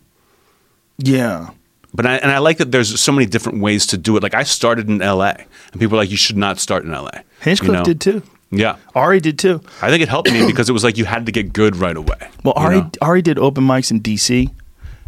[0.98, 1.50] yeah.
[1.94, 4.24] But I, and I like that there's so many different ways to do it.
[4.24, 5.34] Like I started in L.A.
[5.72, 7.24] and people are like, you should not start in L.A.
[7.42, 7.84] Hinchcliffe you know?
[7.84, 8.22] did too.
[8.52, 9.62] Yeah, Ari did too.
[9.82, 11.96] I think it helped me because it was like you had to get good right
[11.96, 12.30] away.
[12.44, 12.92] Well, you Ari know?
[13.02, 14.50] Ari did open mics in D.C.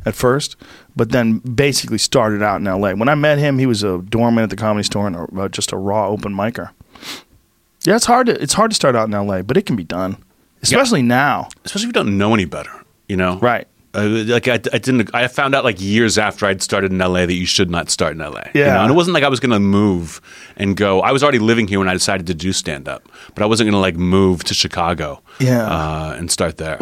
[0.06, 0.56] at first,
[0.96, 2.96] but then basically started out in L.A.
[2.96, 5.50] When I met him, he was a doorman at the comedy store and a, uh,
[5.50, 6.70] just a raw open micer.
[7.86, 9.84] Yeah, it's hard to it's hard to start out in L.A., but it can be
[9.84, 10.18] done,
[10.62, 11.50] especially now.
[11.66, 12.72] especially if you don't know any better.
[13.08, 13.68] You know, Right.
[13.94, 15.14] Uh, like I, I didn't.
[15.14, 18.14] I found out like years after I'd started in LA that you should not start
[18.14, 18.44] in LA.
[18.54, 18.76] you Yeah.
[18.76, 18.82] know?
[18.84, 20.22] and it wasn't like I was going to move
[20.56, 21.02] and go.
[21.02, 23.66] I was already living here when I decided to do stand up, but I wasn't
[23.68, 25.22] going to like move to Chicago.
[25.42, 25.66] Yeah.
[25.68, 26.78] uh, and start there.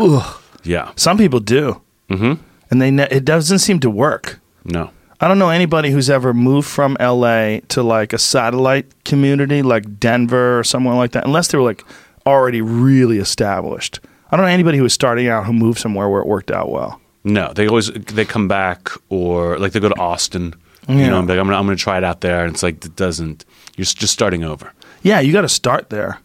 [0.64, 1.82] Yeah, Some people do.
[2.10, 2.34] mm-hmm.
[2.70, 4.40] and they ne- it doesn't seem to work.
[4.66, 4.92] No.
[5.22, 10.00] I don't know anybody who's ever moved from LA to like a satellite community like
[10.00, 11.84] Denver or somewhere like that, unless they were like
[12.26, 14.00] already really established.
[14.32, 16.70] I don't know anybody who was starting out who moved somewhere where it worked out
[16.70, 17.02] well.
[17.26, 20.54] No, they always they come back or like they go to Austin.
[20.88, 21.10] You Yeah.
[21.10, 22.96] know, be like I'm gonna I'm gonna try it out there, and it's like it
[22.96, 23.44] doesn't.
[23.76, 24.72] You're just starting over.
[25.04, 26.20] Yeah, you got to start there.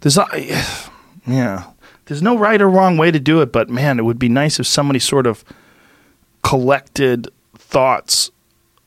[0.00, 0.16] There's,
[1.26, 1.64] yeah,
[2.06, 4.58] there's no right or wrong way to do it, but man, it would be nice
[4.60, 5.44] if somebody sort of
[6.42, 7.28] collected
[7.72, 8.30] thoughts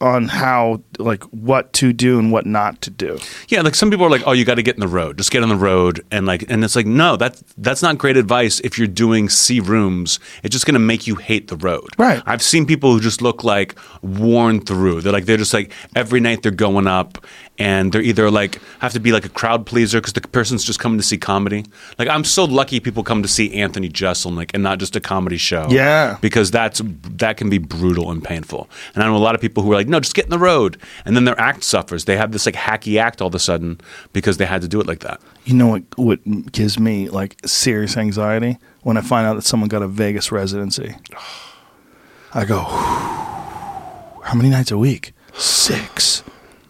[0.02, 3.18] on how, like, what to do and what not to do.
[3.48, 5.18] Yeah, like some people are like, "Oh, you got to get in the road.
[5.18, 8.18] Just get on the road." And like, and it's like, no, that's that's not great
[8.18, 8.60] advice.
[8.60, 11.90] If you're doing C rooms, it's just going to make you hate the road.
[11.98, 12.22] Right.
[12.26, 15.02] I've seen people who just look like worn through.
[15.02, 17.26] They're like, they're just like every night they're going up,
[17.58, 20.80] and they're either like have to be like a crowd pleaser because the person's just
[20.80, 21.66] coming to see comedy.
[21.98, 25.38] Like, I'm so lucky people come to see Anthony Jeselnik and not just a comedy
[25.38, 25.68] show.
[25.70, 26.18] Yeah.
[26.22, 28.70] because that's that can be brutal and painful.
[28.94, 30.40] And I know a lot of people who are like, no, just get in the
[30.40, 32.06] road, and then their act suffers.
[32.06, 33.80] They have this like hacky act all of a sudden
[34.14, 35.22] because they had to do it like that.
[35.46, 38.58] You know what, what gives me, like, serious anxiety?
[38.82, 40.96] When I find out that someone got a Vegas residency.
[42.34, 42.60] I go,
[44.24, 45.14] how many nights a week?
[45.34, 46.24] Six.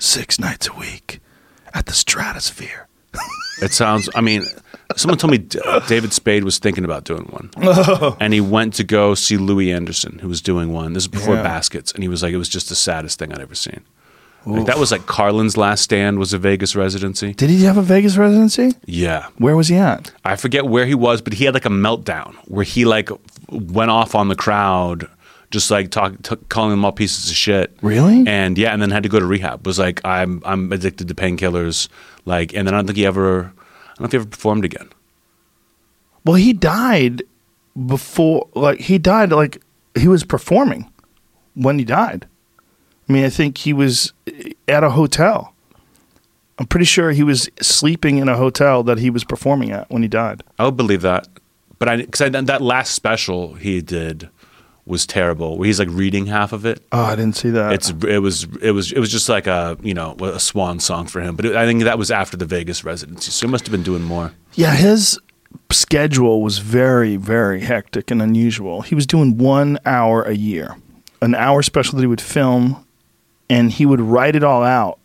[0.05, 1.19] Six nights a week
[1.73, 2.87] at the Stratosphere.
[3.61, 4.07] It sounds.
[4.13, 4.43] I mean,
[4.95, 8.15] someone told me D- David Spade was thinking about doing one, oh.
[8.19, 10.93] and he went to go see Louie Anderson, who was doing one.
[10.93, 11.41] This is before Yeah.
[11.43, 13.81] Baskets, and he was like, it was just the saddest thing I'd ever seen.
[14.45, 17.33] Like, that was like Carlin's last stand was a Vegas residency.
[17.33, 18.73] Did he have a Vegas residency?
[18.85, 20.11] Yeah, Where was he at?
[20.23, 23.09] I forget where he was, but he had like a meltdown where he like
[23.49, 25.09] went off on the crowd,
[25.51, 27.75] just like talk, t- calling them all pieces of shit.
[27.81, 28.23] Really?
[28.27, 29.65] And yeah, and then had to go to rehab.
[29.65, 31.87] Was like, I'm I'm addicted to painkillers.
[32.25, 34.89] Like, and then I don't think he ever, I don't if he ever performed again.
[36.25, 37.21] Well, he died
[37.85, 39.61] before, like, he died, like,
[39.93, 40.91] he was performing
[41.53, 42.27] when he died.
[43.07, 44.11] I mean, I think he was
[44.67, 45.53] at a hotel.
[46.57, 50.01] I'm pretty sure he was sleeping in a hotel that he was performing at when
[50.01, 50.41] he died.
[50.57, 51.27] I would believe that,
[51.77, 54.29] but I because that last special he did
[54.85, 55.57] was terrible.
[55.57, 56.83] Where he's like reading half of it.
[56.91, 57.73] Oh, I didn't see that.
[57.73, 61.07] It's it was it was it was just like a you know a swan song
[61.07, 61.35] for him.
[61.35, 63.83] But it, I think that was after the Vegas residency, so he must have been
[63.83, 64.33] doing more.
[64.53, 65.19] Yeah, his
[65.71, 68.81] schedule was very, very hectic and unusual.
[68.81, 70.75] He was doing one hour a year,
[71.21, 72.85] an hour special that he would film,
[73.49, 74.99] and he would write it all out.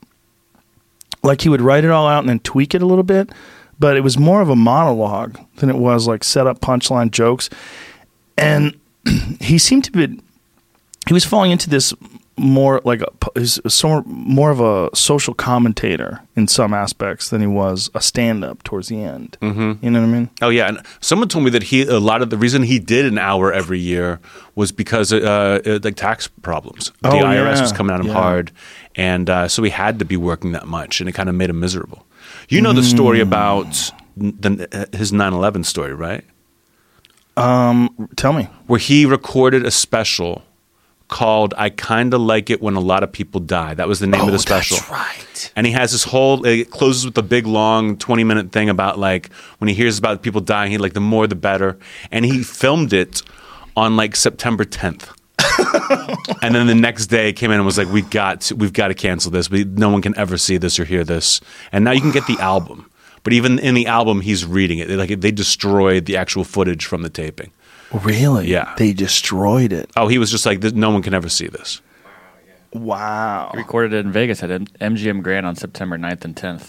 [1.22, 3.30] Like he would write it all out and then tweak it a little bit,
[3.78, 7.50] but it was more of a monologue than it was like set up punchline jokes.
[8.38, 8.79] And
[9.40, 10.20] he seemed to be,
[11.06, 11.94] he was falling into this
[12.38, 13.02] more like
[13.36, 18.62] a, so more of a social commentator in some aspects than he was a stand-up
[18.62, 19.36] towards the end.
[19.42, 19.84] Mm-hmm.
[19.84, 20.30] You know what I mean?
[20.40, 23.04] Oh yeah, and someone told me that he a lot of the reason he did
[23.04, 24.20] an hour every year
[24.54, 26.92] was because uh, uh, like tax problems.
[27.02, 27.60] The Oh, IRS yeah.
[27.60, 28.12] was coming at him Yeah.
[28.14, 28.52] hard,
[28.94, 31.50] and uh, so he had to be working that much, and it kind of made
[31.50, 32.06] him miserable.
[32.48, 33.22] You know the story Mm.
[33.22, 36.24] about the, his 9/11 story, right?
[37.40, 38.48] Um, tell me.
[38.66, 40.42] Where he recorded a special
[41.08, 44.20] called "I Kinda Like It When a Lot of People Die." That was the name
[44.20, 44.78] of the oh, special.
[44.80, 45.52] Oh, right.
[45.56, 46.44] And he has this whole.
[46.46, 50.40] It closes with a big, long, twenty-minute thing about like when he hears about people
[50.40, 51.78] dying, he like the more the better.
[52.10, 53.22] And he filmed it
[53.76, 55.12] on like September tenth.
[56.42, 58.88] and then the next day came in and was like, "We got, to, we've got
[58.88, 59.50] to cancel this.
[59.50, 61.40] We, no one can ever see this or hear this."
[61.72, 62.89] And now you can get the album,
[63.22, 64.88] but even in the album, he's reading it.
[64.88, 67.52] They, like they destroyed the actual footage from the taping.
[67.92, 68.46] Really?
[68.48, 68.74] Yeah.
[68.76, 69.90] They destroyed it.
[69.96, 71.80] Oh, he was just like, "No one can ever see this."
[72.72, 73.50] Wow.
[73.54, 76.68] Recorded it in Vegas at M- MGM Grand on September 9th and 10th.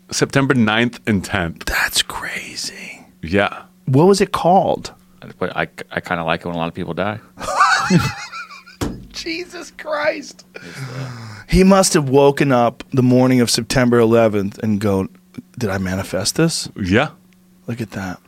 [0.10, 1.64] September 9th and tenth.
[1.64, 3.06] That's crazy.
[3.22, 3.64] Yeah.
[3.86, 4.92] What was it called?
[5.38, 7.20] But I, I kind of like it when a lot of people die.
[9.14, 10.44] Jesus Christ.
[11.48, 15.08] He must have woken up the morning of September 11th and go,
[15.58, 16.68] Did I manifest this?
[16.80, 17.10] Yeah.
[17.66, 18.18] Look at that.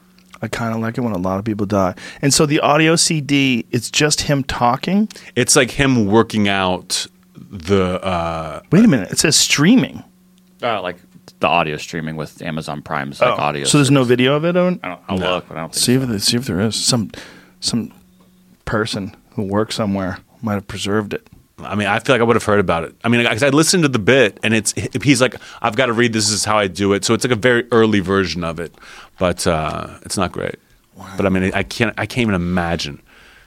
[0.42, 1.94] I kind of like it when a lot of people die.
[2.22, 5.08] And so the audio CD, it's just him talking.
[5.34, 9.10] It's like him working out the uh Wait a minute.
[9.12, 10.04] It says streaming.
[10.62, 10.96] Uh, like
[11.40, 13.62] the audio streaming with Amazon Prime's like audio.
[13.62, 14.80] Oh, So there's no video of it, Owen?
[14.82, 15.30] I don't, I'll No.
[15.36, 16.76] look, but I don't think See if, there- see if there is.
[16.76, 17.10] Some,
[17.60, 17.92] some
[18.64, 21.26] person who works somewhere might have preserved it.
[21.58, 22.94] I mean, I feel like I would have heard about it.
[23.02, 24.72] I mean, because I listened to the bit, and it's
[25.02, 26.12] he's like, "I've got to read.
[26.12, 28.74] This is how I do it." So it's like a very early version of it,
[29.18, 30.56] but uh, it's not great.
[31.16, 31.94] But I mean, I can't.
[31.98, 33.00] I can't even imagine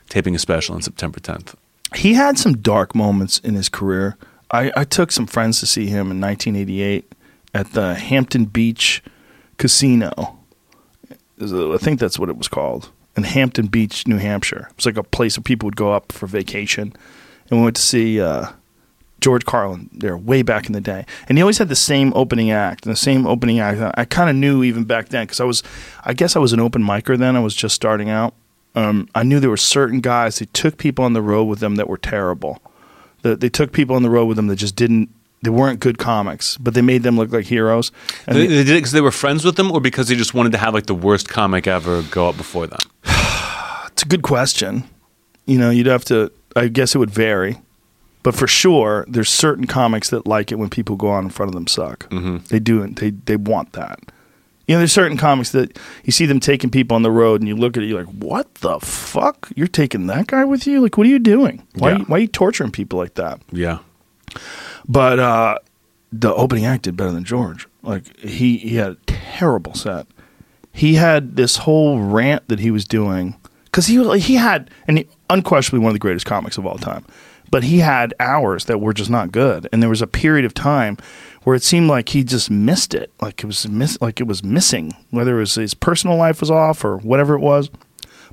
[0.10, 1.54] taping a special on September 10th.
[1.96, 4.18] he had some dark moments in his career.
[4.52, 7.14] I, I took some friends to see him in 1988
[7.54, 9.04] at the Hampton Beach
[9.58, 10.40] Casino.
[11.40, 12.90] I think that's what it was called.
[13.16, 14.68] In Hampton Beach, New Hampshire.
[14.70, 16.94] It was like a place where people would go up for vacation,
[17.50, 18.52] and we went to see uh,
[19.20, 21.06] George Carlin there way back in the day.
[21.28, 23.94] And he always had the same opening act, and the same opening act.
[23.98, 25.64] I kind of knew even back then because I was,
[26.04, 27.36] I guess I was an open micer then.
[27.36, 28.34] I was just starting out.
[28.76, 31.76] Um, I knew there were certain guys who took people on the road with them
[31.76, 32.62] that were terrible.
[33.24, 35.10] That they took people on the road with them that just didn't.
[35.42, 37.92] They weren't good comics, but they made them look like heroes.
[38.28, 40.34] And They, they did it because they were friends with them, or because they just
[40.34, 42.80] wanted to have like the worst comic ever go up before them.
[43.88, 44.84] It's a good question.
[45.46, 46.32] You know, you'd have to.
[46.56, 47.58] I guess it would vary,
[48.24, 51.50] but for sure, there's certain comics that like it when people go on in front
[51.50, 52.10] of them suck.
[52.10, 52.38] Mm-hmm.
[52.48, 52.96] They do it.
[52.96, 54.00] They they want that.
[54.68, 57.48] You know, there's certain comics that you see them taking people on the road, and
[57.48, 59.50] you look at it, you're like, "What the fuck?
[59.56, 60.80] You're taking that guy with you?
[60.80, 61.64] Like, what are you doing?
[61.76, 61.92] Why?
[61.94, 62.04] Yeah.
[62.08, 63.80] Why are you torturing people like that?" Yeah.
[64.88, 65.60] But uh,
[66.12, 67.68] the opening act did better than George.
[67.84, 70.08] Like he he had a terrible set.
[70.72, 73.36] He had this whole rant that he was doing
[73.66, 76.78] because he was he had and he, unquestionably one of the greatest comics of all
[76.78, 77.06] time.
[77.52, 80.54] But he had hours that were just not good, and there was a period of
[80.54, 80.98] time
[81.44, 84.44] where it seemed like he just missed it, like it was miss, like it was
[84.44, 87.72] missing, whether it was his personal life was off or whatever it was.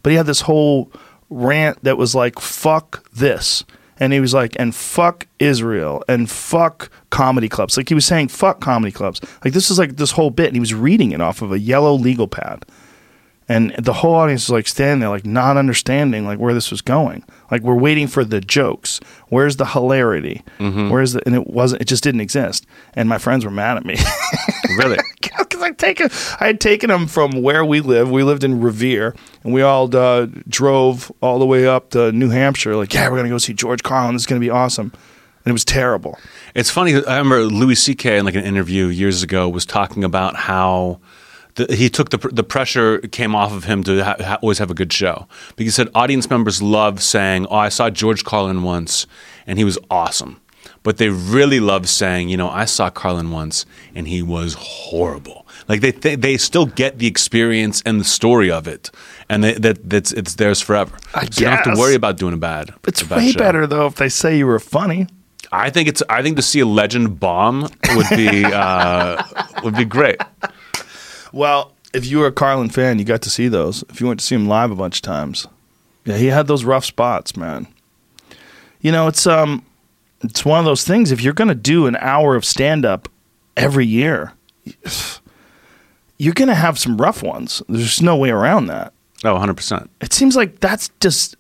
[0.02, 0.92] But he had this whole
[1.30, 3.64] rant that was like, fuck this.
[3.98, 7.76] And he was like, and fuck Israel and fuck comedy clubs.
[7.76, 9.20] Like he was saying, fuck comedy clubs.
[9.44, 10.48] Like this is like this whole bit.
[10.48, 12.64] And he was reading it off of a yellow legal pad.
[13.48, 16.82] And the whole audience was like standing there, like not understanding like where this was
[16.82, 17.22] going.
[17.50, 18.98] Like we're waiting for the jokes.
[19.28, 20.42] Where's the hilarity?
[20.58, 21.22] Where's the?
[21.26, 21.82] And it wasn't.
[21.82, 22.66] It just didn't exist.
[22.94, 23.96] And my friends were mad at me.
[24.76, 24.98] Really?
[25.22, 26.10] because I taken
[26.40, 28.10] I had taken them from where we live.
[28.10, 29.14] We lived in Revere,
[29.44, 32.74] and we all uh, drove all the way up to New Hampshire.
[32.76, 34.14] Like, yeah, we're gonna go see George Carlin.
[34.14, 34.92] This is gonna be awesome.
[35.44, 36.18] And it was terrible.
[36.54, 36.94] It's funny.
[36.94, 38.18] I remember Louis C.K.
[38.18, 40.98] in like an interview years ago was talking about how
[41.56, 44.58] the, he took the pr- the pressure came off of him to ha- ha- always
[44.58, 45.26] have a good show.
[45.56, 49.06] Because he said audience members love saying, "Oh, I saw George Carlin once,
[49.46, 50.40] and he was awesome."
[50.82, 53.66] But they really love saying, you know, I saw Carlin once
[53.96, 55.44] and he was horrible.
[55.68, 58.92] Like they th- they still get the experience and the story of it,
[59.28, 60.96] and they, that that's it's theirs forever.
[61.12, 62.72] I so you don't have to worry about doing a bad.
[62.86, 63.38] It's a bad way show.
[63.38, 65.08] better though if they say you were funny.
[65.50, 66.02] I think it's.
[66.08, 67.62] I think to see a legend bomb
[67.94, 69.22] would be uh,
[69.64, 70.20] would be great.
[71.32, 73.84] Well, if you were a Carlin fan, you got to see those.
[73.88, 75.46] If you went to see him live a bunch of times,
[76.04, 77.66] yeah, he had those rough spots, man.
[78.80, 79.64] You know, it's um,
[80.22, 81.10] it's one of those things.
[81.10, 83.08] If you're gonna do an hour of stand up
[83.56, 84.32] every year,
[86.18, 87.62] you're gonna have some rough ones.
[87.68, 88.92] There's no way around that.
[89.24, 89.90] Oh, 100 percent.
[90.00, 91.36] It seems like that's just.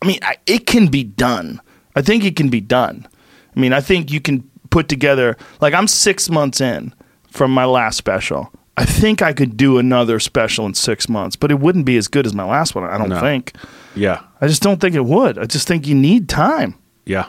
[0.00, 1.60] I mean, I, it can be done.
[1.94, 3.06] I think it can be done.
[3.54, 5.36] I mean, I think you can put together.
[5.60, 6.92] Like, I'm six months in
[7.30, 8.50] from my last special.
[8.76, 12.08] I think I could do another special in six months, but it wouldn't be as
[12.08, 12.84] good as my last one.
[12.84, 13.20] I don't No.
[13.20, 13.52] think.
[13.94, 15.38] Yeah, I just don't think it would.
[15.38, 16.74] I just think you need time.
[17.04, 17.26] yeah.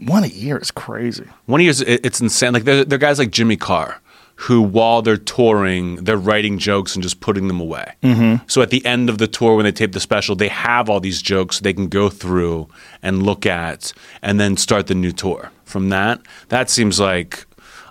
[0.00, 1.24] One a year is crazy.
[1.46, 2.52] One of yours, it, it's insane.
[2.52, 4.02] Like there, there are guys like Jimmy Carr,
[4.34, 7.94] who while they're touring, they're writing jokes and just putting them away.
[8.02, 8.44] Mm-hmm.
[8.48, 10.98] So at the end of the tour, when they tape the special, they have all
[11.00, 12.68] these jokes they can go through
[13.02, 15.50] and look at, and then start the new tour.
[15.64, 17.46] From that, that seems like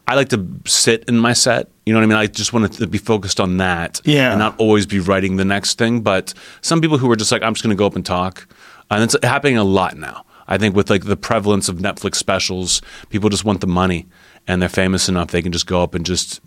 [0.07, 1.69] I like to sit in my set.
[1.85, 2.17] You know what I mean?
[2.17, 4.31] I just want to be focused on that, Yeah.
[4.31, 6.01] and not always be writing the next thing.
[6.01, 8.47] But some people who are just like, I'm just going to go up and talk,
[8.91, 10.25] and it's happening a lot now.
[10.47, 14.07] I think with like the prevalence of Netflix specials, people just want the money,
[14.47, 16.41] and they're famous enough they can just go up and just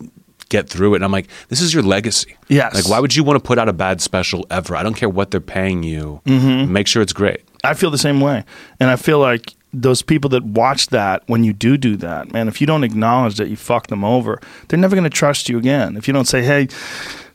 [0.49, 0.97] get through it.
[0.97, 2.37] And I'm like, this is your legacy.
[2.47, 2.73] Yes.
[2.75, 4.75] Like, why would you want to put out a bad special ever?
[4.75, 6.21] I don't care what they're paying you.
[6.25, 6.71] Mm-hmm.
[6.71, 7.41] Make sure it's great.
[7.63, 8.45] I feel the same way.
[8.79, 12.47] And I feel like those people that watch that when you do do that, man,
[12.47, 15.57] if you don't acknowledge that you fucked them over, they're never going to trust you
[15.57, 15.97] again.
[15.97, 16.67] If you don't say, hey,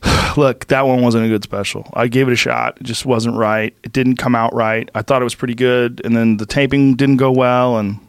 [0.37, 1.89] look, that one wasn't a good special.
[1.93, 2.77] I gave it a shot.
[2.79, 3.75] It just wasn't right.
[3.83, 4.89] It didn't come out right.
[4.93, 6.01] I thought it was pretty good.
[6.03, 7.77] And then the taping didn't go well.
[7.77, 7.99] And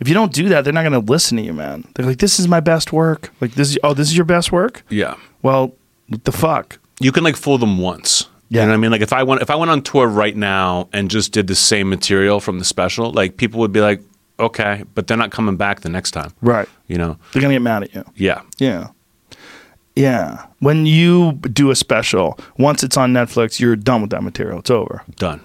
[0.00, 1.86] if you don't do that, they're not going to listen to you, man.
[1.94, 3.30] They're like, this is my best work.
[3.40, 4.82] Like, this is, oh, this is your best work?
[4.88, 5.16] Yeah.
[5.42, 5.74] Well,
[6.08, 6.78] what the fuck?
[7.00, 8.28] you can like fool them once.
[8.48, 8.60] Yeah.
[8.60, 8.90] You know what I mean?
[8.92, 11.54] Like if I went if I went on tour right now and just did the
[11.54, 14.00] same material from the special, like people would be like,
[14.38, 16.32] okay, but they're not coming back the next time.
[16.42, 16.68] Right.
[16.86, 17.18] You know?
[17.32, 18.04] They're going to get mad at you.
[18.14, 18.42] Yeah.
[18.58, 18.88] Yeah.
[19.94, 20.46] Yeah.
[20.60, 24.58] When you do a special, once it's on Netflix, you're done with that material.
[24.58, 25.02] It's over.
[25.16, 25.40] Done.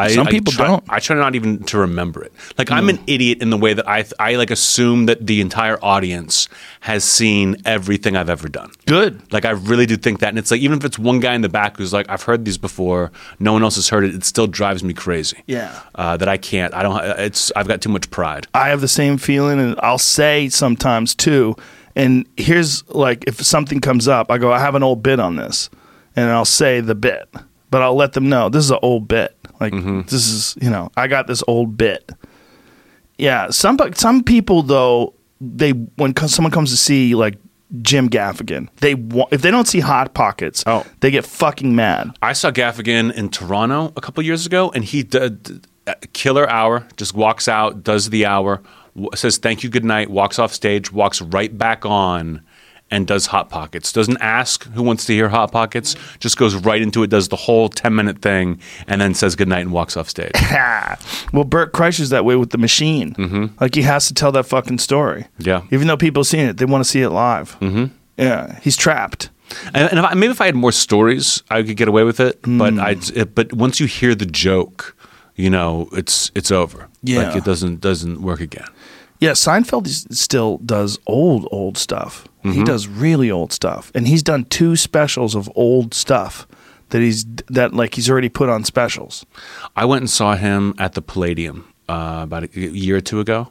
[0.00, 0.84] I, Some I people try, don't.
[0.88, 2.32] I try not even to remember it.
[2.58, 5.78] Like I'm an idiot in the way that I I like assume that the entire
[5.84, 6.48] audience
[6.80, 8.70] has seen everything I've ever done.
[8.86, 9.20] Good.
[9.32, 11.42] Like I really do think that, and it's like even if it's one guy in
[11.42, 14.14] the back who's like, "I've heard these before," no one else has heard it.
[14.14, 15.38] It still drives me crazy.
[15.46, 15.78] Yeah.
[15.94, 16.72] uh, that I can't.
[16.74, 16.98] I don't.
[17.20, 18.46] It's I've got too much pride.
[18.54, 21.56] I have the same feeling, and I'll say sometimes too.
[21.96, 25.36] And here's like if something comes up, I go, I have an old bit on
[25.36, 25.68] this,
[26.16, 27.28] and I'll say the bit,
[27.70, 29.36] but I'll let them know this is an old bit.
[29.60, 30.02] Like mm-hmm.
[30.02, 32.10] this is you know I got this old bit.
[33.18, 37.36] Yeah, some some people though they when someone comes to see like
[37.82, 40.84] Jim Gaffigan, they wa- if they don't see hot pockets, Oh.
[41.00, 42.10] they get fucking mad.
[42.20, 46.48] I saw Gaffigan in Toronto a couple years ago, and he did a uh, killer
[46.50, 46.86] hour.
[46.96, 48.60] Just walks out, does the hour,
[48.96, 52.40] w- says thank you, good night, walks off stage, walks right back on,
[52.90, 53.92] and does hot pockets.
[53.92, 55.94] Doesn't ask who wants to hear hot pockets.
[56.18, 59.48] Just goes right into it, does the whole ten minute thing, and then says good
[59.48, 60.32] night and walks off stage.
[61.32, 63.14] Well, Bert Kreischer's that way with the machine.
[63.14, 63.46] Mm-hmm.
[63.60, 65.26] Like he has to tell that fucking story.
[65.38, 65.62] Yeah.
[65.70, 67.58] Even though people have seen it, they want to see it live.
[67.60, 67.86] Mm-hmm.
[68.16, 68.58] Yeah.
[68.60, 69.30] He's trapped.
[69.66, 72.20] And, and if I, maybe if I had more stories, I could get away with
[72.20, 72.40] it.
[72.42, 74.96] But I, it, but once you hear the joke,
[75.36, 76.88] you know, it's it's over.
[77.02, 77.28] Yeah.
[77.28, 78.66] like it doesn't doesn't work again.
[79.20, 82.26] Yeah, Seinfeld still does old, old stuff.
[82.42, 86.46] He does really old stuff, and he's done two specials of old stuff
[86.90, 89.24] that he's that like he's already put on specials.
[89.76, 93.50] I went and saw him at the Palladium uh, about a year or two ago,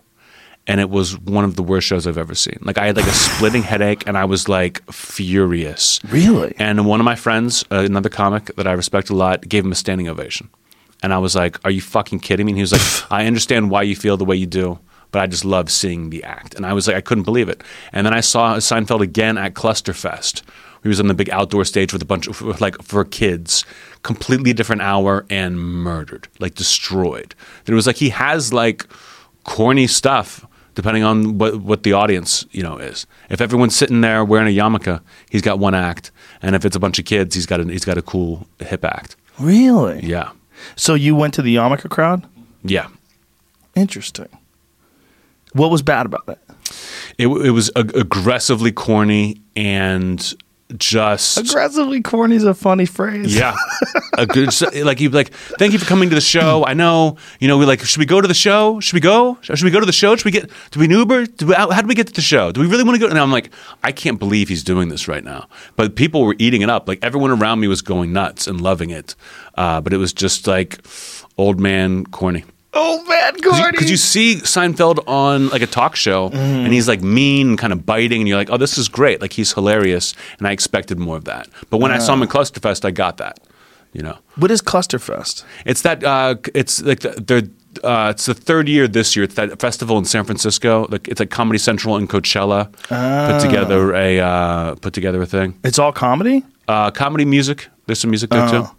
[0.68, 2.58] and it was one of the worst shows I've ever seen.
[2.62, 6.00] Like I had like a splitting headache, and I was like furious.
[6.06, 6.54] Really?
[6.58, 9.72] And one of my friends, uh, another comic that I respect a lot, gave him
[9.72, 10.50] a standing ovation.
[11.02, 13.72] And I was like, "Are you fucking kidding me?" And he was like, "I understand
[13.72, 14.80] why you feel the way you do."
[15.12, 17.64] But I just love seeing the act, and I was like, I couldn't believe it.
[17.92, 20.44] And then I saw Seinfeld again at Clusterfest.
[20.84, 23.66] He was on the big outdoor stage with a bunch of like for kids,
[24.04, 27.34] completely different hour, and murdered, like destroyed.
[27.66, 28.86] It was like he has like
[29.44, 30.46] corny stuff
[30.76, 33.06] depending on what what the audience you know is.
[33.30, 36.12] If everyone's sitting there wearing a yarmulke, he's got one act,
[36.42, 38.86] and if it's a bunch of kids, he's got a, he's got a cool hip
[38.86, 39.16] act.
[39.40, 40.02] Really?
[40.06, 40.32] Yeah,
[40.76, 42.26] So you went to the Yarmulke crowd?
[42.64, 42.88] yeah.
[43.76, 44.28] Interesting.
[45.54, 46.40] What was bad about it?
[47.18, 50.34] It, it was ag- aggressively corny and
[50.78, 53.36] just Aggressively corny is a funny phrase.
[53.36, 53.56] Yeah,
[54.20, 54.50] a good
[54.86, 56.64] like you'd like, thank you for coming to the show.
[56.64, 58.80] I know, you know, we like, should we go to the show?
[58.80, 59.40] Should we go?
[59.42, 60.16] Should we go to the show?
[60.16, 60.50] Should we get?
[60.70, 61.26] Do we an Uber?
[61.26, 62.52] Do we, how, how do we get to the show?
[62.52, 63.10] Do we really want to go?
[63.10, 63.50] And I'm like,
[63.84, 65.48] I can't believe he's doing this right now.
[65.76, 66.88] But people were eating it up.
[66.88, 69.16] Like everyone around me was going nuts and loving it.
[69.56, 70.86] Uh, but it was just like
[71.36, 72.46] old man corny.
[72.74, 73.72] Oh man, corny.
[73.72, 77.74] Because you see Seinfeld on like a talk show, and he's like mean and kind
[77.74, 79.22] of biting, and you're like, oh, this is great.
[79.22, 81.48] Like he's hilarious, and I expected more of that.
[81.70, 83.40] But when I saw him in Clusterfest, I got that.
[83.92, 85.44] You know, what is Clusterfest?
[85.66, 86.04] it's that.
[86.04, 87.50] Uh, it's like the.
[87.84, 89.24] uh, it's the third year this year.
[89.24, 90.86] It's that festival in San Francisco.
[90.92, 95.58] Like it's like Comedy Central and Coachella put together a uh, put together a thing.
[95.64, 96.46] It's all comedy?
[96.68, 97.68] Uh, comedy music.
[97.88, 98.66] There's some music there too.
[98.68, 98.76] Oh.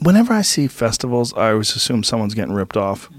[0.00, 3.10] Whenever I see festivals, I always assume someone's getting ripped off.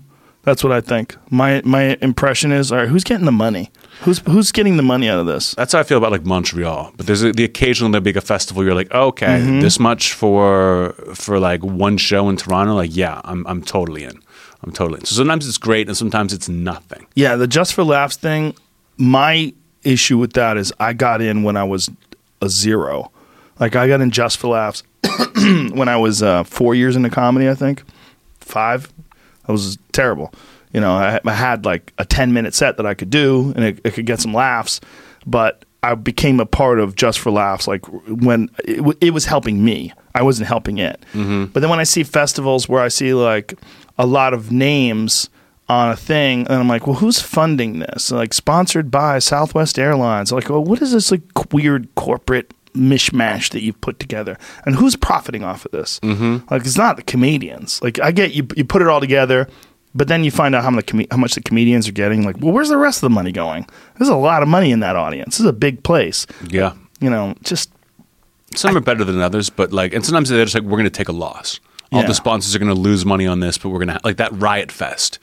[0.46, 1.16] That's what I think.
[1.32, 3.72] My my impression is, all right, who's getting the money?
[4.02, 5.56] Who's who's getting the money out of this?
[5.56, 6.94] That's how I feel about like Montreal.
[6.96, 8.64] But there's a, the occasional there'll be a festival.
[8.64, 9.62] You're like, okay, Mm-hmm.
[9.62, 12.76] this much for for like one show in Toronto.
[12.76, 14.20] Like, yeah, I'm I'm totally in.
[14.64, 15.06] I'm totally in.
[15.06, 17.06] So sometimes it's great, and sometimes it's nothing.
[17.16, 18.56] Yeah, the Just for Laughs thing.
[18.98, 19.54] My
[19.84, 21.90] issue with that is I got in when I was
[22.42, 23.12] a zero.
[23.60, 24.84] Like I got in Just for Laughs
[25.36, 27.50] when I was uh, four years into comedy.
[27.50, 27.84] I think
[28.40, 28.92] five.
[29.48, 30.34] I was terrible.
[30.74, 33.64] You know, I, I had like a ten minute set that I could do, and
[33.64, 34.82] it, it could get some laughs.
[35.26, 39.26] But I became a part of Just for Laughs, like when it, w- it was
[39.26, 39.94] helping me.
[40.14, 41.04] I wasn't helping it.
[41.14, 41.46] Mm-hmm.
[41.46, 43.54] But then when I see festivals where I see like
[43.98, 45.30] a lot of names
[45.70, 48.12] on a thing, and I'm like, well, who's funding this?
[48.12, 50.32] Like sponsored by Southwest Airlines.
[50.32, 54.96] Like, well, what is this like weird corporate mishmash that you've put together, and who's
[54.96, 56.00] profiting off of this?
[56.02, 56.48] Mm-hmm.
[56.52, 57.82] Like, it's not the comedians.
[57.82, 59.48] Like, I get you, you put it all together.
[59.98, 62.26] But then you find out how, the com- how much the comedians are getting.
[62.26, 63.66] Like, well, where's the rest of the money going?
[63.98, 65.36] There's a lot of money in that audience.
[65.36, 66.28] This is a big place.
[66.50, 67.72] Yeah, You know, just
[68.56, 70.90] some are better than others, but like, and sometimes they're just like, we're going to
[70.90, 71.62] take a loss.
[71.94, 72.08] All Yeah.
[72.08, 74.34] the sponsors are going to lose money on this, but we're going to like that
[74.34, 75.18] Riot Fest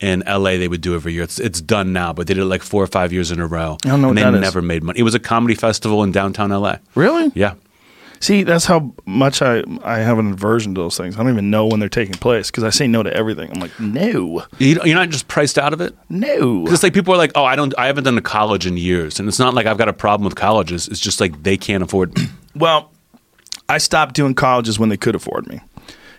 [0.00, 0.50] in LA.
[0.58, 1.22] They would do every year.
[1.22, 3.46] It's it's done now, but they did it like four or five years in a
[3.46, 3.78] row.
[3.84, 4.40] I don't know and what they that is.
[4.40, 4.98] never made money.
[4.98, 6.76] It was a comedy festival in downtown LA.
[6.94, 7.30] really.
[7.34, 7.54] Yeah.
[8.18, 11.16] See, that's how much I I have an aversion to those things.
[11.16, 13.50] I don't even know when they're taking place because I say no to everything.
[13.52, 15.94] I'm like, no, You- You're not just priced out of it.
[16.08, 16.64] no.
[16.64, 19.20] Because like people are like, oh, I don't, I haven't done a college in years,
[19.20, 20.88] and it's not like I've got a problem with colleges.
[20.88, 22.18] It's just like they can't afford.
[22.54, 22.90] Well,
[23.68, 25.60] I stopped doing colleges when they could afford me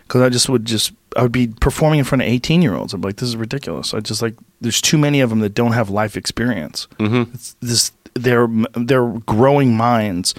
[0.08, 2.94] because I just would just I would be performing in front of 18 year olds.
[2.94, 3.92] I'm like, this is ridiculous.
[3.92, 6.88] I just like there's too many of them that don't have life experience.
[6.98, 7.34] Mm-hmm.
[7.34, 10.34] It's this they're they're growing minds,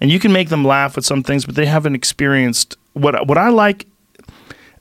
[0.00, 3.38] and you can make them laugh at some things, but they haven't experienced what what
[3.38, 3.86] I like.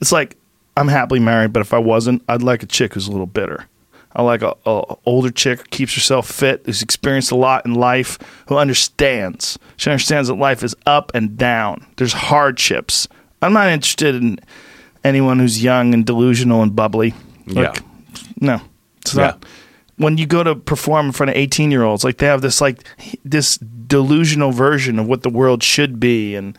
[0.02, 0.38] It's like
[0.76, 3.66] I'm happily married, but if I wasn't, I'd like a chick who's a little bitter.
[4.16, 7.74] I like a, a older chick who keeps herself fit, who's experienced a lot in
[7.74, 8.18] life,
[8.48, 9.60] who understands.
[9.76, 11.86] She understands that life is up and down.
[11.98, 13.10] There's hardships.
[13.42, 14.40] I'm not interested in
[15.04, 17.14] anyone who's young and delusional and bubbly.
[17.48, 17.82] Like, Yeah.
[18.40, 18.62] no,
[19.02, 19.22] it's Yeah.
[19.28, 19.46] not.
[19.98, 22.60] When you go to perform in front of 18 year olds, like they have this
[22.60, 22.84] like
[23.24, 23.58] this
[23.88, 26.58] delusional version of what the world should be and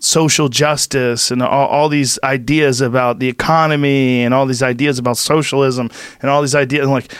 [0.00, 5.16] social justice and all, all these ideas about the economy and all these ideas about
[5.16, 5.88] socialism
[6.20, 6.86] and all these ideas.
[6.86, 7.14] I'm like,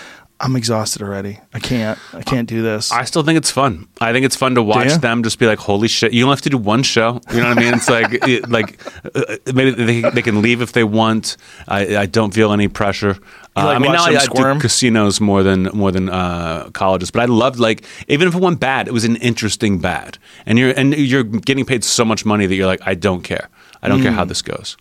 [0.44, 1.39] I'm exhausted already.
[1.55, 1.97] I can't.
[2.12, 2.90] I can't do this.
[2.90, 3.86] I still think it's fun.
[4.01, 6.40] I think it's fun to watch them just be like, "Holy shit!" You don't have
[6.43, 7.20] to do one show.
[7.32, 7.74] You know what I mean?
[7.74, 8.81] It's like, it, like
[9.14, 11.36] uh, maybe they, they can leave if they want.
[11.69, 13.16] I, I don't feel any pressure.
[13.55, 17.12] Uh, like I mean, now I, I do casinos more than more than uh, colleges,
[17.12, 20.59] but I loved like even if it went bad, it was an interesting bad, and
[20.59, 23.48] you're and you're getting paid so much money that you're like, I don't care.
[23.81, 24.05] I don't Mm.
[24.05, 24.77] care how this goes.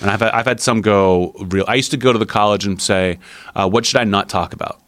[0.00, 1.64] And I've I've had some go real.
[1.68, 3.18] I used to go to the college and say,
[3.54, 4.80] uh, "What should I not talk about?"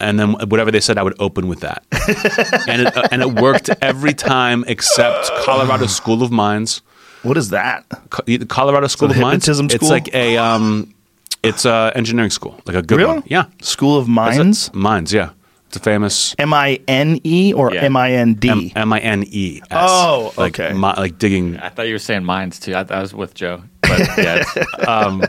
[0.00, 1.84] And then whatever they said, I would open with that,
[2.68, 6.80] and it, uh, and it worked every time except Colorado School of Mines.
[7.22, 7.84] what is that?
[8.10, 9.44] Co- the Colorado School the of Mines.
[9.44, 9.88] hypnotism It's school?
[9.90, 10.94] like a um,
[11.42, 13.14] it's a engineering school, like a good Really?
[13.14, 13.22] one.
[13.26, 14.74] Yeah, School of It's a- Mines?
[14.74, 15.12] Mines.
[15.12, 15.30] Yeah,
[15.68, 17.82] it's a famous M I N E or Yeah.
[17.82, 18.72] M I N D?
[18.74, 19.60] M I N E.
[19.62, 19.66] S.
[19.70, 20.72] Oh, like, okay.
[20.72, 22.74] mi- like digging I thought you were saying mines too.
[22.74, 24.44] I, I was with Joe, but yeah,
[24.88, 25.22] um,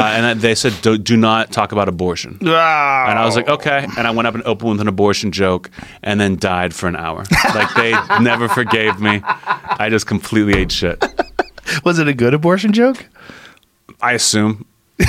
[0.00, 2.38] and they said do, do not talk about abortion.
[2.44, 3.08] Ah.
[3.08, 3.86] And I was like, okay.
[3.96, 5.70] And I went up and opened with an abortion joke
[6.02, 7.24] and then died for an hour.
[7.54, 9.20] Like they never forgave me.
[9.24, 11.04] I just completely ate shit.
[11.84, 13.06] Was it a good abortion joke?
[14.00, 14.64] I assume.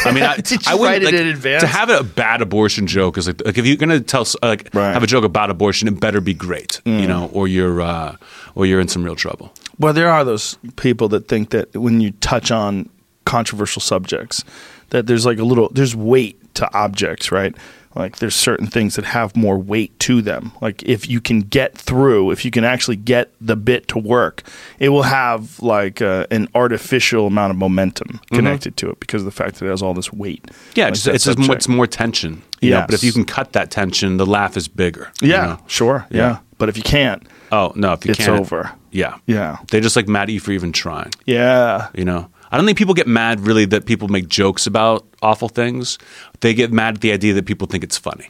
[0.05, 1.61] I mean, I, Did you I wouldn't, write it like, in advance?
[1.61, 4.91] To have a bad abortion joke is like, like if you're gonna tell like Right.
[4.91, 4.93] Mm.
[4.93, 8.15] have a joke about abortion, it better be great, you know, or you're uh,
[8.55, 9.51] or you're in some real trouble.
[9.79, 12.89] Well, there are those people that think that when you touch on
[13.25, 14.43] controversial subjects,
[14.89, 17.55] that there's like a little there's weight to objects, right?
[17.95, 20.51] Like there's certain things that have more weight to them.
[20.61, 24.43] Like if you can get through, if you can actually get the bit to work,
[24.77, 29.25] it will have like uh, an artificial amount of momentum connected to it because of
[29.25, 30.43] the fact that it has all this weight.
[30.43, 30.71] Mm-hmm.
[30.75, 32.43] Yeah, Like just, it's just more, it's more tension.
[32.61, 32.85] Yeah.
[32.85, 35.11] But if you can cut that tension, the laugh is bigger.
[35.21, 35.59] you yeah, know?
[35.65, 36.17] sure, yeah.
[36.17, 36.39] Yeah.
[36.59, 38.71] But if you can't, Oh no, if you it's can't, it's over.
[38.91, 41.11] Yeah, Yeah, They just like mad at you for even trying.
[41.25, 41.87] yeah.
[41.95, 45.49] You know, I don't think people get mad really that people make jokes about awful
[45.49, 45.97] things.
[46.41, 48.29] They get mad at the idea that people think it's funny.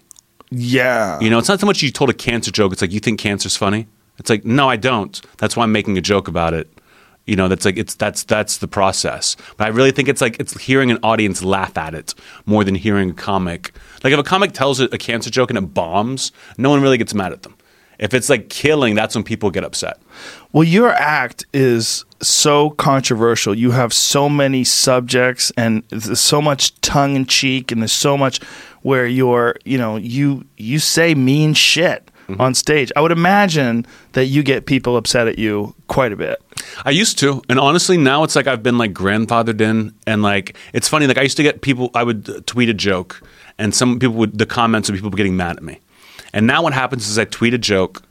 [0.51, 1.19] Yeah.
[1.19, 2.73] You know, it's not so much you told a cancer joke.
[2.73, 3.87] It's like you think cancer's funny.
[4.17, 5.19] It's like no, I don't.
[5.37, 6.69] That's why I'm making a joke about it.
[7.25, 9.37] You know, that's like it's that's that's the process.
[9.57, 12.15] But I really think it's like it's hearing an audience laugh at it
[12.45, 13.71] more than hearing a comic.
[14.03, 16.97] Like if a comic tells a, a cancer joke and it bombs, no one really
[16.97, 17.55] gets mad at them.
[17.99, 19.99] If it's like killing, that's when people get upset.
[20.53, 23.53] Well, your act is so controversial.
[23.53, 28.17] You have so many subjects and there's so much tongue in cheek and there's so
[28.17, 28.41] much
[28.81, 32.41] where you're, you know, you you say mean shit Mm-hmm.
[32.41, 32.91] on stage.
[32.95, 36.39] I would imagine that you get people upset at you quite a bit.
[36.85, 40.55] I used to, and honestly, now it's like I've been like grandfathered in, and like
[40.71, 41.07] it's funny.
[41.07, 41.89] Like I used to get people.
[41.95, 43.23] I would uh, tweet a joke,
[43.57, 45.79] and some people would the comments of people getting mad at me.
[46.33, 48.03] And now what happens is I tweet a joke,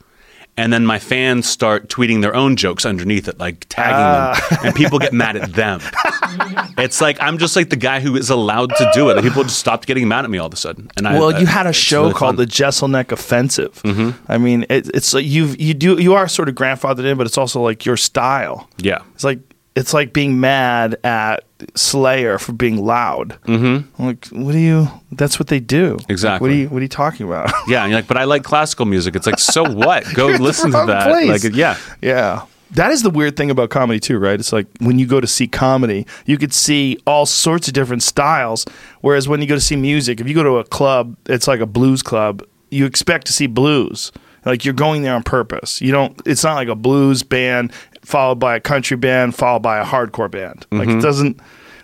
[0.57, 4.75] and then my fans start tweeting their own jokes underneath it, like tagging them, and
[4.75, 5.79] people get mad at them.
[6.77, 9.15] it's like I'm just like the guy who is allowed to do it.
[9.15, 10.91] Like, people just stopped getting mad at me all of a sudden.
[10.97, 12.45] And I, well, you I- had a show really called fun.
[12.45, 13.81] the Jeselnik Offensive.
[13.83, 14.31] Mm-hmm.
[14.31, 17.25] I mean, it, it's like you you do you are sort of grandfathered in, but
[17.25, 18.69] it's also like your style.
[18.77, 19.01] yeah.
[19.15, 19.39] It's like
[19.79, 21.43] it's like being mad at
[21.75, 23.37] Slayer for being loud.
[23.43, 24.03] Mm-hmm.
[24.03, 24.87] Like, what do you?
[25.11, 25.95] That's what they do.
[25.97, 26.47] Like, Exactly.
[26.47, 26.69] what are you?
[26.69, 27.51] What are you talking about?
[27.67, 29.15] Yeah, and you're like, but I like classical music.
[29.15, 30.03] It's like, so what?
[30.13, 31.07] Go listen to that.
[31.07, 31.43] place.
[31.43, 32.45] Like, yeah, yeah.
[32.71, 34.39] That is the weird thing about comedy too, right?
[34.39, 38.03] It's like when you go to see comedy, you could see all sorts of different
[38.03, 38.65] styles.
[39.01, 41.61] Whereas when you go to see music, if you go to a club, it's like
[41.61, 42.43] a blues club.
[42.69, 44.11] You expect to see blues.
[44.45, 45.81] Like you're going there on purpose.
[45.81, 46.19] You don't.
[46.25, 47.73] It's not like a blues band
[48.09, 50.65] followed by a country band followed by a hardcore band.
[50.71, 50.99] Like Mm-hmm.
[50.99, 51.39] it doesn't.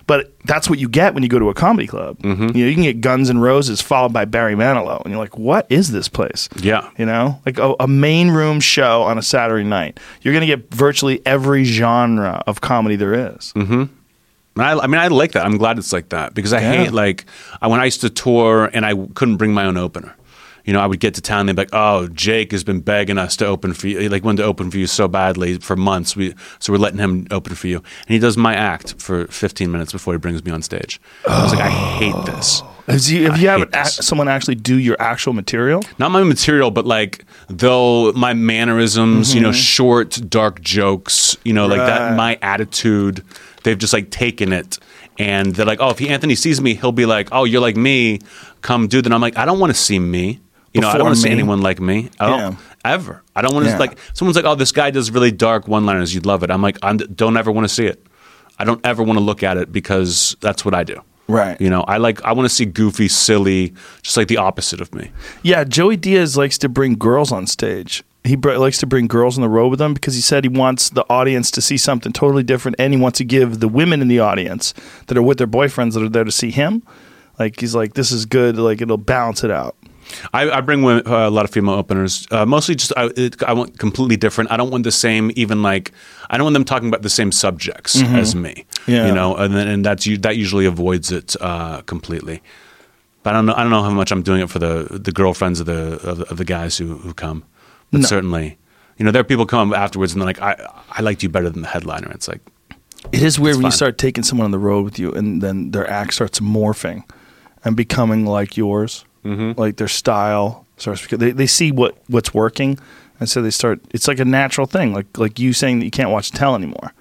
[0.08, 2.20] But that's what you get when you go to a comedy club.
[2.20, 2.56] Mm-hmm.
[2.56, 5.36] You know, you can get Guns N' Roses followed by Barry Manilow, and you're like,
[5.38, 6.90] "What is this place?" yeah.
[7.00, 10.00] You know, like a, a main room show on a Saturday night.
[10.22, 13.52] You're going to get virtually every genre of comedy there is.
[13.56, 13.90] And
[14.58, 15.44] I, I mean, I like that.
[15.46, 16.72] I'm glad it's like that because I Yeah.
[16.84, 17.26] hate like
[17.62, 20.16] I, when I used to tour and I couldn't bring my own opener.
[20.66, 21.46] You know, I would get to town.
[21.46, 24.00] They'd be like, "Oh, Jake has been begging us to open for you.
[24.00, 26.16] He, Like, wanted to open for you so badly for months.
[26.16, 29.72] We so we're letting him open for you." And he does my act for 15
[29.72, 31.00] minutes before he brings me on stage.
[31.28, 34.78] I was like, "I hate this." Have you, have you had a- someone actually do
[34.78, 35.82] your actual material?
[35.98, 39.58] not my material, but like though my mannerisms, you know, mm-hmm.
[39.58, 43.24] short, dark jokes, you know, like that, my attitude,
[43.64, 44.78] they've just like taken it
[45.18, 47.78] and they're like, "Oh, if he, Anthony sees me, he'll be like, oh, you're like
[47.78, 48.20] me,
[48.62, 50.42] come do that." I'm like, I don't want to see me.
[50.76, 51.34] You know, I don't want to see me.
[51.34, 52.10] anyone like me.
[52.20, 52.56] I don't Yeah.
[52.84, 53.24] ever.
[53.36, 53.78] I don't want to Yeah.
[53.80, 56.14] like someone's like, "Oh, this guy does really dark one-liners.
[56.14, 58.06] You'd love it." I'm like, I don't ever want to see it.
[58.60, 61.00] I don't ever want to look at it because that's what I do.
[61.28, 61.60] Right.
[61.60, 63.74] You know, I like I want to see goofy, silly,
[64.04, 65.10] just like the opposite of me.
[65.44, 68.04] Yeah, Joey Diaz likes to bring girls on stage.
[68.24, 70.50] He br- likes to bring girls on the road with him because he said he
[70.50, 74.02] wants the audience to see something totally different, and he wants to give the women
[74.02, 74.74] in the audience
[75.08, 76.82] that are with their boyfriends that are there to see him.
[77.40, 78.58] Like he's like, this is good.
[78.58, 79.76] Like it'll balance it out.
[80.34, 82.28] I, I bring women, uh, a lot of female openers.
[82.32, 84.52] Uh, mostly, just I, it, I want completely different.
[84.52, 85.32] I don't want the same.
[85.36, 85.92] Even like
[86.30, 88.66] I don't want them talking about the same subjects as me.
[88.88, 89.08] Yeah.
[89.08, 92.42] you know, and then and that's that usually avoids it uh, completely.
[93.24, 93.54] But I don't know.
[93.56, 96.18] I don't know how much I'm doing it for the the girlfriends of the of,
[96.20, 97.44] the- of the guys who who come.
[97.92, 98.08] But No.
[98.08, 98.58] certainly,
[98.98, 100.56] you know, there are people come afterwards and they're like, I
[100.92, 102.12] I liked you better than the headliner.
[102.12, 102.42] It's like
[103.12, 105.72] It is weird when you start taking someone on the road with you, and then
[105.72, 107.04] their act starts morphing
[107.64, 109.60] and becoming like yours, mm-hmm.
[109.60, 111.02] like their style starts.
[111.02, 112.80] Because they they see what what's working,
[113.20, 113.82] and so they start.
[113.92, 116.94] It's like a natural thing, like like you saying that you can't watch Attell anymore.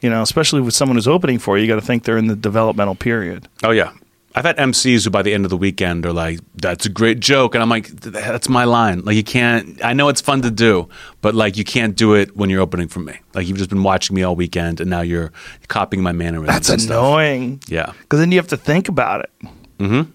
[0.00, 2.28] You know, especially with someone who's opening for you, you got to think they're in
[2.28, 3.48] the developmental period.
[3.62, 3.92] Oh yeah.
[4.34, 7.18] I've had MCs who by the end of the weekend are like, "That's a great
[7.18, 9.82] joke," and I'm like, "That's my line." Like you can't.
[9.84, 10.88] I know it's fun to do,
[11.22, 13.18] but like you can't do it when you're opening for me.
[13.34, 15.32] Like you've just been watching me all weekend, and now you're
[15.66, 16.68] copying my mannerisms.
[16.68, 17.60] That's annoying.
[17.66, 17.92] Yeah.
[18.02, 20.06] Because then you have to think about it.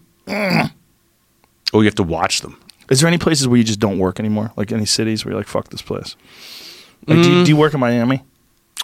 [1.73, 2.59] Or you have to watch them.
[2.89, 4.51] Is there any places where you just don't work anymore?
[4.55, 6.15] Like any cities where you're like, fuck this place?
[7.07, 7.39] Like, do, Mm.
[7.39, 8.21] you, do you work in Miami?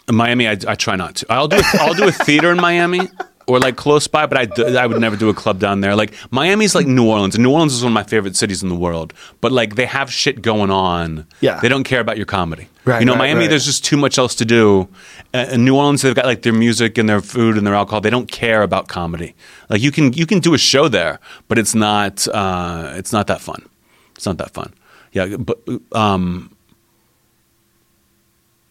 [0.08, 1.26] In Miami, I, I try not to.
[1.30, 3.02] I'll do a, I'll do a theater in Miami
[3.48, 5.96] or like close by, but I, d- I would never do a club down there.
[5.96, 8.70] Like Miami's like New Orleans, and New Orleans is one of my favorite cities in
[8.70, 9.14] the world.
[9.42, 11.28] But like they have shit going on.
[11.42, 11.60] Yeah.
[11.60, 12.68] they don't care about your comedy.
[12.90, 13.50] Right, You know, right, Miami, right.
[13.52, 14.88] there's just too much else to do.
[15.34, 18.02] Uh, in New Orleans, they've got like their music and their food and their alcohol.
[18.02, 19.36] They don't care about comedy.
[19.70, 23.28] Like you can you can do a show there, but it's not uh, it's not
[23.28, 23.62] that fun.
[24.16, 24.74] It's not that fun.
[25.12, 25.60] Yeah, but
[25.92, 26.56] um,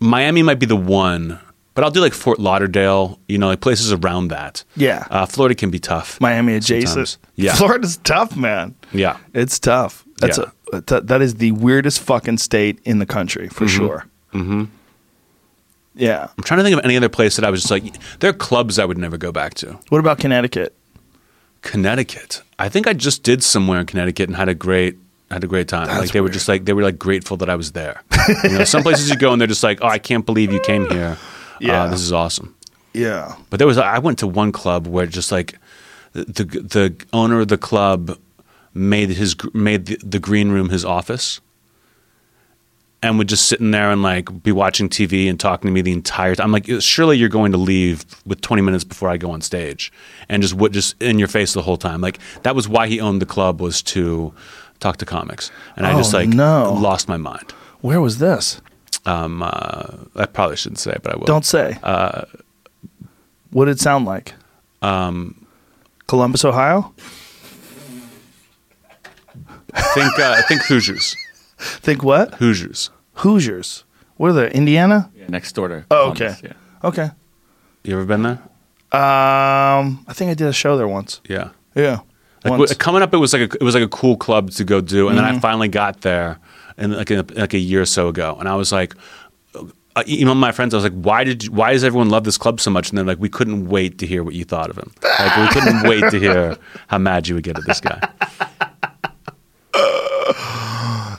[0.00, 1.38] Miami might be the one,
[1.74, 4.64] but I'll do like Fort Lauderdale, you know, like places around that.
[4.76, 5.06] Yeah.
[5.10, 6.20] Uh, Florida can be tough.
[6.20, 6.88] Miami adjacent.
[7.08, 7.18] Sometimes.
[7.36, 7.54] Yeah.
[7.58, 8.74] Florida's tough, man.
[8.92, 9.18] Yeah.
[9.34, 10.04] It's tough.
[10.20, 10.44] That's Yeah.
[10.44, 14.06] a that, that is the weirdest fucking state in the country for sure.
[14.32, 14.64] Mm-hmm.
[15.94, 16.28] Yeah.
[16.36, 17.84] I'm trying to think of any other place that I was just like,
[18.20, 19.78] there are clubs I would never go back to.
[19.88, 20.74] What about Connecticut?
[21.62, 22.42] Connecticut.
[22.58, 24.96] I think I just did somewhere in Connecticut and had a great
[25.30, 25.88] had a great time.
[25.88, 28.02] like they were just like they were like grateful that I was there.
[28.44, 30.60] you know, some places you go and they're just like, oh, I can't believe you
[30.60, 31.18] came here.
[31.60, 31.84] Yeah.
[31.84, 32.54] uh, this is awesome.
[32.94, 33.34] Yeah.
[33.50, 35.58] But there was I went to one club where just like
[36.12, 38.18] the the, the owner of the club
[38.74, 41.40] made his made the, the green room his office.
[43.00, 45.82] And would just sit in there and like be watching TV and talking to me
[45.82, 46.46] the entire time.
[46.46, 49.92] I'm like, surely you're going to leave with 20 minutes before I go on stage,
[50.28, 52.00] and just what just in your face the whole time.
[52.00, 54.34] Like that was why he owned the club was to
[54.80, 56.72] talk to comics, and I just Oh, like no.
[56.72, 57.52] lost my mind.
[57.82, 58.60] Where was this?
[59.06, 61.24] Um, uh, I probably shouldn't say, but I will.
[61.26, 61.78] Don't say.
[61.84, 62.22] Uh,
[63.52, 64.34] what did it sound like?
[64.82, 65.46] Um,
[66.08, 66.92] Columbus, Ohio.
[69.74, 71.16] Think uh, think Hoosiers,
[71.58, 72.34] Think what?
[72.34, 72.90] Hoosiers.
[73.14, 73.84] Hoosiers.
[74.16, 74.50] What are they?
[74.50, 75.10] Indiana?
[75.28, 75.84] next door to.
[75.90, 76.48] Oh, Columbus, okay.
[76.48, 76.88] Yeah.
[76.88, 77.10] Okay.
[77.84, 78.38] You ever been there?
[78.90, 81.20] Um, I think I did a show there once.
[81.28, 81.50] Yeah.
[81.74, 82.00] Yeah.
[82.44, 82.74] Like once.
[82.74, 85.08] coming up, it was like a, it was like a cool club to go do,
[85.08, 85.36] and then Mm-hmm.
[85.36, 86.38] I finally got there,
[86.78, 88.94] and like a, like a year or so ago, and I was like,
[89.54, 92.38] uh, even my friends, I was like, why did you, why does everyone love this
[92.38, 92.88] club so much?
[92.88, 94.92] And they're like, we couldn't wait to hear what you thought of him.
[95.02, 98.00] Like we couldn't wait to hear how mad you would get at this guy.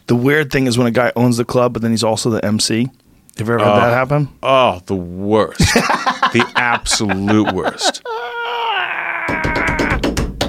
[0.10, 2.44] The weird thing is when a guy owns the club, but then he's also the
[2.44, 2.90] MC.
[3.38, 4.28] Have you ever had that happen?
[4.42, 8.02] Oh, the worst, the absolute worst.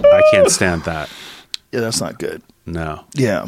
[0.02, 1.10] I can't stand that.
[1.72, 2.42] Yeah, that's not good.
[2.64, 3.04] No.
[3.14, 3.46] Yeah.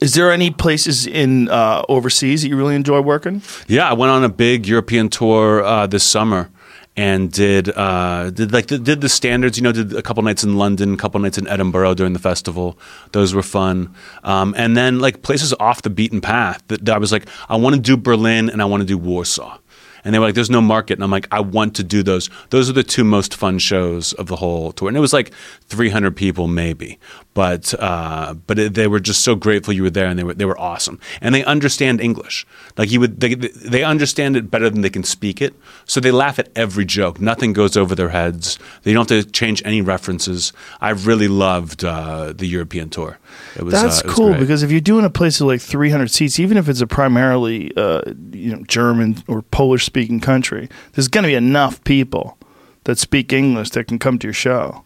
[0.00, 3.42] Is there any places in uh, overseas that you really enjoy working?
[3.66, 6.50] Yeah, I went on a big European tour uh, this summer
[6.98, 9.56] and did uh, did like the, did the standards.
[9.56, 12.18] You know, did a couple nights in London, a couple nights in Edinburgh during the
[12.18, 12.76] festival.
[13.12, 13.94] Those were fun.
[14.24, 17.54] Um, and then like places off the beaten path that, that I was like, I
[17.54, 19.58] want to do Berlin and I want to do Warsaw.
[20.04, 22.30] And they were like, "There's no market," and I'm like, "I want to do those.
[22.50, 25.32] Those are the two most fun shows of the whole tour." And it was like
[25.66, 26.98] 300 people, maybe,
[27.38, 30.34] but uh, but it, they were just so grateful you were there, and they were
[30.34, 32.44] they were awesome, and they understand English.
[32.76, 35.54] Like you would, they they understand it better than they can speak it,
[35.84, 37.20] so they laugh at every joke.
[37.20, 38.58] Nothing goes over their heads.
[38.82, 40.52] They don't have to change any references.
[40.80, 43.20] I really loved uh, the European tour.
[43.54, 44.40] It was That's uh, it was cool great.
[44.40, 47.70] because if you're doing a place of like 300 seats, even if it's a primarily
[47.76, 48.02] uh,
[48.32, 52.36] you know German or Polish speaking country, there's going to be enough people
[52.82, 54.82] that speak English that can come to your show.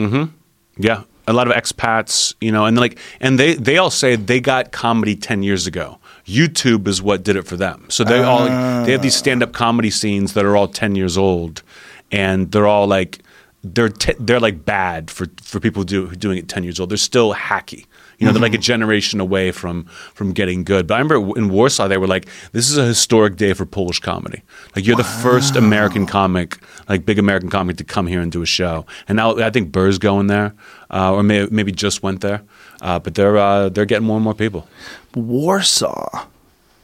[0.77, 4.41] Yeah, a lot of expats, you know, and like, and they they all say they
[4.41, 5.99] got comedy ten years ago.
[6.25, 7.87] YouTube is what did it for them.
[7.89, 8.45] So they all
[8.85, 11.63] they have these stand up comedy scenes that are all ten years old,
[12.11, 13.21] and they're all like
[13.65, 16.91] they're t- they're like bad for for people do, doing it ten years old.
[16.91, 17.87] They're still hacky.
[18.23, 19.85] You know, they're like a generation away from
[20.15, 20.87] from getting good.
[20.87, 23.99] But I remember in Warsaw, they were like, "This is a historic day for Polish
[23.99, 24.43] comedy.
[24.77, 26.59] Like, you're the first American comic,
[26.89, 29.73] like big American comic, to come here and do a show." And now I think
[29.73, 30.55] Burr's going there,
[30.89, 32.43] uh, or may, maybe just went there.
[32.81, 34.69] Uh, but they're uh, they're getting more and more people.
[35.17, 36.27] Warsaw.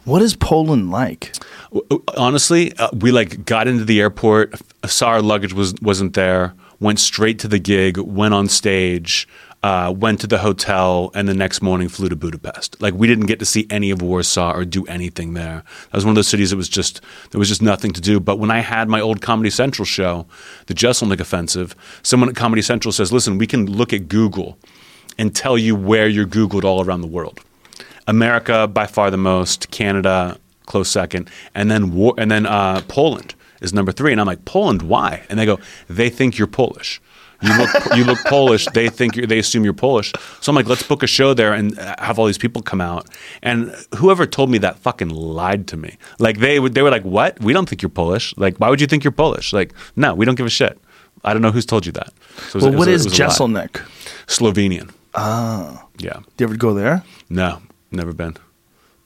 [0.05, 1.37] What is Poland like?
[2.17, 4.55] Honestly, uh, we like got into the airport,
[4.87, 9.29] saw our luggage was wasn't there, went straight to the gig, went on stage,
[9.63, 12.81] uh, went to the hotel, and the next morning flew to Budapest.
[12.81, 15.65] Like we didn't get to see any of Warsaw or do anything there.
[15.91, 18.21] That was one of those cities that was just there was just nothing to do.
[18.21, 20.27] But when I had my old Comedy Central show,
[20.67, 24.59] the Jeselnik Offensive, someone at Comedy Central says, "Listen, we can look at Google
[25.19, 27.41] and tell you where you're Googled all around the world."
[28.07, 33.35] America by far the most, Canada close second, and then war, and then uh, Poland
[33.61, 34.13] is number three.
[34.13, 35.25] And I'm like, Poland, why?
[35.29, 35.59] And they go,
[35.89, 37.01] they think you're Polish.
[37.41, 38.67] You look, you look Polish.
[38.75, 40.13] They think you're, they assume you're Polish.
[40.41, 43.07] So I'm like, let's book a show there and have all these people come out.
[43.43, 45.97] And whoever told me that fucking lied to me.
[46.19, 47.39] Like they would, they were like, what?
[47.41, 48.35] We don't think you're Polish.
[48.37, 49.53] Like, why would you think you're Polish?
[49.53, 50.79] Like, no, we don't give a shit.
[51.25, 52.13] I don't know who's told you that.
[52.51, 53.67] So was- Well, what a- is it was a lie.
[53.69, 53.83] Jeselnik?
[54.27, 54.91] Slovenian.
[55.15, 56.15] Ah, yeah.
[56.37, 57.03] Do you ever go there?
[57.31, 57.61] No,
[57.93, 58.37] never been.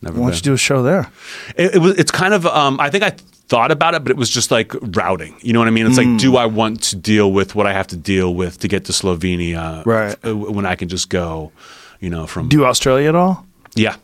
[0.00, 0.32] Never Why been.
[0.32, 1.10] don't you do a show there?
[1.56, 1.96] It, it was.
[1.98, 2.44] It's kind of.
[2.46, 3.12] Um, I think I
[3.48, 5.34] thought about it, but it was just like routing.
[5.42, 5.86] You know what I mean?
[5.86, 6.12] It's Hmm.
[6.12, 8.84] like, do I want to deal with what I have to deal with to get
[8.86, 9.84] to Slovenia?
[9.84, 10.16] Right.
[10.24, 11.52] uh, When I can just go,
[12.00, 13.46] you know, from Do Australia at all?
[13.74, 13.96] yeah.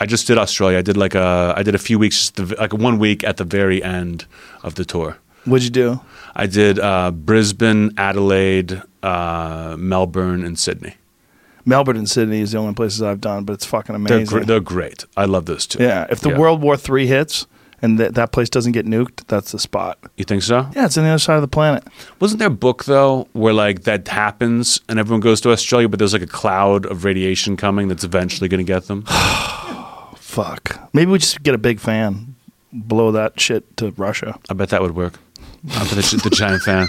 [0.00, 0.78] I just did Australia.
[0.78, 1.54] I did like a.
[1.56, 4.24] I did a few weeks, just the, like one week at the very end
[4.64, 5.18] of the tour.
[5.44, 6.00] What'd you do?
[6.34, 10.94] I did uh, Brisbane, Adelaide, uh, Melbourne, and Sydney.
[11.64, 14.38] Melbourne and Sydney is the only places I've done, but it's fucking They're amazing.
[14.38, 15.04] gr- they're great.
[15.16, 15.80] I love those two.
[15.80, 16.38] yeah, if the Yeah.
[16.38, 17.46] World War Three hits
[17.82, 19.98] and that that place doesn't get nuked, that's the spot.
[20.16, 20.68] you think so?
[20.74, 21.84] Yeah, it's on the other side of the planet.
[22.20, 25.98] Wasn't there a book though where like that happens and everyone goes to Australia, but
[25.98, 29.04] there's like a cloud of radiation coming that's eventually going to get them?
[30.16, 30.78] Fuck.
[30.92, 32.34] Maybe we just get a big fan,
[32.72, 34.38] blow that shit to Russia.
[34.50, 35.14] I bet that would work.
[35.70, 36.88] I bet the, the giant fan.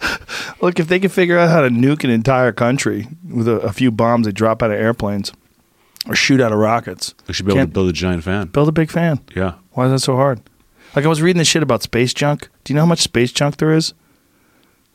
[0.60, 3.72] Look, if they can figure out how to nuke an entire country with a, a
[3.72, 5.32] few bombs they drop out of airplanes
[6.06, 8.46] or shoot out of rockets, We should be able Can't- to build a giant fan.
[8.48, 9.20] build a big fan.
[9.34, 9.54] Yeah.
[9.78, 10.40] Why is that so hard?
[10.96, 12.48] Like I was reading this shit about space junk.
[12.64, 13.94] Do you know how much space junk there is?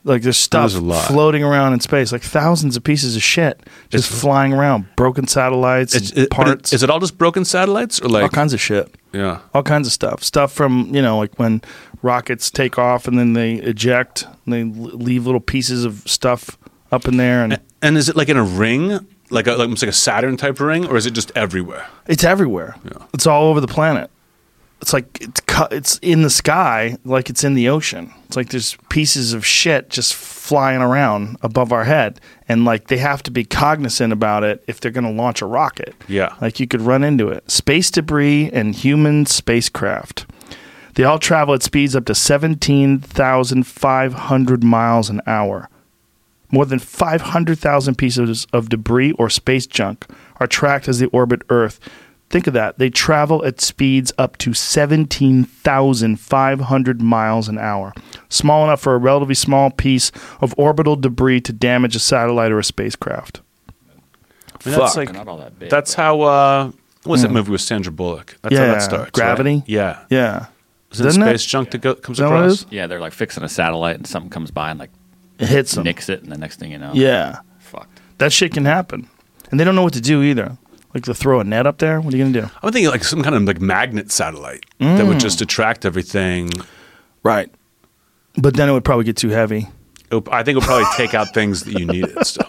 [0.03, 1.07] Like there's stuff There's a lot.
[1.07, 5.95] floating around in space, like thousands of pieces of shit just flying around, broken satellites,
[5.95, 8.53] It's, and it, but parts, is it all just broken satellites or like all kinds
[8.53, 9.39] of shit, yeah?
[9.53, 10.22] all kinds of stuff.
[10.22, 11.61] Stuff from you know like when
[12.01, 16.57] rockets take off and then they eject, and they l- leave little pieces of stuff
[16.91, 18.89] up in there, and And is it like in a ring,
[19.30, 21.88] like a, like almost like a Saturn type ring, or is it just everywhere?
[22.07, 22.76] It's everywhere.
[22.84, 23.05] Yeah.
[23.14, 24.10] It's all over the planet.
[24.84, 28.14] It's like it's cu- it's in the sky, like it's in the ocean.
[28.26, 32.19] It's like there's pieces of shit just flying around above our head,
[32.49, 35.45] and like they have to be cognizant about it if they're going to launch a
[35.45, 35.95] rocket.
[36.10, 36.35] Yeah.
[36.41, 37.49] like you could run into it.
[37.49, 40.26] Space debris and human spacecraft.
[40.95, 45.69] They all travel at speeds up to seventeen thousand five hundred miles an hour.
[46.51, 50.05] More than 500,000 pieces of debris or space junk
[50.39, 51.80] are tracked as they orbit Earth.
[52.34, 52.80] Think of that.
[52.80, 57.93] They travel at speeds up to 17,500 miles an hour.
[58.27, 60.11] Small enough for a relatively small piece
[60.41, 63.41] of orbital debris to damage a satellite or a spacecraft.
[63.69, 63.73] I
[64.69, 64.97] mean, that's Fuck.
[64.97, 65.69] like Not all that big.
[65.69, 66.22] that's how.
[66.22, 66.72] Uh,
[67.03, 68.35] what was that movie with Sandra Bullock?
[68.41, 69.03] That's how Yeah, that starts.
[69.03, 69.14] right?
[69.14, 69.61] Gravity?
[69.68, 69.99] Yeah.
[70.10, 70.47] Yeah.
[70.91, 71.26] Is it Doesn't it?
[71.27, 72.51] space junk that go, comes Is that across?
[72.51, 72.65] is?
[72.72, 74.89] yeah, they're like fixing a satellite and something comes by and like
[75.38, 75.84] It hits them.
[75.84, 77.39] nicks it, and the next thing you know, Yeah.
[77.60, 77.99] fucked.
[78.18, 79.07] That shit can happen.
[79.51, 80.57] And they don't know what to do either.
[80.94, 81.99] Like to throw a net up there?
[81.99, 82.49] What are you going to do?
[82.61, 85.22] I'm thinking like some kind of like magnet satellite that would mm.
[85.22, 86.49] just attract everything.
[87.24, 87.49] Right.
[88.38, 89.68] But then it would probably get too heavy.
[90.11, 92.48] It would- I think it would probably take out things that you needed still.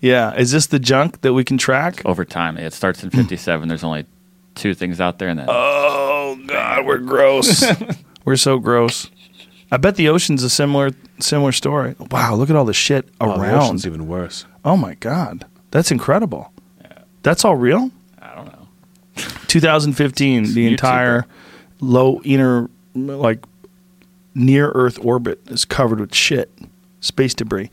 [0.00, 0.34] Yeah.
[0.34, 2.00] Is this the junk that we can track?
[2.06, 3.68] Over time, it starts in '57.
[3.68, 4.06] There's only
[4.54, 7.64] two things out there, and then Oh God, we're gross.
[8.24, 9.10] we're so gross.
[9.70, 11.96] I bet the ocean's a similar similar story.
[12.10, 13.62] Wow, look at all the shit Oh, the around.
[13.62, 14.46] ocean's even worse.
[14.64, 16.52] oh my God, that's incredible.
[17.24, 17.90] That's all real.
[18.20, 18.68] I don't know.
[19.48, 20.70] 2015, the YouTube.
[20.70, 21.26] entire
[21.80, 23.44] low inner like
[24.34, 26.52] near Earth orbit is covered with shit,
[27.00, 27.70] space debris,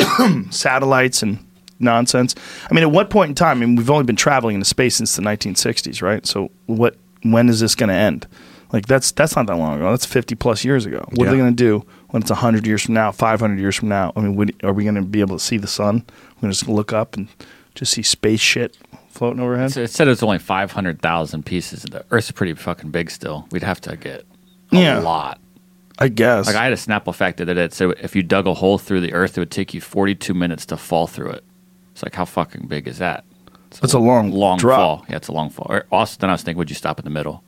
[0.50, 1.38] satellites, and
[1.78, 2.34] nonsense.
[2.70, 3.58] I mean, at what point in time?
[3.58, 6.26] I mean, we've only been traveling into space since the 1960s, right?
[6.26, 6.96] So, what?
[7.22, 8.26] When is this going to end?
[8.72, 9.90] Like that's that's not that long ago.
[9.90, 11.06] That's 50 plus years ago.
[11.12, 13.90] What are they going to do when it's 100 years from now, 500 years from
[13.90, 14.12] now?
[14.16, 16.04] I mean, would, are we going to be able to see the sun?
[16.36, 17.28] We're going to just look up and
[17.74, 18.76] just see space shit
[19.10, 19.72] floating overhead?
[19.72, 21.84] So it said it's only 500,000 pieces.
[21.84, 23.46] Of the Earth's pretty fucking big still.
[23.50, 24.24] We'd have to get
[24.72, 24.98] a Yeah.
[25.00, 25.38] lot.
[25.98, 26.46] I guess.
[26.46, 29.02] Like I had a Snapple fact that it said if you dug a hole through
[29.02, 31.44] the Earth, it would take you 42 minutes to fall through it.
[31.92, 33.24] It's like how fucking big is that?
[33.68, 34.78] It's That's a long long drop.
[34.78, 35.06] fall.
[35.08, 35.66] Yeah, it's a long fall.
[35.68, 37.42] Or also, then I was thinking, would you stop in the middle?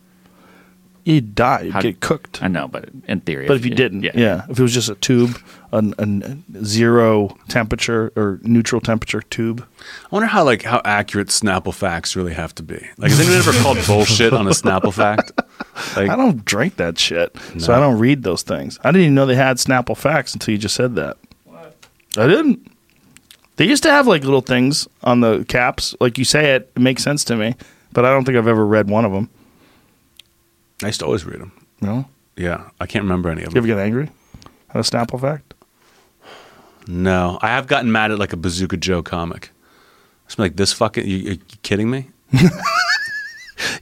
[1.04, 1.62] You'd die.
[1.62, 2.42] You'd How- get cooked.
[2.42, 4.44] I know, but in theory, But if you didn't, yeah.
[4.48, 5.38] If it was just a tube,
[5.70, 9.66] a, a zero temperature or neutral temperature tube.
[9.80, 12.76] I wonder how like how accurate Snapple facts really have to be.
[12.96, 15.32] Like, has anyone ever called bullshit on a Snapple fact?
[15.96, 18.78] Like, I don't drink that shit, so I don't read those things.
[18.82, 21.18] I didn't even know they had Snapple facts until you just said that.
[21.44, 21.76] What?
[22.16, 22.70] I didn't.
[23.56, 26.70] They used to have like little things on the caps, like you say it.
[26.74, 27.54] It makes sense to me,
[27.92, 29.28] but I don't think I've ever read one of them.
[30.82, 31.52] I used to always read them.
[31.80, 32.06] Know?
[32.36, 33.70] Yeah, I can't remember any of You them.
[33.70, 34.10] ever get angry
[34.70, 35.54] at a Snapple fact?
[36.86, 39.50] No, I have gotten mad at like a Bazooka Joe comic.
[40.26, 41.06] It's like this fucking.
[41.06, 42.08] You, you kidding me?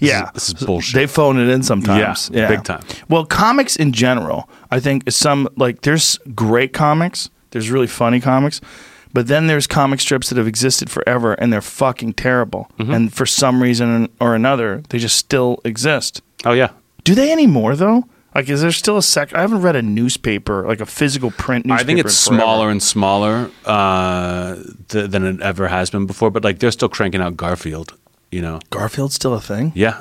[0.01, 0.95] Yeah, this is bullshit.
[0.95, 2.31] They phone it in sometimes.
[2.33, 2.83] Yeah, big time.
[3.09, 7.31] Well, comics in general, I think is some like there's great comics.
[7.51, 8.61] There's really funny comics,
[9.13, 12.71] but then there's comic strips that have existed forever and they're fucking terrible.
[12.79, 12.93] Mm-hmm.
[12.93, 16.21] And for some reason or another, they just still exist.
[16.45, 16.71] Oh yeah,
[17.05, 18.05] Do they anymore though?
[18.35, 19.35] Like, is there still a sec?
[19.35, 21.83] I haven't read a newspaper, like a physical print newspaper.
[21.83, 24.57] I think it's smaller and smaller uh,
[24.89, 26.31] th- than it ever has been before.
[26.31, 27.95] But like, they're still cranking out Garfield.
[28.31, 29.73] You know, Garfield's still a thing.
[29.75, 30.01] yeah.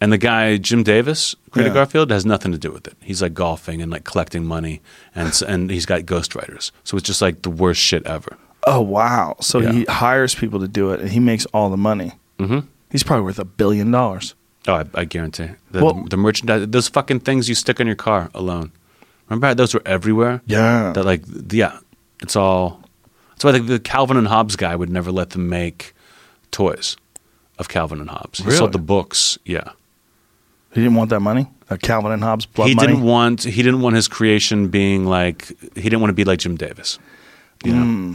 [0.00, 1.74] And the guy Jim Davis created Yeah.
[1.74, 2.94] Garfield has nothing to do with it.
[3.02, 4.80] He's like golfing and like collecting money,
[5.14, 6.70] and and he's got ghostwriters.
[6.84, 8.36] So it's just like the worst shit ever.
[8.66, 9.34] Oh wow!
[9.40, 9.72] So Yeah.
[9.72, 12.12] he hires people to do it, and he makes all the money.
[12.38, 12.66] Mhm.
[12.92, 14.34] He's probably worth a billion dollars.
[14.66, 15.50] Oh, I, I guarantee.
[15.70, 18.72] The, Well- the merchandise, those fucking things you stick on your car alone.
[19.28, 20.40] Remember how those were everywhere?
[20.46, 20.92] Yeah.
[20.92, 21.78] That like, yeah,
[22.22, 22.82] it's all.
[23.30, 25.94] That's why the, the Calvin and Hobbes guy would never let them make
[26.50, 26.96] toys
[27.58, 28.38] of Calvin and Hobbes.
[28.40, 29.38] He sold the books.
[29.44, 29.70] Yeah,
[30.72, 31.46] He didn't want that money.
[31.68, 32.88] That Calvin and Hobbes blood he money.
[32.88, 33.42] didn't want.
[33.44, 35.46] He didn't want his creation being like.
[35.74, 36.98] He didn't want to be like Jim Davis.
[37.64, 37.82] You know.
[37.82, 38.12] Hmm.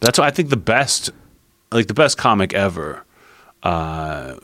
[0.00, 1.10] That's why I think the best,
[1.70, 3.04] like the best comic ever,
[3.62, 4.34] uh,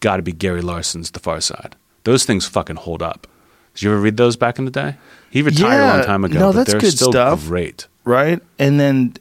[0.00, 1.76] got to be Gary Larson's The Far Side.
[2.04, 3.26] Those things fucking hold up.
[3.74, 4.96] Did you ever read those back in the day?
[5.30, 6.38] He retired a long time ago.
[6.38, 7.44] no, but that's they're good still stuff.
[7.46, 7.86] Great.
[8.04, 8.40] right?
[8.58, 9.14] And then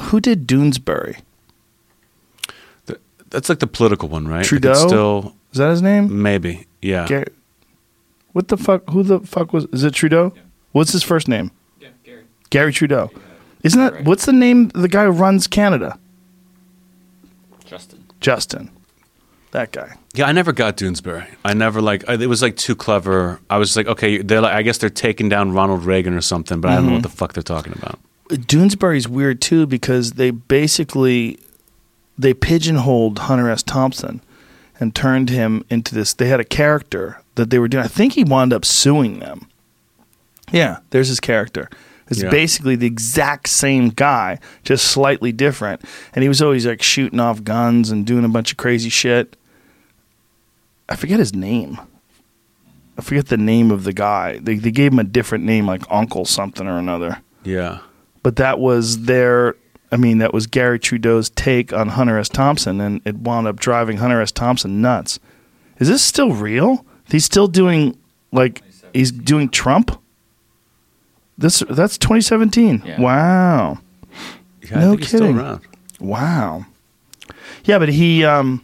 [0.00, 1.20] who did Doonesbury?
[2.86, 3.00] Th-
[3.30, 4.44] That's like the political one, right?
[4.44, 4.70] Trudeau?
[4.70, 6.22] it's still Is that his name?
[6.22, 6.66] maybe.
[6.80, 7.08] Yeah.
[7.08, 7.24] Gar-
[8.32, 8.88] what the fuck?
[8.90, 9.64] Who the fuck was?
[9.72, 10.32] Is it Trudeau?
[10.72, 11.50] What's his first name?
[11.80, 12.22] Yeah, Garry.
[12.50, 13.10] Garry Trudeau.
[13.64, 14.04] Isn't that Right.
[14.04, 14.68] what's the name?
[14.68, 15.98] The guy who runs Canada,
[17.64, 18.04] Justin.
[18.20, 18.70] Justin.
[19.52, 19.94] That guy.
[20.14, 21.26] Yeah, I never got Doonesbury.
[21.44, 23.40] I never like it was like too clever.
[23.48, 26.60] I was like, okay, they're like I guess they're taking down Ronald Reagan or something,
[26.60, 27.02] but I don't know what Mm-hmm.
[27.02, 27.98] the fuck they're talking about.
[28.28, 31.38] Doonesbury's weird too because they basically
[32.18, 33.62] they pigeonholed Hunter S.
[33.62, 34.20] Thompson
[34.78, 36.12] and turned him into this.
[36.12, 37.84] They had a character that they were doing.
[37.84, 39.48] I think he wound up suing them.
[40.52, 41.70] Yeah, there's his character.
[42.10, 42.30] It's Yeah.
[42.30, 45.82] basically the exact same guy, just slightly different.
[46.14, 49.36] And he was always like shooting off guns and doing a bunch of crazy shit.
[50.88, 51.78] I forget his name.
[52.96, 54.38] I forget the name of the guy.
[54.38, 57.78] They they gave him a different name, like Uncle something or another Yeah.
[58.22, 59.54] but that was their
[59.92, 62.28] I mean that was Garry Trudeau's take on Hunter S.
[62.28, 64.32] Thompson and it wound up driving Hunter S.
[64.32, 65.18] Thompson nuts.
[65.78, 66.84] Is this still real?
[67.08, 67.96] He's still doing
[68.32, 68.62] like
[68.92, 69.98] he's doing Trump?
[71.36, 72.82] This that's 2017.
[72.84, 73.00] Yeah.
[73.00, 73.78] Wow.
[74.68, 75.06] Yeah, No kidding.
[75.06, 75.60] still around.
[76.00, 76.66] Wow.
[77.64, 78.62] Yeah, but he um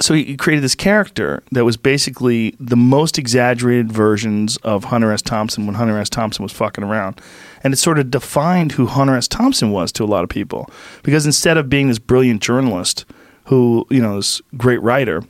[0.00, 5.22] so he created this character that was basically the most exaggerated versions of Hunter S.
[5.22, 6.08] Thompson when Hunter S.
[6.10, 7.20] Thompson was fucking around.
[7.64, 9.26] And it sort of defined who Hunter S.
[9.28, 10.70] Thompson was to a lot of people.
[11.02, 13.04] Because instead of being this brilliant journalist
[13.46, 15.22] who, you know, this great writer,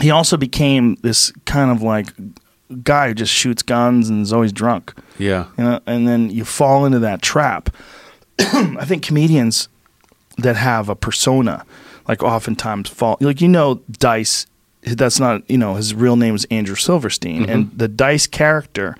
[0.00, 2.08] he also became this kind of like
[2.82, 5.46] guy who just shoots guns and is always drunk Yeah.
[5.56, 7.70] you know, and then you fall into that trap.
[8.38, 9.68] I think comedians
[10.38, 11.64] that have a persona,
[12.08, 14.46] like oftentimes fall, like you know, Dice.
[14.82, 17.76] That's not you know his real name is Andrew Silverstein, and mm-hmm.
[17.76, 18.96] the Dice character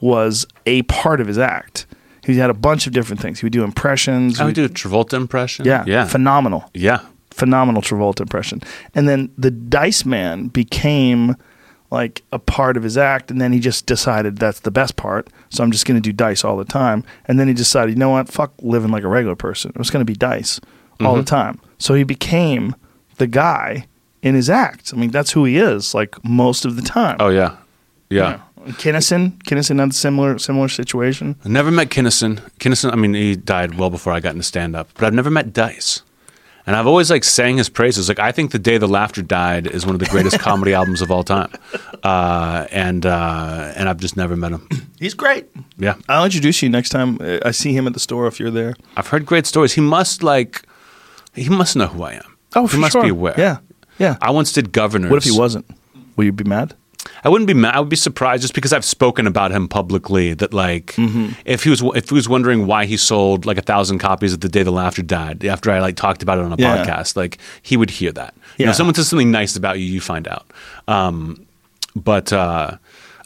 [0.00, 1.86] was a part of his act.
[2.24, 3.40] He had a bunch of different things.
[3.40, 4.38] He would do impressions.
[4.38, 5.64] I he would do a Travolta impression.
[5.64, 6.04] yeah, Yeah.
[6.04, 7.00] phenomenal yeah.
[7.30, 8.62] phenomenal Travolta impression.
[8.94, 11.36] And then the Dice Man became
[11.90, 15.28] like a part of his act, and then he just decided that's the best part.
[15.48, 17.04] So I'm just going to do Dice all the time.
[17.26, 18.28] And then he decided, you know what?
[18.28, 19.72] Fuck living like a regular person.
[19.74, 20.60] It was going to be Dice
[21.00, 21.24] all the mm-hmm.
[21.24, 21.60] time.
[21.80, 22.76] So he became
[23.16, 23.86] the guy
[24.22, 24.92] in his act.
[24.94, 27.16] I mean, that's who he is, like most of the time.
[27.18, 27.56] Oh yeah.
[28.08, 28.40] Yeah.
[28.78, 31.36] Kinnison, Kinnison had a similar similar situation.
[31.44, 32.40] I never met Kinnison.
[32.58, 35.30] Kinnison, I mean, he died well before I got into stand up, but I've never
[35.30, 36.02] met Dice.
[36.66, 38.08] And I've always like sang his praises.
[38.08, 41.00] Like I think "The Day the Laughter Died" is one of the greatest comedy albums
[41.00, 41.50] of all time,
[42.04, 44.68] uh, and uh, and I've just never met him.
[44.98, 45.46] He's great.
[45.78, 48.74] Yeah, I'll introduce you next time I see him at the store if you're there.
[48.96, 49.72] I've heard great stories.
[49.72, 50.62] He must like,
[51.34, 52.36] he must know who I am.
[52.56, 53.02] Oh, he must sure.
[53.02, 53.34] be aware.
[53.38, 53.58] Yeah,
[53.98, 54.16] yeah.
[54.20, 55.10] I once did Governor's.
[55.10, 55.66] what if he wasn't?
[56.16, 56.74] Will you be mad?
[57.24, 57.74] I wouldn't be mad.
[57.74, 60.34] I would be surprised just because I've spoken about him publicly.
[60.34, 61.28] That like, Mm-hmm.
[61.44, 64.40] if he was if he was wondering why he sold like a thousand copies of
[64.40, 66.84] the day the laughter died after I like talked about it on a Yeah.
[66.84, 68.34] podcast, like he would hear that.
[68.58, 68.74] You know, Yeah.
[68.76, 70.50] someone says something nice about you, you find out.
[70.88, 71.46] Um,
[71.96, 72.76] but uh,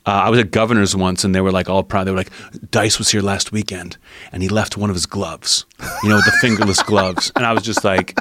[0.07, 2.05] uh, I was at Governor's once, and they were like all proud.
[2.07, 2.31] They were like,
[2.71, 3.97] Dice was here last weekend,
[4.33, 5.65] and he left one of his gloves,
[6.03, 7.33] you know, the fingerless gloves.
[7.37, 8.19] And I was just like,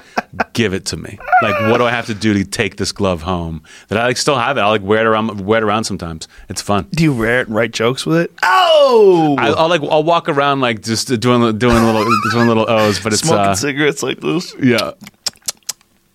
[0.54, 1.20] give it to me.
[1.42, 3.64] Like, what do I have to do to take this glove home?
[3.90, 4.62] That I like still have it.
[4.62, 6.28] I like wear it around, wear it around sometimes.
[6.50, 6.88] It's fun.
[6.92, 8.32] Do you wear it and write jokes with it?
[8.44, 13.00] Oh, I, I'll like I'll walk around like just doing doing little doing little O's,
[13.02, 14.56] but it's smoking uh, cigarettes like this.
[14.62, 14.92] yeah.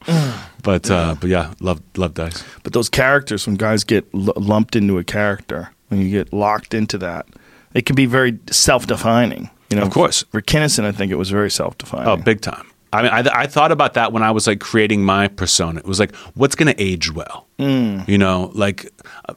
[0.62, 2.42] But uh, but yeah, love love dice.
[2.64, 6.74] But those characters, when guys get l- lumped into a character, when you get locked
[6.74, 7.26] into that,
[7.74, 9.48] it can be very self-defining.
[9.70, 10.24] You know, Of course.
[10.32, 12.08] For Kinnison, I think it was very self-defining.
[12.08, 12.66] Oh, big time.
[12.92, 15.78] I mean, I, I thought about that when I was like creating my persona.
[15.80, 17.46] It was like, what's going to age well?
[17.58, 18.08] Mm.
[18.08, 18.90] You know, like,
[19.28, 19.34] uh,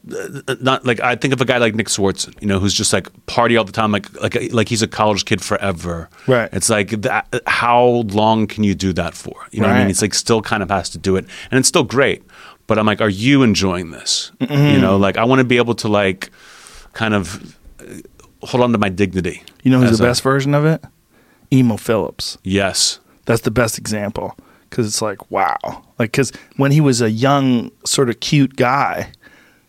[0.61, 3.09] not like I think of a guy like Nick Swardson, you know, who's just like
[3.25, 6.09] party all the time, like like like he's a college kid forever.
[6.27, 6.49] Right.
[6.53, 9.35] It's like that, how long can you do that for?
[9.51, 9.89] You know what I mean?
[9.89, 12.23] It's like still kind of has to do it, and it's still great.
[12.67, 14.31] But I'm like, are you enjoying this?
[14.39, 16.31] You know, like I want to be able to like
[16.93, 17.85] kind of uh,
[18.43, 19.43] hold on to my dignity.
[19.63, 20.81] You know who's the a- best version of it?
[21.51, 22.37] Emo Philips.
[22.43, 23.00] Yes.
[23.31, 24.37] That's the best example
[24.69, 25.57] because it's like wow,
[25.97, 29.11] like because when he was a young, sort of cute guy,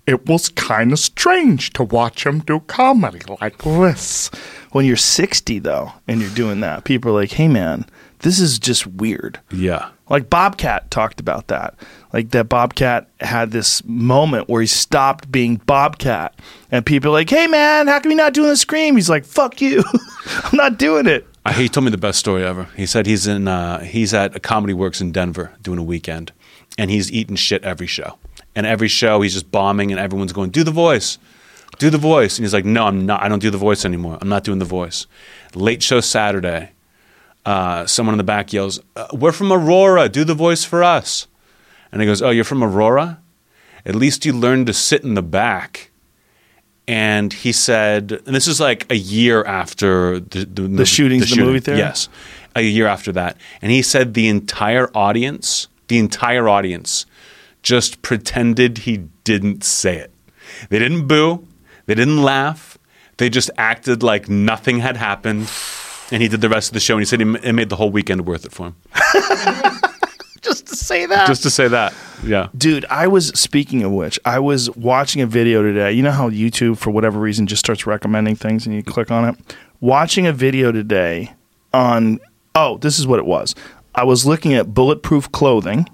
[0.07, 4.31] it was kind of strange to watch him do comedy like this.
[4.73, 7.87] When you're 60 though, and you're doing that, people are like, "Hey man,
[8.21, 9.91] this is just weird." Yeah.
[10.09, 11.75] Like Bobcat talked about that.
[12.13, 16.39] Like that Bobcat had this moment where he stopped being Bobcat.
[16.71, 18.97] And people are like, hey man, how come you not doing the scream?
[18.97, 19.83] He's like, fuck you.
[20.27, 21.27] I'm not doing it.
[21.44, 22.69] Uh, He told me the best story ever.
[22.77, 26.32] He said he's in uh, he's at a Comedy Works in Denver doing a weekend,
[26.78, 28.19] and he's eating shit every show.
[28.55, 31.19] And every show he's just bombing, and everyone's going, "Do the voice,
[31.78, 33.23] do the voice." And he's like, "No, I'm not.
[33.23, 34.19] I don't do the voice anymore.
[34.20, 35.06] I'm not doing the voice."
[35.55, 36.70] Late show Saturday,
[37.44, 40.09] uh, someone in the back yells, uh, "We're from Aurora.
[40.09, 41.27] Do the voice for us."
[41.90, 43.20] And he goes, "Oh, you're from Aurora?
[43.85, 45.90] At least you learned to sit in the back."
[46.89, 51.39] And he said, and this is like a year after the the, movie- shootings in
[51.39, 51.79] the movie theater?
[51.79, 52.09] Yes,
[52.57, 53.37] a year after that.
[53.61, 57.07] And he said the entire audience, the entire audience,
[57.63, 60.13] just pretended he didn't say it.
[60.69, 61.47] They didn't boo.
[61.87, 62.79] They didn't laugh.
[63.19, 65.51] They just acted like nothing had happened.
[66.11, 66.95] And he did the rest of the show.
[66.95, 68.77] And he said he it made the whole weekend worth it for him.
[70.67, 71.27] Just to say that.
[71.27, 71.95] Just to say that.
[72.25, 72.49] Yeah.
[72.57, 75.93] Dude, I was speaking of which, I was watching a video today.
[75.93, 79.29] You know how YouTube, for whatever reason, just starts recommending things and you click on
[79.29, 79.57] it?
[79.81, 81.35] Watching a video today
[81.75, 82.21] on,
[82.55, 83.55] oh, this is what it was.
[83.95, 85.89] I was looking at bulletproof clothing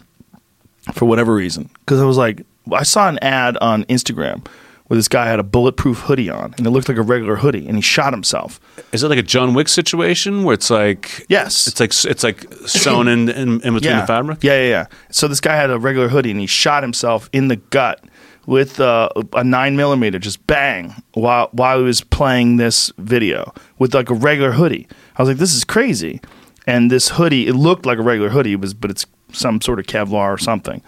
[0.93, 4.47] for whatever reason because I was like, I saw an ad on Instagram
[4.89, 7.67] where this guy had a bulletproof hoodie on and it looked like a regular hoodie
[7.67, 8.59] and he shot himself.
[8.93, 11.67] Is it like a John Wick situation where it's like Yes.
[11.67, 14.01] it's like it's like sewn in in, in between yeah.
[14.01, 14.43] the fabric?
[14.43, 14.87] Yeah, yeah, yeah.
[15.11, 18.03] So this guy had a regular hoodie and he shot himself in the gut
[18.47, 23.93] with uh, a nine millimeter, just bang, while while he was playing this video with
[23.95, 24.89] like a regular hoodie.
[25.17, 26.21] I was like, this is crazy.
[26.67, 29.79] And this hoodie, it looked like a regular hoodie, it was but it's some sort
[29.79, 30.83] of Kevlar or something.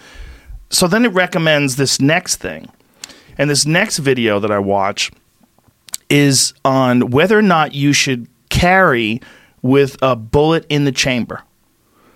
[0.71, 2.71] So then it recommends this next thing.
[3.41, 5.11] And this next video that I watch
[6.11, 9.23] is on whether or not you should carry
[9.63, 11.43] with a bullet in the chamber.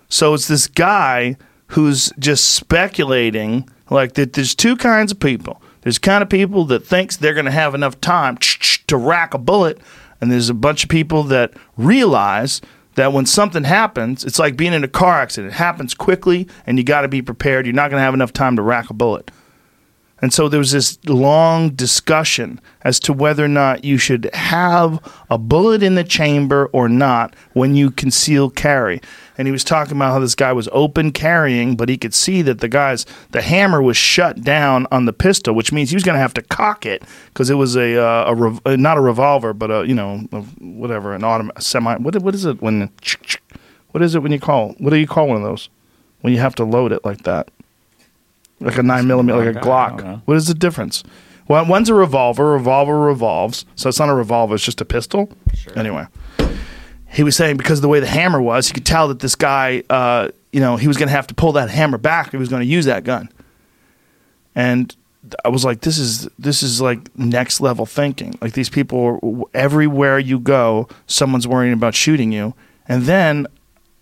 [0.07, 1.35] So it's this guy
[1.69, 5.63] who's just speculating like that there's two kinds of people.
[5.81, 8.37] There's kind of people that thinks they're going to have enough time
[8.85, 9.79] to rack a bullet
[10.21, 12.61] and there's a bunch of people that realize
[12.93, 15.53] that when something happens, it's like being in a car accident.
[15.53, 17.65] It happens quickly and you got to be prepared.
[17.65, 19.31] You're not going to have enough time to rack a bullet.
[20.21, 24.99] And so there was this long discussion as to whether or not you should have
[25.29, 29.01] a bullet in the chamber or not when you conceal carry.
[29.37, 32.41] And he was talking about how this guy was open carrying, but he could see
[32.43, 36.03] that the guy's the hammer was shut down on the pistol, which means he was
[36.03, 38.97] going to have to cock it because it was a, uh, a rev- uh, not
[38.97, 41.97] a revolver, but a you know a, whatever an automatic semi.
[41.97, 42.89] What what is it when?
[43.91, 44.75] What is it when you call?
[44.77, 45.69] What do you call one of those
[46.21, 47.49] when you have to load it like that?
[48.59, 49.59] Like a nine millimeter, like a.
[49.59, 50.21] Glock.
[50.25, 51.03] What is the difference?
[51.47, 52.51] Well, one's a revolver.
[52.51, 54.55] Revolver revolves, so it's not a revolver.
[54.55, 55.29] It's just a pistol.
[55.75, 56.07] Anyway,
[57.09, 59.35] he was saying because of the way the hammer was, he could tell that this
[59.35, 62.31] guy, uh, you know, he was going to have to pull that hammer back if
[62.31, 63.29] he was going to use that gun.
[64.55, 64.95] And
[65.43, 68.37] I was like, this is this is like next level thinking.
[68.41, 72.53] Like these people, everywhere you go, someone's worrying about shooting you.
[72.87, 73.47] And then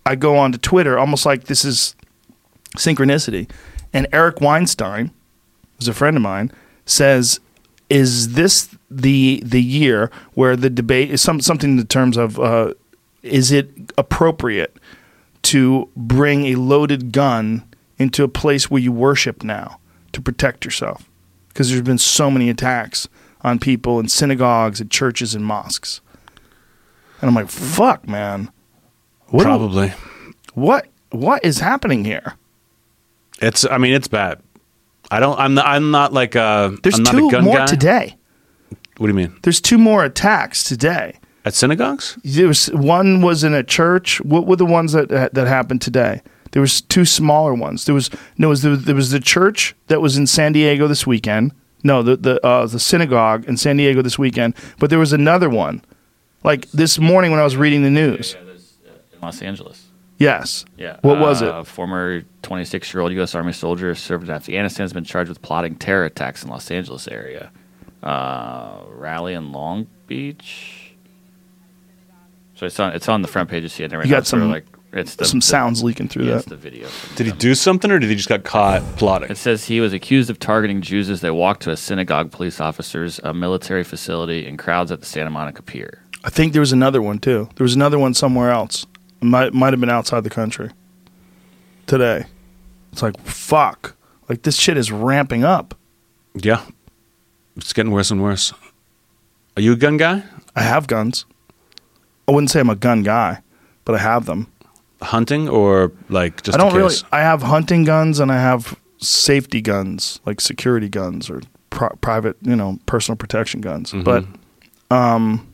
[0.05, 1.95] I go on to Twitter, almost like this is
[2.77, 3.49] synchronicity.
[3.93, 5.11] And Eric Weinstein,
[5.77, 6.51] who's a friend of mine,
[6.85, 7.39] says,
[7.89, 12.39] "Is this the the year where the debate is some something in the terms of
[12.39, 12.73] uh,
[13.21, 14.77] is it appropriate
[15.43, 17.63] to bring a loaded gun
[17.97, 19.79] into a place where you worship now
[20.11, 21.09] to protect yourself?
[21.49, 23.07] Because there's been so many attacks
[23.41, 26.01] on people in synagogues, and churches, and mosques."
[27.21, 28.49] And I'm like, "Fuck, man."
[29.27, 29.93] What Probably.
[30.53, 32.35] what what is happening here?
[33.41, 33.65] It's.
[33.65, 34.41] I mean, it's bad.
[35.11, 35.37] I don't.
[35.39, 35.53] I'm.
[35.53, 36.75] Not, I'm not like a.
[36.83, 37.65] There's I'm not two a gun more guy.
[37.65, 38.17] today.
[38.97, 39.37] What do you mean?
[39.43, 41.19] There's two more attacks today.
[41.45, 42.17] At synagogues?
[42.23, 44.21] There was one was in a church.
[44.21, 46.21] What were the ones that that happened today?
[46.51, 47.85] There was two smaller ones.
[47.85, 48.49] There was no.
[48.49, 51.51] Was the, there was the church that was in San Diego this weekend.
[51.83, 54.55] No, the the uh, the synagogue in San Diego this weekend.
[54.79, 55.83] But there was another one,
[56.43, 58.35] like this morning when I was reading the news.
[59.13, 59.82] in Los Angeles.
[60.23, 60.65] Yes.
[60.77, 60.97] Yeah.
[61.01, 61.67] What was Uh, it?
[61.67, 63.35] Former 26 year old U.S.
[63.35, 67.07] Army soldier served in Afghanistan has been charged with plotting terror attacks in Los Angeles
[67.07, 67.51] area.
[68.01, 70.93] Uh, rally in Long Beach.
[72.55, 74.17] So it's on it's on the front page of CNN right You now.
[74.17, 76.43] got It's sort of some- like it's the, Some the- sounds leaking through yeah, it's
[76.45, 76.51] that.
[76.51, 76.87] the video.
[76.87, 79.31] from Did he do something, or did he just got caught plotting?
[79.31, 82.61] It says he was accused of targeting Jews as they walked to a synagogue, police
[82.61, 86.03] officers, a military facility, and crowds at the Santa Monica Pier.
[86.23, 87.49] I think there was another one too.
[87.55, 88.85] There was another one somewhere else.
[89.23, 90.69] It might might have been outside the country.
[91.87, 92.25] Today.
[92.91, 93.95] It's like fuck.
[94.27, 95.75] Like this shit is ramping up.
[96.35, 96.65] Yeah,
[97.55, 98.51] it's getting worse and worse.
[99.55, 100.23] Are you a gun guy?
[100.57, 101.25] I have guns.
[102.27, 103.41] I wouldn't say I'm a gun guy,
[103.85, 104.51] but I have them.
[105.01, 106.57] Hunting or like just?
[106.57, 106.93] I don't really.
[107.13, 112.35] I have hunting guns and I have safety guns, like security guns or pri- private,
[112.41, 113.93] you know, personal protection guns.
[113.93, 114.03] Mm-hmm.
[114.03, 114.25] But
[114.93, 115.53] um,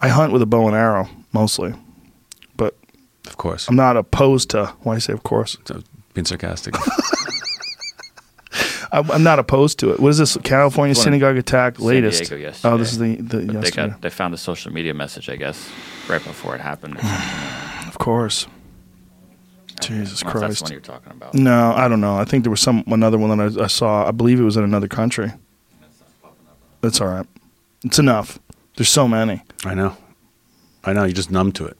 [0.00, 1.72] I hunt with a bow and arrow mostly.
[3.28, 4.66] But Of course, I'm not opposed to.
[4.84, 5.58] Why I say of course?
[5.68, 5.84] I'm
[6.14, 6.74] being sarcastic.
[8.90, 10.00] I'm, I'm not opposed to it.
[10.00, 12.20] What is this California This synagogue attack San latest?
[12.22, 12.74] Diego yesterday.
[12.74, 13.88] oh, this is the the But they yesterday.
[13.90, 15.68] got they found a social media message, I guess,
[16.08, 16.96] right before it happened.
[16.96, 17.88] Or something.
[17.88, 18.46] of course.
[19.82, 20.62] Jesus Unless That's the Christ.
[20.62, 21.34] one you're talking about.
[21.34, 22.16] No, I don't know.
[22.16, 24.08] I think there was some another one that I, I saw.
[24.08, 25.30] I believe it was in another country.
[26.80, 27.26] That's all right.
[27.84, 28.38] It's enough.
[28.76, 29.42] There's so many.
[29.66, 29.96] I know,
[30.84, 31.04] I know.
[31.04, 31.77] You're just numb to it.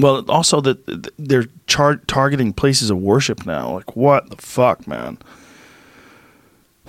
[0.00, 3.74] Well, also that th- they're char- targeting places of worship now.
[3.74, 5.18] Like what the fuck, man?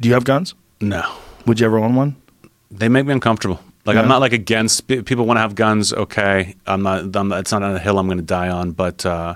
[0.00, 0.54] Do you have guns?
[0.80, 1.02] No,
[1.46, 2.16] Would you ever own one?
[2.70, 3.60] they make me uncomfortable.
[3.84, 4.02] Like Yeah.
[4.02, 5.92] I'm not like against pe- people want to have guns.
[5.92, 7.14] Okay, I'm not.
[7.14, 8.72] I'm it's not on a hill I'm going to die on.
[8.72, 9.34] But uh,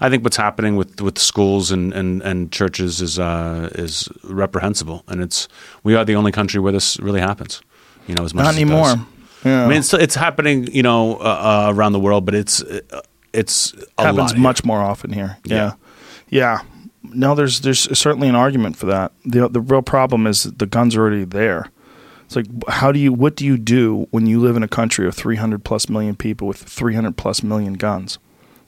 [0.00, 5.04] I think what's happening with with schools and, and, and churches is uh, is reprehensible,
[5.08, 5.46] and it's
[5.84, 7.60] we are the only country where this really happens.
[8.06, 8.96] You know, as much Not anymore.
[9.44, 9.64] Yeah.
[9.64, 10.68] I mean, it's it's happening.
[10.72, 13.02] You know, uh, uh, around the world, but it's uh,
[13.32, 14.40] it's happens lot here.
[14.40, 15.38] much more often here.
[15.44, 15.56] Yeah.
[15.56, 15.72] Yeah.
[16.28, 16.60] yeah,
[17.02, 19.12] No, there's there's certainly an argument for that.
[19.24, 21.70] the The real problem is the guns are already there.
[22.24, 25.06] It's like how do you what do you do when you live in a country
[25.06, 28.18] of 300 plus million people with 300 plus million guns?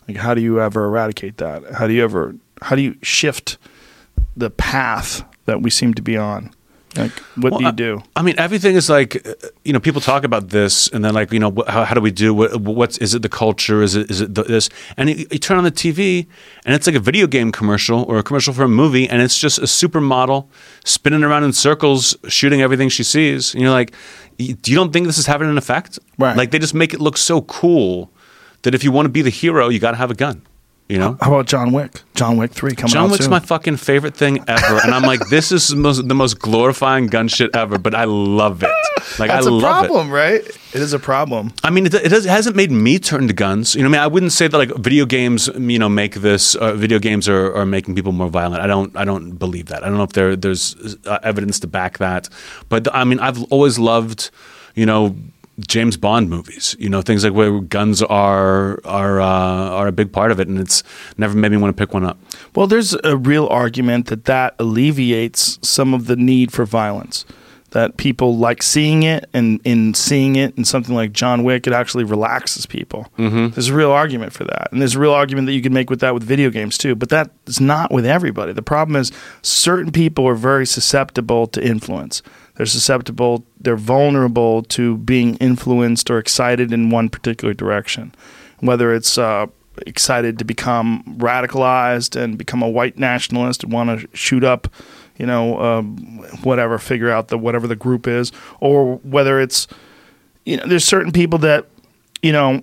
[0.06, 1.74] Like how do you ever eradicate that?
[1.74, 3.56] How do you ever how do you shift
[4.36, 6.50] the path that we seem to be on?
[6.96, 8.02] Like what Well, do you do?
[8.14, 9.14] I mean, everything is like,
[9.64, 12.00] you know, people talk about this, and then like, you know, wh- how, how do
[12.00, 12.32] we do?
[12.32, 13.22] What, what's is it?
[13.22, 13.82] The culture?
[13.82, 14.68] Is it is it the, this?
[14.96, 16.26] And you, you turn on the TV,
[16.64, 19.38] and it's like a video game commercial or a commercial for a movie, and it's
[19.38, 20.46] just a supermodel
[20.84, 23.54] spinning around in circles, shooting everything she sees.
[23.54, 23.92] And you're like,
[24.38, 25.98] you don't think this is having an effect?
[26.18, 26.36] Right.
[26.36, 28.10] Like they just make it look so cool
[28.62, 30.42] that if you want to be the hero, you got to have a gun.
[30.88, 31.16] You know.
[31.18, 32.02] How about John Wick?
[32.14, 33.30] John Wick 3 coming John out Wick's soon.
[33.30, 37.06] my fucking favorite thing ever, and I'm like, this is the most, the most glorifying
[37.06, 37.78] gun shit ever.
[37.78, 38.68] But I love it.
[39.18, 39.86] Like That's I love it.
[39.86, 40.40] It's a problem, right?
[40.42, 41.52] It is a problem.
[41.62, 43.74] I mean, it, it, does, it hasn't made me turn to guns.
[43.74, 46.54] You know, I mean, I wouldn't say that like video games, you know, make this.
[46.54, 48.62] Uh, video games are, are making people more violent.
[48.62, 48.94] I don't.
[48.94, 49.84] I don't believe that.
[49.84, 52.28] I don't know if there there's uh, evidence to back that.
[52.68, 54.30] But I mean, I've always loved,
[54.74, 55.16] you know.
[55.60, 59.24] James Bond movies, you know, things like where guns are are uh,
[59.70, 60.82] are a big part of it, and it's
[61.16, 62.18] never made me want to pick one up.
[62.56, 67.24] Well, there's a real argument that that alleviates some of the need for violence.
[67.74, 71.72] that people like seeing it, and in seeing it in something like John Wick, it
[71.72, 73.08] actually relaxes people.
[73.18, 73.48] Mm-hmm.
[73.48, 75.90] There's a real argument for that, and there's a real argument that you can make
[75.90, 76.94] with that with video games too.
[76.94, 78.52] But that is not with everybody.
[78.52, 79.10] The problem is
[79.42, 82.22] certain people are very susceptible to influence.
[82.56, 83.44] They're susceptible.
[83.60, 88.14] They're vulnerable to being influenced or excited in one particular direction,
[88.60, 89.46] whether it's uh,
[89.86, 94.68] excited to become radicalized and become a white nationalist and want to shoot up
[95.16, 95.96] you know, um,
[96.42, 99.66] whatever, figure out the whatever the group is, or whether it's,
[100.44, 101.66] you know, there's certain people that,
[102.22, 102.62] you know,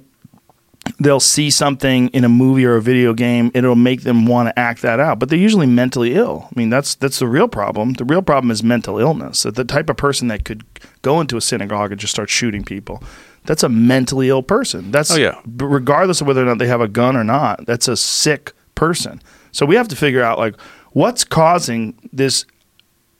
[1.00, 4.58] they'll see something in a movie or a video game, it'll make them want to
[4.60, 5.20] act that out.
[5.20, 6.48] But they're usually mentally ill.
[6.50, 7.94] I mean, that's that's the real problem.
[7.94, 9.44] The real problem is mental illness.
[9.44, 10.64] The type of person that could
[11.02, 13.04] go into a synagogue and just start shooting people.
[13.46, 14.92] That's a mentally ill person.
[14.92, 15.40] That's Oh, yeah.
[15.58, 17.66] regardless of whether or not they have a gun or not.
[17.66, 19.22] That's a sick person.
[19.52, 20.56] So we have to figure out like
[20.92, 22.46] what's causing this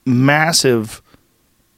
[0.06, 1.02] massive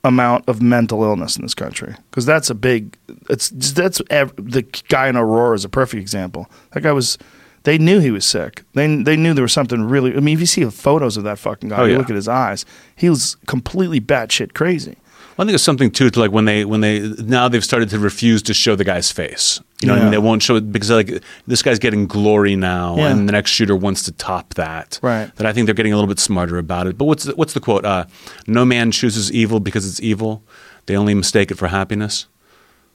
[0.03, 1.95] amount of mental illness in this country.
[2.09, 2.97] Because that's a big
[3.29, 6.49] it's that's ev- the guy in aurora is a perfect example.
[6.71, 7.17] That guy was
[7.63, 8.63] they knew he was sick.
[8.73, 11.39] They, they knew there was something really i mean if you see photos of that
[11.39, 11.97] fucking guy Oh, you yeah.
[11.99, 12.65] look at his eyes
[12.95, 14.97] he was completely batshit crazy
[15.37, 17.99] I think it's something too to like when they when they now they've started to
[17.99, 19.59] refuse to show the guy's face.
[19.81, 22.55] You know, what I mean, they won't show it because like this guy's getting glory
[22.55, 23.09] now, Yeah.
[23.09, 24.99] and the next shooter wants to top that.
[25.01, 25.35] Right.
[25.35, 26.97] That I think they're getting a little bit smarter about it.
[26.97, 27.83] But what's the, what's the quote?
[27.83, 28.05] Uh,
[28.47, 30.43] no man chooses evil because it's evil.
[30.85, 32.27] They only mistake it for happiness.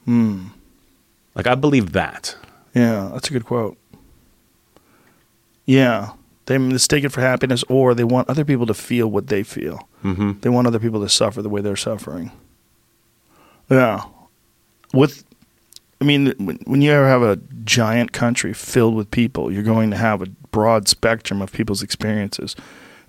[0.04, 0.46] Hmm.
[1.34, 2.36] Like I believe that.
[2.74, 3.76] yeah that's a good quote
[5.66, 6.12] yeah
[6.48, 9.86] they mistake it for happiness or they want other people to feel what they feel
[10.02, 12.30] hmm They want other people to suffer the way they're suffering.
[13.68, 14.04] Yeah.
[14.94, 15.24] With,
[16.00, 19.90] I mean, when, when you ever have a giant country filled with people, you're going
[19.90, 22.56] to have a broad spectrum of people's experiences.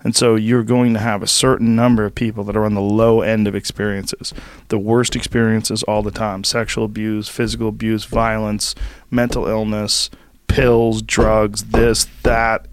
[0.02, 2.80] And so you're going to have a certain number of people that are on the
[2.80, 4.32] low end of experiences,
[4.68, 8.74] the worst experiences all the time sexual abuse, physical abuse, violence,
[9.10, 10.10] mental illness,
[10.48, 12.66] pills, drugs, this, that,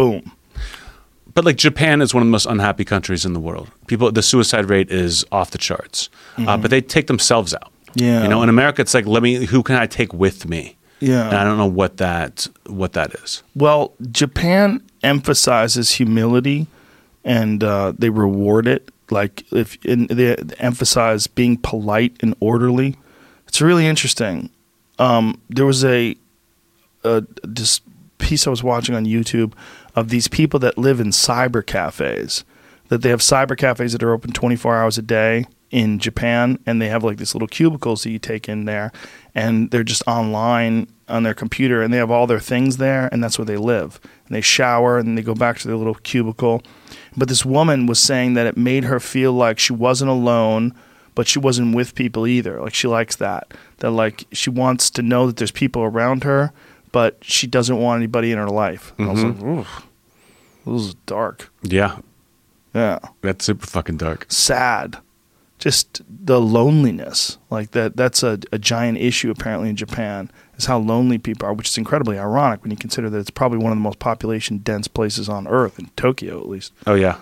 [0.00, 0.32] boom.
[1.32, 3.70] But like Japan is one of the most unhappy countries in the world.
[3.86, 6.08] People, the suicide rate is off the charts.
[6.38, 7.72] Uh, but they take themselves out.
[7.92, 8.04] Mm-hmm.
[8.04, 8.22] Yeah.
[8.22, 9.46] You know, in America, it's like, let me.
[9.46, 10.76] Who can I take with me?
[11.00, 11.28] Yeah.
[11.28, 13.42] And I don't know what that what that is.
[13.54, 16.66] Well, Japan emphasizes humility,
[17.24, 18.90] and uh, they reward it.
[19.10, 22.96] Like if they emphasize being polite and orderly.
[23.48, 24.50] It's really interesting.
[25.00, 26.14] Um, there was a,
[27.02, 27.80] a this
[28.18, 29.54] piece I was watching on YouTube
[29.94, 32.44] of these people that live in cyber cafes.
[32.88, 36.82] That they have cyber cafes that are open 24 hours a day in Japan, and
[36.82, 38.90] they have like these little cubicles that you take in there,
[39.34, 43.22] and they're just online on their computer, and they have all their things there, and
[43.22, 44.00] that's where they live.
[44.26, 46.62] And they shower, and they go back to their little cubicle.
[47.16, 50.74] But this woman was saying that it made her feel like she wasn't alone,
[51.14, 52.60] but she wasn't with people either.
[52.60, 53.52] Like she likes that.
[53.78, 56.52] That like she wants to know that there's people around her,
[56.92, 58.92] but she doesn't want anybody in her life.
[58.98, 59.58] And I was like, mm-hmm.
[59.60, 59.86] Oof,
[60.66, 61.50] this is dark.
[61.62, 61.98] Yeah,
[62.74, 64.26] Yeah, that's super fucking dark.
[64.28, 64.98] sad.
[65.58, 67.94] Just the loneliness, like that.
[67.94, 70.30] That's a, a giant issue apparently in Japan.
[70.56, 73.58] Is how lonely people are, which is incredibly ironic when you consider that it's probably
[73.58, 76.72] one of the most population dense places on earth, in Tokyo at least.
[76.86, 77.18] Oh yeah,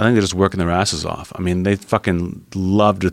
[0.00, 1.32] I think they're just working their asses off.
[1.36, 3.12] I mean, they fucking love to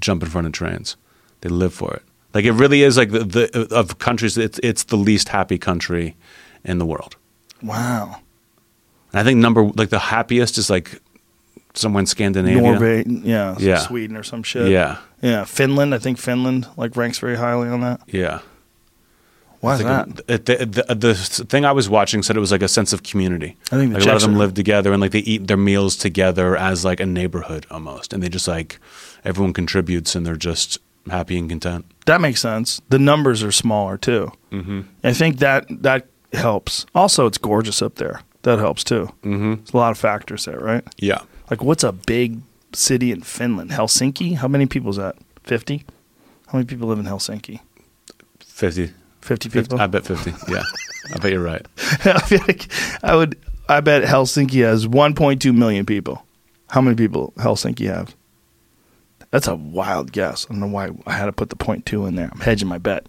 [0.00, 0.96] jump in front of trains.
[1.42, 2.02] They live for it.
[2.36, 4.36] Like it really is like the, the of countries.
[4.38, 6.14] It's it's the least happy country
[6.64, 7.16] in the world.
[7.62, 8.20] Wow.
[9.12, 11.00] And I think number like the happiest is like
[11.74, 12.60] somewhere in Scandinavia.
[12.62, 13.78] Norway, yeah, Yeah.
[13.78, 14.68] Sweden or some shit.
[14.70, 15.44] Yeah, yeah.
[15.46, 18.00] Finland, I think Finland like ranks very highly on that.
[18.06, 18.40] yeah.
[19.60, 20.06] Why is that?
[20.28, 21.14] it- The, the, the
[21.48, 23.56] thing I was watching said it was like a sense of community.
[23.72, 25.56] I think the like a lot of them live together and like they eat their
[25.56, 28.78] meals together as like a neighborhood almost, and they just like
[29.24, 30.78] everyone contributes and they're just
[31.10, 31.84] happy and content.
[32.06, 32.80] That makes sense.
[32.88, 34.30] The numbers are smaller too.
[34.52, 34.82] Mm-hmm.
[35.04, 36.86] I think that that helps.
[36.94, 38.20] Also, it's gorgeous up there.
[38.42, 39.08] That helps too.
[39.22, 39.54] Mm-hmm.
[39.56, 40.84] There's a lot of factors there, right?
[40.98, 42.40] Yeah, Like, what's a big
[42.72, 43.70] city in Finland?
[43.70, 44.36] Helsinki?
[44.36, 45.16] How many people is that?
[45.44, 45.84] 50?
[46.46, 47.60] How many people live in Helsinki?
[48.40, 48.86] 50.
[48.86, 49.80] 50 50 people?
[49.80, 50.32] I bet 50.
[50.48, 50.62] Yeah.
[51.14, 51.66] I bet you're right.
[52.04, 52.68] I feel like
[53.02, 53.36] I would.
[53.68, 56.24] I bet Helsinki has 1.2 million people.
[56.70, 58.14] How many people Helsinki have?
[59.36, 60.46] That's a wild guess.
[60.48, 62.30] I don't know why I had to put the point two in there.
[62.32, 63.04] I'm hedging my bet.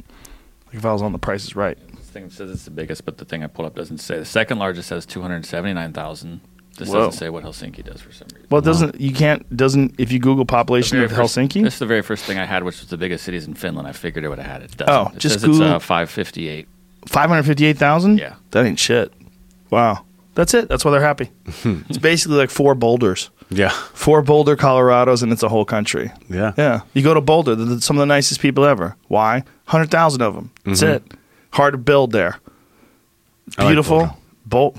[0.68, 1.78] Like if I was on the Price is Right.
[1.95, 4.18] This thing says it's the biggest, but the thing I pulled up doesn't say.
[4.20, 6.41] The second largest says 279,000.
[6.78, 7.06] This Whoa.
[7.06, 8.48] doesn't say what Helsinki does for some reason.
[8.52, 11.64] Well, it doesn't you can't doesn't if you Google population of first- Helsinki?
[11.64, 13.88] This is the very first thing I had, which was the biggest cities in Finland.
[13.88, 14.72] I figured it would have had it.
[14.74, 14.94] it doesn't.
[14.94, 16.68] Oh, it just says it's Google- uh, 558.
[17.08, 18.18] Five hundred fifty-eight thousand.
[18.20, 18.36] Yeah.
[18.52, 19.14] that ain't shit.
[19.72, 20.04] Wow,
[20.36, 20.68] that's it.
[20.70, 21.32] That's why they're happy.
[21.64, 23.30] it's basically like four boulders.
[23.49, 23.69] Yeah.
[23.94, 26.11] Four Boulder, Colorados, and it's a whole country.
[26.30, 26.53] Yeah.
[26.57, 26.82] Yeah.
[26.94, 28.95] You go to Boulder, the- some of the nicest people ever.
[29.07, 29.36] Why?
[29.68, 30.52] 100,000 of them.
[30.65, 31.03] That's it.
[31.52, 32.40] Hard to build there.
[33.52, 33.61] Mm-hmm.
[33.61, 34.18] I Beautiful.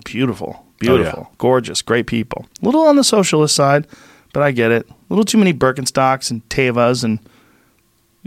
[0.04, 0.56] Beautiful.
[0.58, 1.30] Oh, Beautiful.
[1.38, 1.82] Gorgeous.
[1.82, 2.46] Great people.
[2.62, 3.86] A little on the socialist side,
[4.32, 4.88] but I get it.
[4.88, 7.18] A little too many Birkenstocks and Tevas, and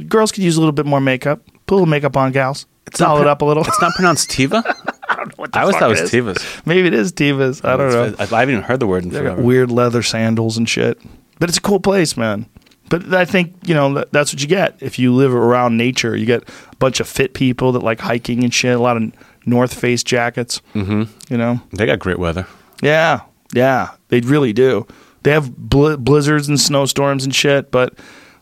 [0.09, 1.41] girls could use a little bit more makeup.
[1.67, 2.65] Put a little makeup on, gals.
[2.91, 3.63] Doll not it up a little.
[3.63, 4.63] It's not pronounced Tiva.
[5.35, 6.11] What the I always thought it was is.
[6.11, 6.65] Tivas.
[6.65, 7.63] Maybe it is Tevas.
[7.65, 8.15] I don't know.
[8.19, 9.41] I, I haven't even heard the word in forever.
[9.41, 10.99] weird leather sandals and shit.
[11.39, 12.45] But it's a cool place, man.
[12.89, 16.15] But I think you know that's what you get if you live around nature.
[16.15, 18.75] You get a bunch of fit people that like hiking and shit.
[18.75, 19.11] A lot of
[19.45, 20.61] North Face jackets.
[20.75, 21.03] Mm-hmm.
[21.31, 21.61] You know.
[21.71, 22.45] They got great weather.
[22.81, 23.21] Yeah,
[23.53, 24.87] yeah, they really do.
[25.23, 27.97] They have bl- blizzards and snowstorms and shit, but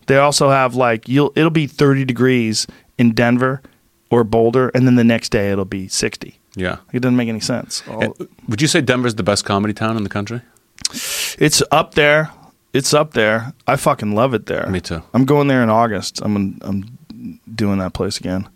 [0.08, 2.66] they also have like you'll it'll be 30 degrees
[2.98, 3.62] in Denver
[4.10, 6.39] or Boulder, and then the next day it'll be 60.
[6.56, 6.78] Yeah.
[6.94, 7.84] It doesn't make any sense.
[7.88, 8.16] All-
[8.48, 10.42] Would you say Denver's the best comedy town in the country?
[11.38, 12.32] It's up there.
[12.74, 13.54] It's up there.
[13.68, 14.68] I fucking love it there.
[14.70, 15.02] Me too.
[15.14, 16.22] I'm going there in August.
[16.24, 16.98] I'm I'm
[17.56, 18.48] doing that place again.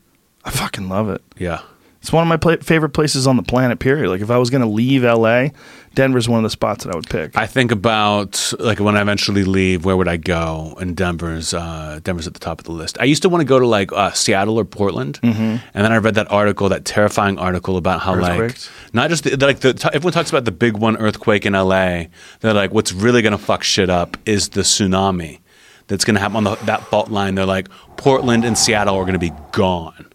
[0.45, 1.22] I fucking love it.
[1.38, 1.61] Yeah.
[2.04, 3.80] It's one of my pla- favorite places on the planet.
[3.80, 4.10] Period.
[4.10, 5.48] Like if I was going to leave LA,
[5.96, 7.38] Denver's one of the spots that I would pick.
[7.38, 10.76] I think about like when I eventually leave, where would I go?
[10.82, 12.98] And Denver's uh, Denver's at the top of the list.
[13.00, 15.96] I used to want to go to like uh, Seattle or Portland, and then I
[15.96, 18.58] read that article, that terrifying article about how like
[18.92, 22.08] not just the, like the everyone talks about the big one earthquake in LA.
[22.42, 25.40] They're like, what's really gonna fuck shit up is the tsunami
[25.88, 27.36] that's gonna happen on the, that fault line.
[27.36, 30.10] They're like, Portland and Seattle are gonna be gone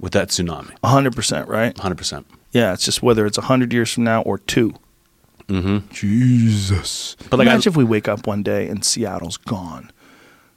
[0.00, 0.72] with that tsunami.
[0.82, 1.76] 100%, right?
[1.78, 2.26] Hundred percent.
[2.52, 4.74] Yeah, it's just whether it's 100 years from now or 2.
[5.48, 5.92] Mm-hmm.
[5.92, 7.14] Jesus.
[7.18, 9.90] But But like I- Imagine if we wake up one day and Seattle's gone.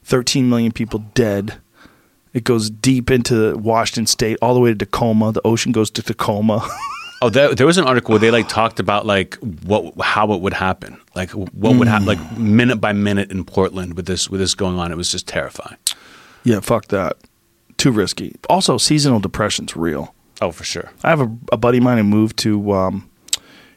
[0.04, 1.56] 13 million people dead.
[2.34, 5.32] It goes deep into Washington State, all the way to Tacoma.
[5.32, 6.68] The ocean goes to Tacoma.
[7.26, 10.42] Oh, there, there was an article where they like talked about like what how it
[10.42, 14.42] would happen, like what would happen, like minute by minute in Portland with this with
[14.42, 14.92] this going on.
[14.92, 15.78] It was just terrifying.
[16.44, 17.16] yeah, fuck that.
[17.84, 18.34] Too risky.
[18.50, 20.16] Also, seasonal depression's real.
[20.42, 20.94] Oh, for sure.
[21.04, 23.10] I have a, a buddy of mine who moved to um,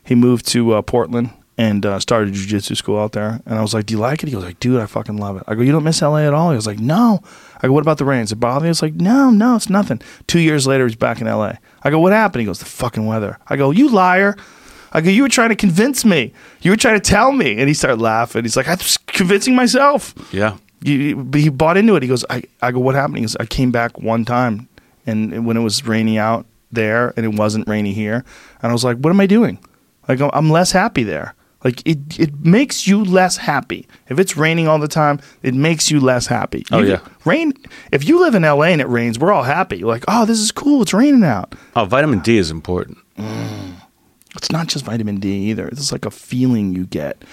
[0.04, 3.40] he moved to uh, Portland and uh, started jujitsu school out there.
[3.44, 5.38] And I was like, "Do you like it?" He goes like, "Dude, I fucking love
[5.38, 7.20] it." I go, "You don't miss LA at all?" He was like, "No."
[7.60, 8.20] I go, "What about the rain?
[8.20, 11.20] Does it bother you?" It's like, "No, no, it's nothing." Two years later, he's back
[11.20, 11.54] in LA.
[11.82, 14.36] I go, "What happened?" He goes, "The fucking weather." I go, "You liar."
[14.92, 16.32] I go, "You were trying to convince me.
[16.60, 18.44] You were trying to tell me." And he started laughing.
[18.44, 20.58] He's like, "I was convincing myself." Yeah.
[20.82, 22.02] You, but he bought into it.
[22.02, 23.16] He goes, I, I go, what happened?
[23.16, 24.68] He goes, I came back one time,
[25.06, 28.24] and when it was rainy out there, and it wasn't rainy here,
[28.62, 29.58] and I was like, what am I doing?
[30.08, 31.34] Like I'm- I'm less happy there.
[31.64, 33.88] Like it, it makes you less happy.
[34.08, 36.64] If it's raining all the time, it makes you less happy.
[36.70, 37.00] Oh, yeah.
[37.24, 37.54] rain.
[37.90, 39.78] If you live in LA and it rains, we're all happy.
[39.78, 40.82] You're like, oh, this is cool.
[40.82, 41.54] It's raining out.
[41.74, 42.98] Oh, vitamin D is important.
[43.18, 43.72] Mm.
[44.36, 45.66] It's not just vitamin D either.
[45.68, 47.24] It's like a feeling you get.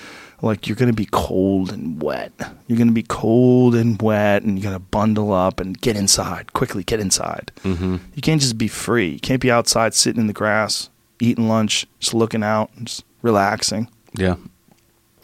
[0.44, 2.34] Like you're going to be cold and wet.
[2.68, 5.96] You're going to be cold and wet, and you're going to bundle up and get
[5.96, 6.52] inside.
[6.52, 7.52] Quickly get inside.
[7.64, 7.98] Mm-hmm.
[8.14, 9.14] You can't just be free.
[9.14, 10.90] You can't be outside sitting in the grass,
[11.22, 13.88] eating lunch, just looking out, and just relaxing.
[14.14, 14.36] Yeah.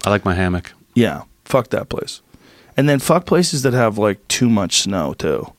[0.05, 0.71] I like my hammock.
[0.95, 2.21] Yeah, fuck that place.
[2.77, 5.51] And then fuck places that have like too much snow too.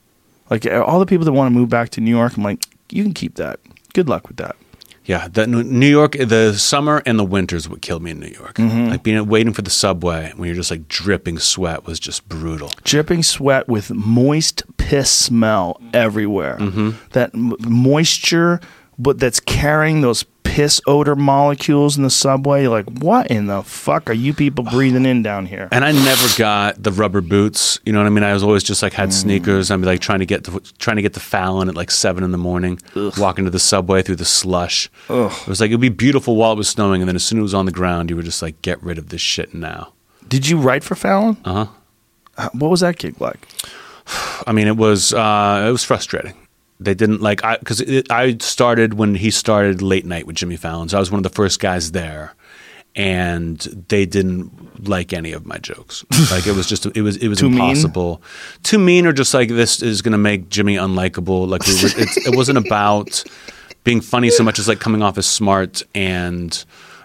[0.49, 3.03] Like all the people that want to move back to New York, I'm like, you
[3.03, 3.61] can keep that.
[3.93, 4.57] Good luck with that.
[5.11, 8.55] Yeah, the, New York, the summer and the winters would kill me in New York.
[8.55, 8.91] Mm-hmm.
[8.91, 12.71] Like being waiting for the subway when you're just like dripping sweat was just brutal.
[12.85, 16.59] dripping sweat with moist piss smell everywhere.
[16.61, 16.91] Mm-hmm.
[17.11, 18.61] That m- moisture,
[19.01, 22.63] but that's carrying those piss odor molecules in the subway.
[22.63, 25.69] You're like, what in the fuck are you people breathing in down here?
[25.71, 27.79] And I never got the rubber boots.
[27.85, 28.25] You know what I mean?
[28.25, 29.71] I was always just like had sneakers.
[29.71, 32.25] I'd be like trying to get to trying to get to Fallon at like seven
[32.25, 32.79] in the morning,
[33.17, 34.91] walking to the subway through the slush.
[35.09, 37.41] It was like it'd be beautiful while it was snowing, and then as soon as
[37.41, 39.93] it was on the ground, you were just like, get rid of this shit now.
[40.29, 41.37] Did you write for Fallon?
[41.45, 41.71] Uh huh.
[42.37, 43.47] Uh, What was that gig like?
[44.47, 46.35] I mean, it was uh, it was frustrating.
[46.81, 50.89] They didn't like I because I started when he started late night with Jimmy Fallon,
[50.89, 52.35] so I was one of the first guys there,
[52.97, 53.59] and
[53.89, 56.05] they didn't like any of my jokes.
[56.31, 57.61] like it was just it was it was Too mean?
[57.61, 58.23] impossible,
[58.63, 61.47] too mean, or just like this is going to make Jimmy unlikable.
[61.47, 63.25] Like we were, it's, it wasn't about
[63.85, 66.65] being funny so much as like coming off as smart and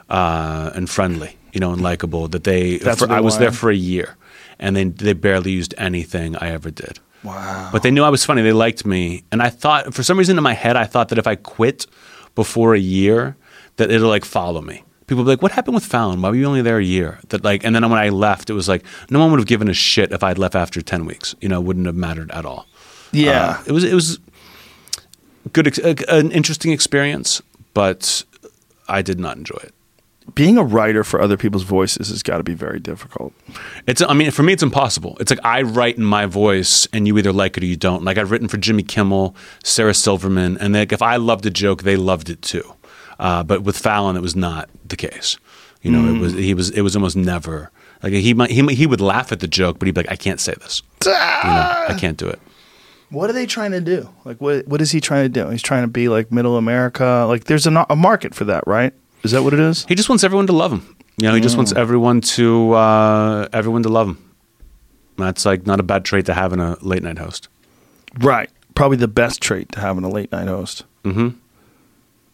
[0.10, 2.27] uh, and friendly, you know, and likable.
[2.27, 4.15] That they, That's for, they I was there for a year,
[4.60, 6.99] and they they barely used anything I ever did.
[7.26, 7.69] Wow.
[7.72, 8.41] But they knew I was funny.
[8.41, 11.18] They liked me, and I thought for some reason in my head I thought that
[11.18, 11.88] if I quit
[12.35, 13.35] before a year,
[13.77, 14.84] that it'll like follow me.
[15.07, 16.22] People would be like, "What happened with Fallon?
[16.22, 18.53] Why were you only there a year?" That like, and then when I left, it
[18.53, 21.35] was like no one would have given a shit if I'd left after ten weeks.
[21.41, 22.65] You know, it wouldn't have mattered at all.
[23.11, 23.57] Yeah.
[23.60, 24.19] Uh, it was it was
[25.53, 27.41] good, ex- uh, an interesting experience,
[27.73, 28.23] but
[28.88, 29.74] I did not enjoy it.
[30.34, 33.34] Being a writer for other people's voices has got to be very difficult.
[33.88, 34.02] It's.
[34.02, 35.15] I mean, for me, it's impossible.
[35.19, 38.03] It's like I write in my voice, and you either like it or you don't.
[38.03, 41.84] Like I've written for Jimmy Kimmel, Sarah Silverman, and like if I loved a joke,
[41.84, 42.64] they loved it too.
[43.19, 45.38] Uh, but with Fallon, it was not the case.
[45.81, 47.69] You know, it was he was it was almost never
[48.02, 50.11] like he might he might- he would laugh at the joke, but he'd be like,
[50.11, 50.81] I can't say this.
[51.06, 51.18] You know,
[51.89, 52.39] I can't do it.
[53.11, 54.10] What are they trying to do?
[54.26, 55.47] Like, what what is he trying to do?
[55.49, 57.26] He's trying to be like middle America.
[57.27, 58.93] Like, there's a, a market for that, right?
[59.26, 59.85] Is that what it is?
[59.85, 60.95] He just wants everyone to love him.
[61.18, 64.34] You know, he just wants everyone to uh, everyone to love him.
[65.18, 67.47] That's like not a bad trait to have in a late night host.
[68.19, 68.49] Right.
[68.76, 70.84] Probably the best trait to have in a late night host.
[71.03, 71.30] Mm-hmm.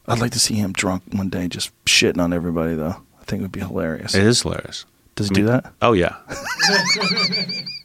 [0.07, 2.97] I'd like to see him drunk one day, just shitting on everybody, though.
[3.19, 4.15] I think it would be hilarious.
[4.15, 4.85] It is hilarious.
[5.15, 5.73] Does he I mean- do that?
[5.81, 6.15] Oh yeah.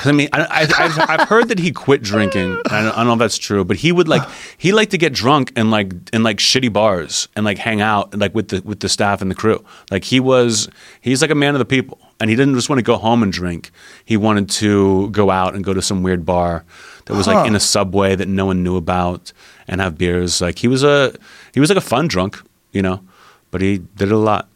[0.00, 2.58] 'Cause, I mean, I, I, I've, I've heard that he quit drinking.
[2.70, 4.22] I don't, I don't know if that's true, but he would like
[4.56, 8.18] he liked to get drunk and like in like shitty bars and like hang out
[8.18, 9.62] like with the with the staff and the crew.
[9.90, 10.68] Like he was
[11.02, 13.22] he's like a man of the people, and he didn't just want to go home
[13.22, 13.70] and drink.
[14.04, 16.64] He wanted to go out and go to some weird bar
[17.04, 17.34] that was Huh.
[17.34, 19.32] like in a subway that no one knew about
[19.68, 20.40] and have beers.
[20.40, 21.12] Like he was a
[21.52, 22.40] he was like a fun drunk,
[22.72, 23.02] you know,
[23.50, 24.48] but he did it a lot.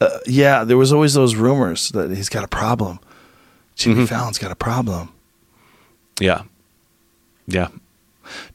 [0.00, 2.98] Uh, yeah, there was always those rumors that he's got a problem.
[3.74, 4.04] Jimmy Mm-hmm.
[4.06, 5.12] Fallon's got a problem.
[6.20, 6.42] Yeah,
[7.46, 7.68] yeah.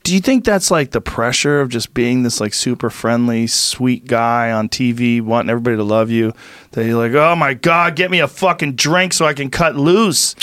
[0.04, 4.06] Do you think that's like the pressure of just being this like super friendly, sweet
[4.08, 6.34] guy on TV, wanting everybody to love you?
[6.72, 9.76] That you're like, oh my god, get me a fucking drink so I can cut
[9.76, 10.36] loose.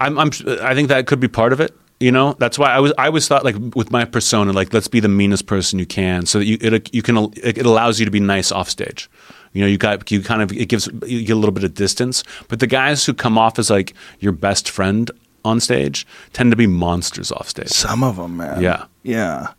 [0.00, 0.30] I'm, I'm
[0.62, 1.74] I think that could be part of it.
[1.98, 4.88] You know, that's why I was I always thought like with my persona, like let's
[4.88, 8.04] be the meanest person you can, so that you it you can it allows you
[8.04, 9.08] to be nice off stage.
[9.56, 11.74] You know, you got you kind of it gives you get a little bit of
[11.74, 12.22] distance.
[12.48, 15.10] But the guys who come off as like your best friend
[15.44, 17.68] on stage tend to be monsters off stage.
[17.68, 18.60] Some of them, man.
[18.60, 18.84] Yeah.
[19.02, 19.52] yeah.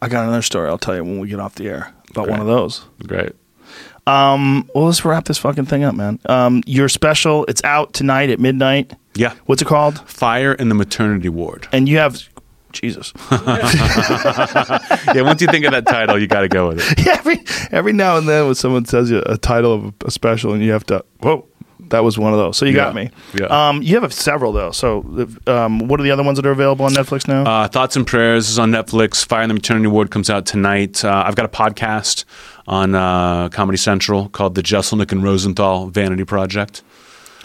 [0.00, 0.68] I got another story.
[0.68, 2.84] I'll tell you when we get off the air about one of those.
[3.06, 3.32] Great.
[4.06, 6.18] Um, Well, let's wrap this fucking thing up, man.
[6.26, 8.92] Um, your special, it's out tonight at midnight.
[9.14, 9.34] Yeah.
[9.46, 10.00] What's it called?
[10.08, 11.68] Fire in the maternity ward.
[11.72, 12.28] And you have,
[12.72, 13.12] Jesus.
[13.30, 15.22] yeah.
[15.22, 16.98] Once you think of that title, you got to go with it.
[17.06, 17.40] Yeah, every
[17.70, 20.70] every now and then when someone tells you a title of a special and you
[20.72, 21.44] have to whoa
[21.88, 23.46] that was one of those so you got me yeah.
[23.46, 25.00] um you have several though so
[25.46, 28.06] um what are the other ones that are available on netflix now Uh, Thoughts and
[28.06, 29.24] Prayers is on Netflix.
[29.26, 31.04] Fire in the Maternity Ward comes out tonight.
[31.04, 32.24] Uh, I've got a podcast
[32.66, 36.82] on uh, Comedy Central called the Jeselnik and Rosenthal Vanity Project.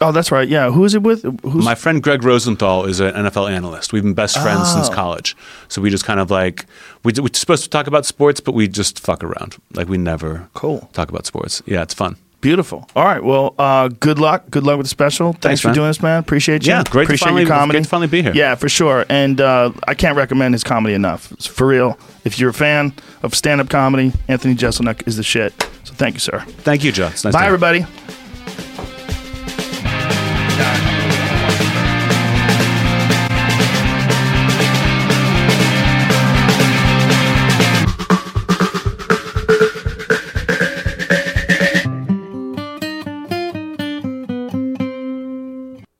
[0.01, 3.13] Oh that's right yeah who is it with who's My friend Greg Rosenthal is an
[3.13, 3.93] NFL analyst.
[3.93, 4.93] We've been best friends since Oh.
[4.93, 5.35] college.
[5.67, 6.65] So we just kind of like,
[7.03, 9.57] we, we're supposed to talk about sports, but we just fuck around.
[9.73, 10.89] Like we never Cool.
[10.93, 11.61] talk about sports.
[11.65, 12.15] Yeah, it's fun.
[12.39, 15.69] beautiful all right well uh good luck good luck with the special thanks, Thanks, for
[15.69, 15.75] man.
[15.75, 18.07] doing this man appreciate you Yeah, great to appreciate finally- your comedy great to finally
[18.07, 18.31] be here.
[18.35, 22.37] yeah for sure and uh i can't recommend his comedy enough It's for real if
[22.37, 22.93] you're a fan
[23.23, 25.51] of stand-up comedy anthony jeselnik is the shit
[25.83, 27.09] so thank you sir Thank you, Joe.
[27.09, 27.85] Nice bye everybody
[30.57, 30.86] shot.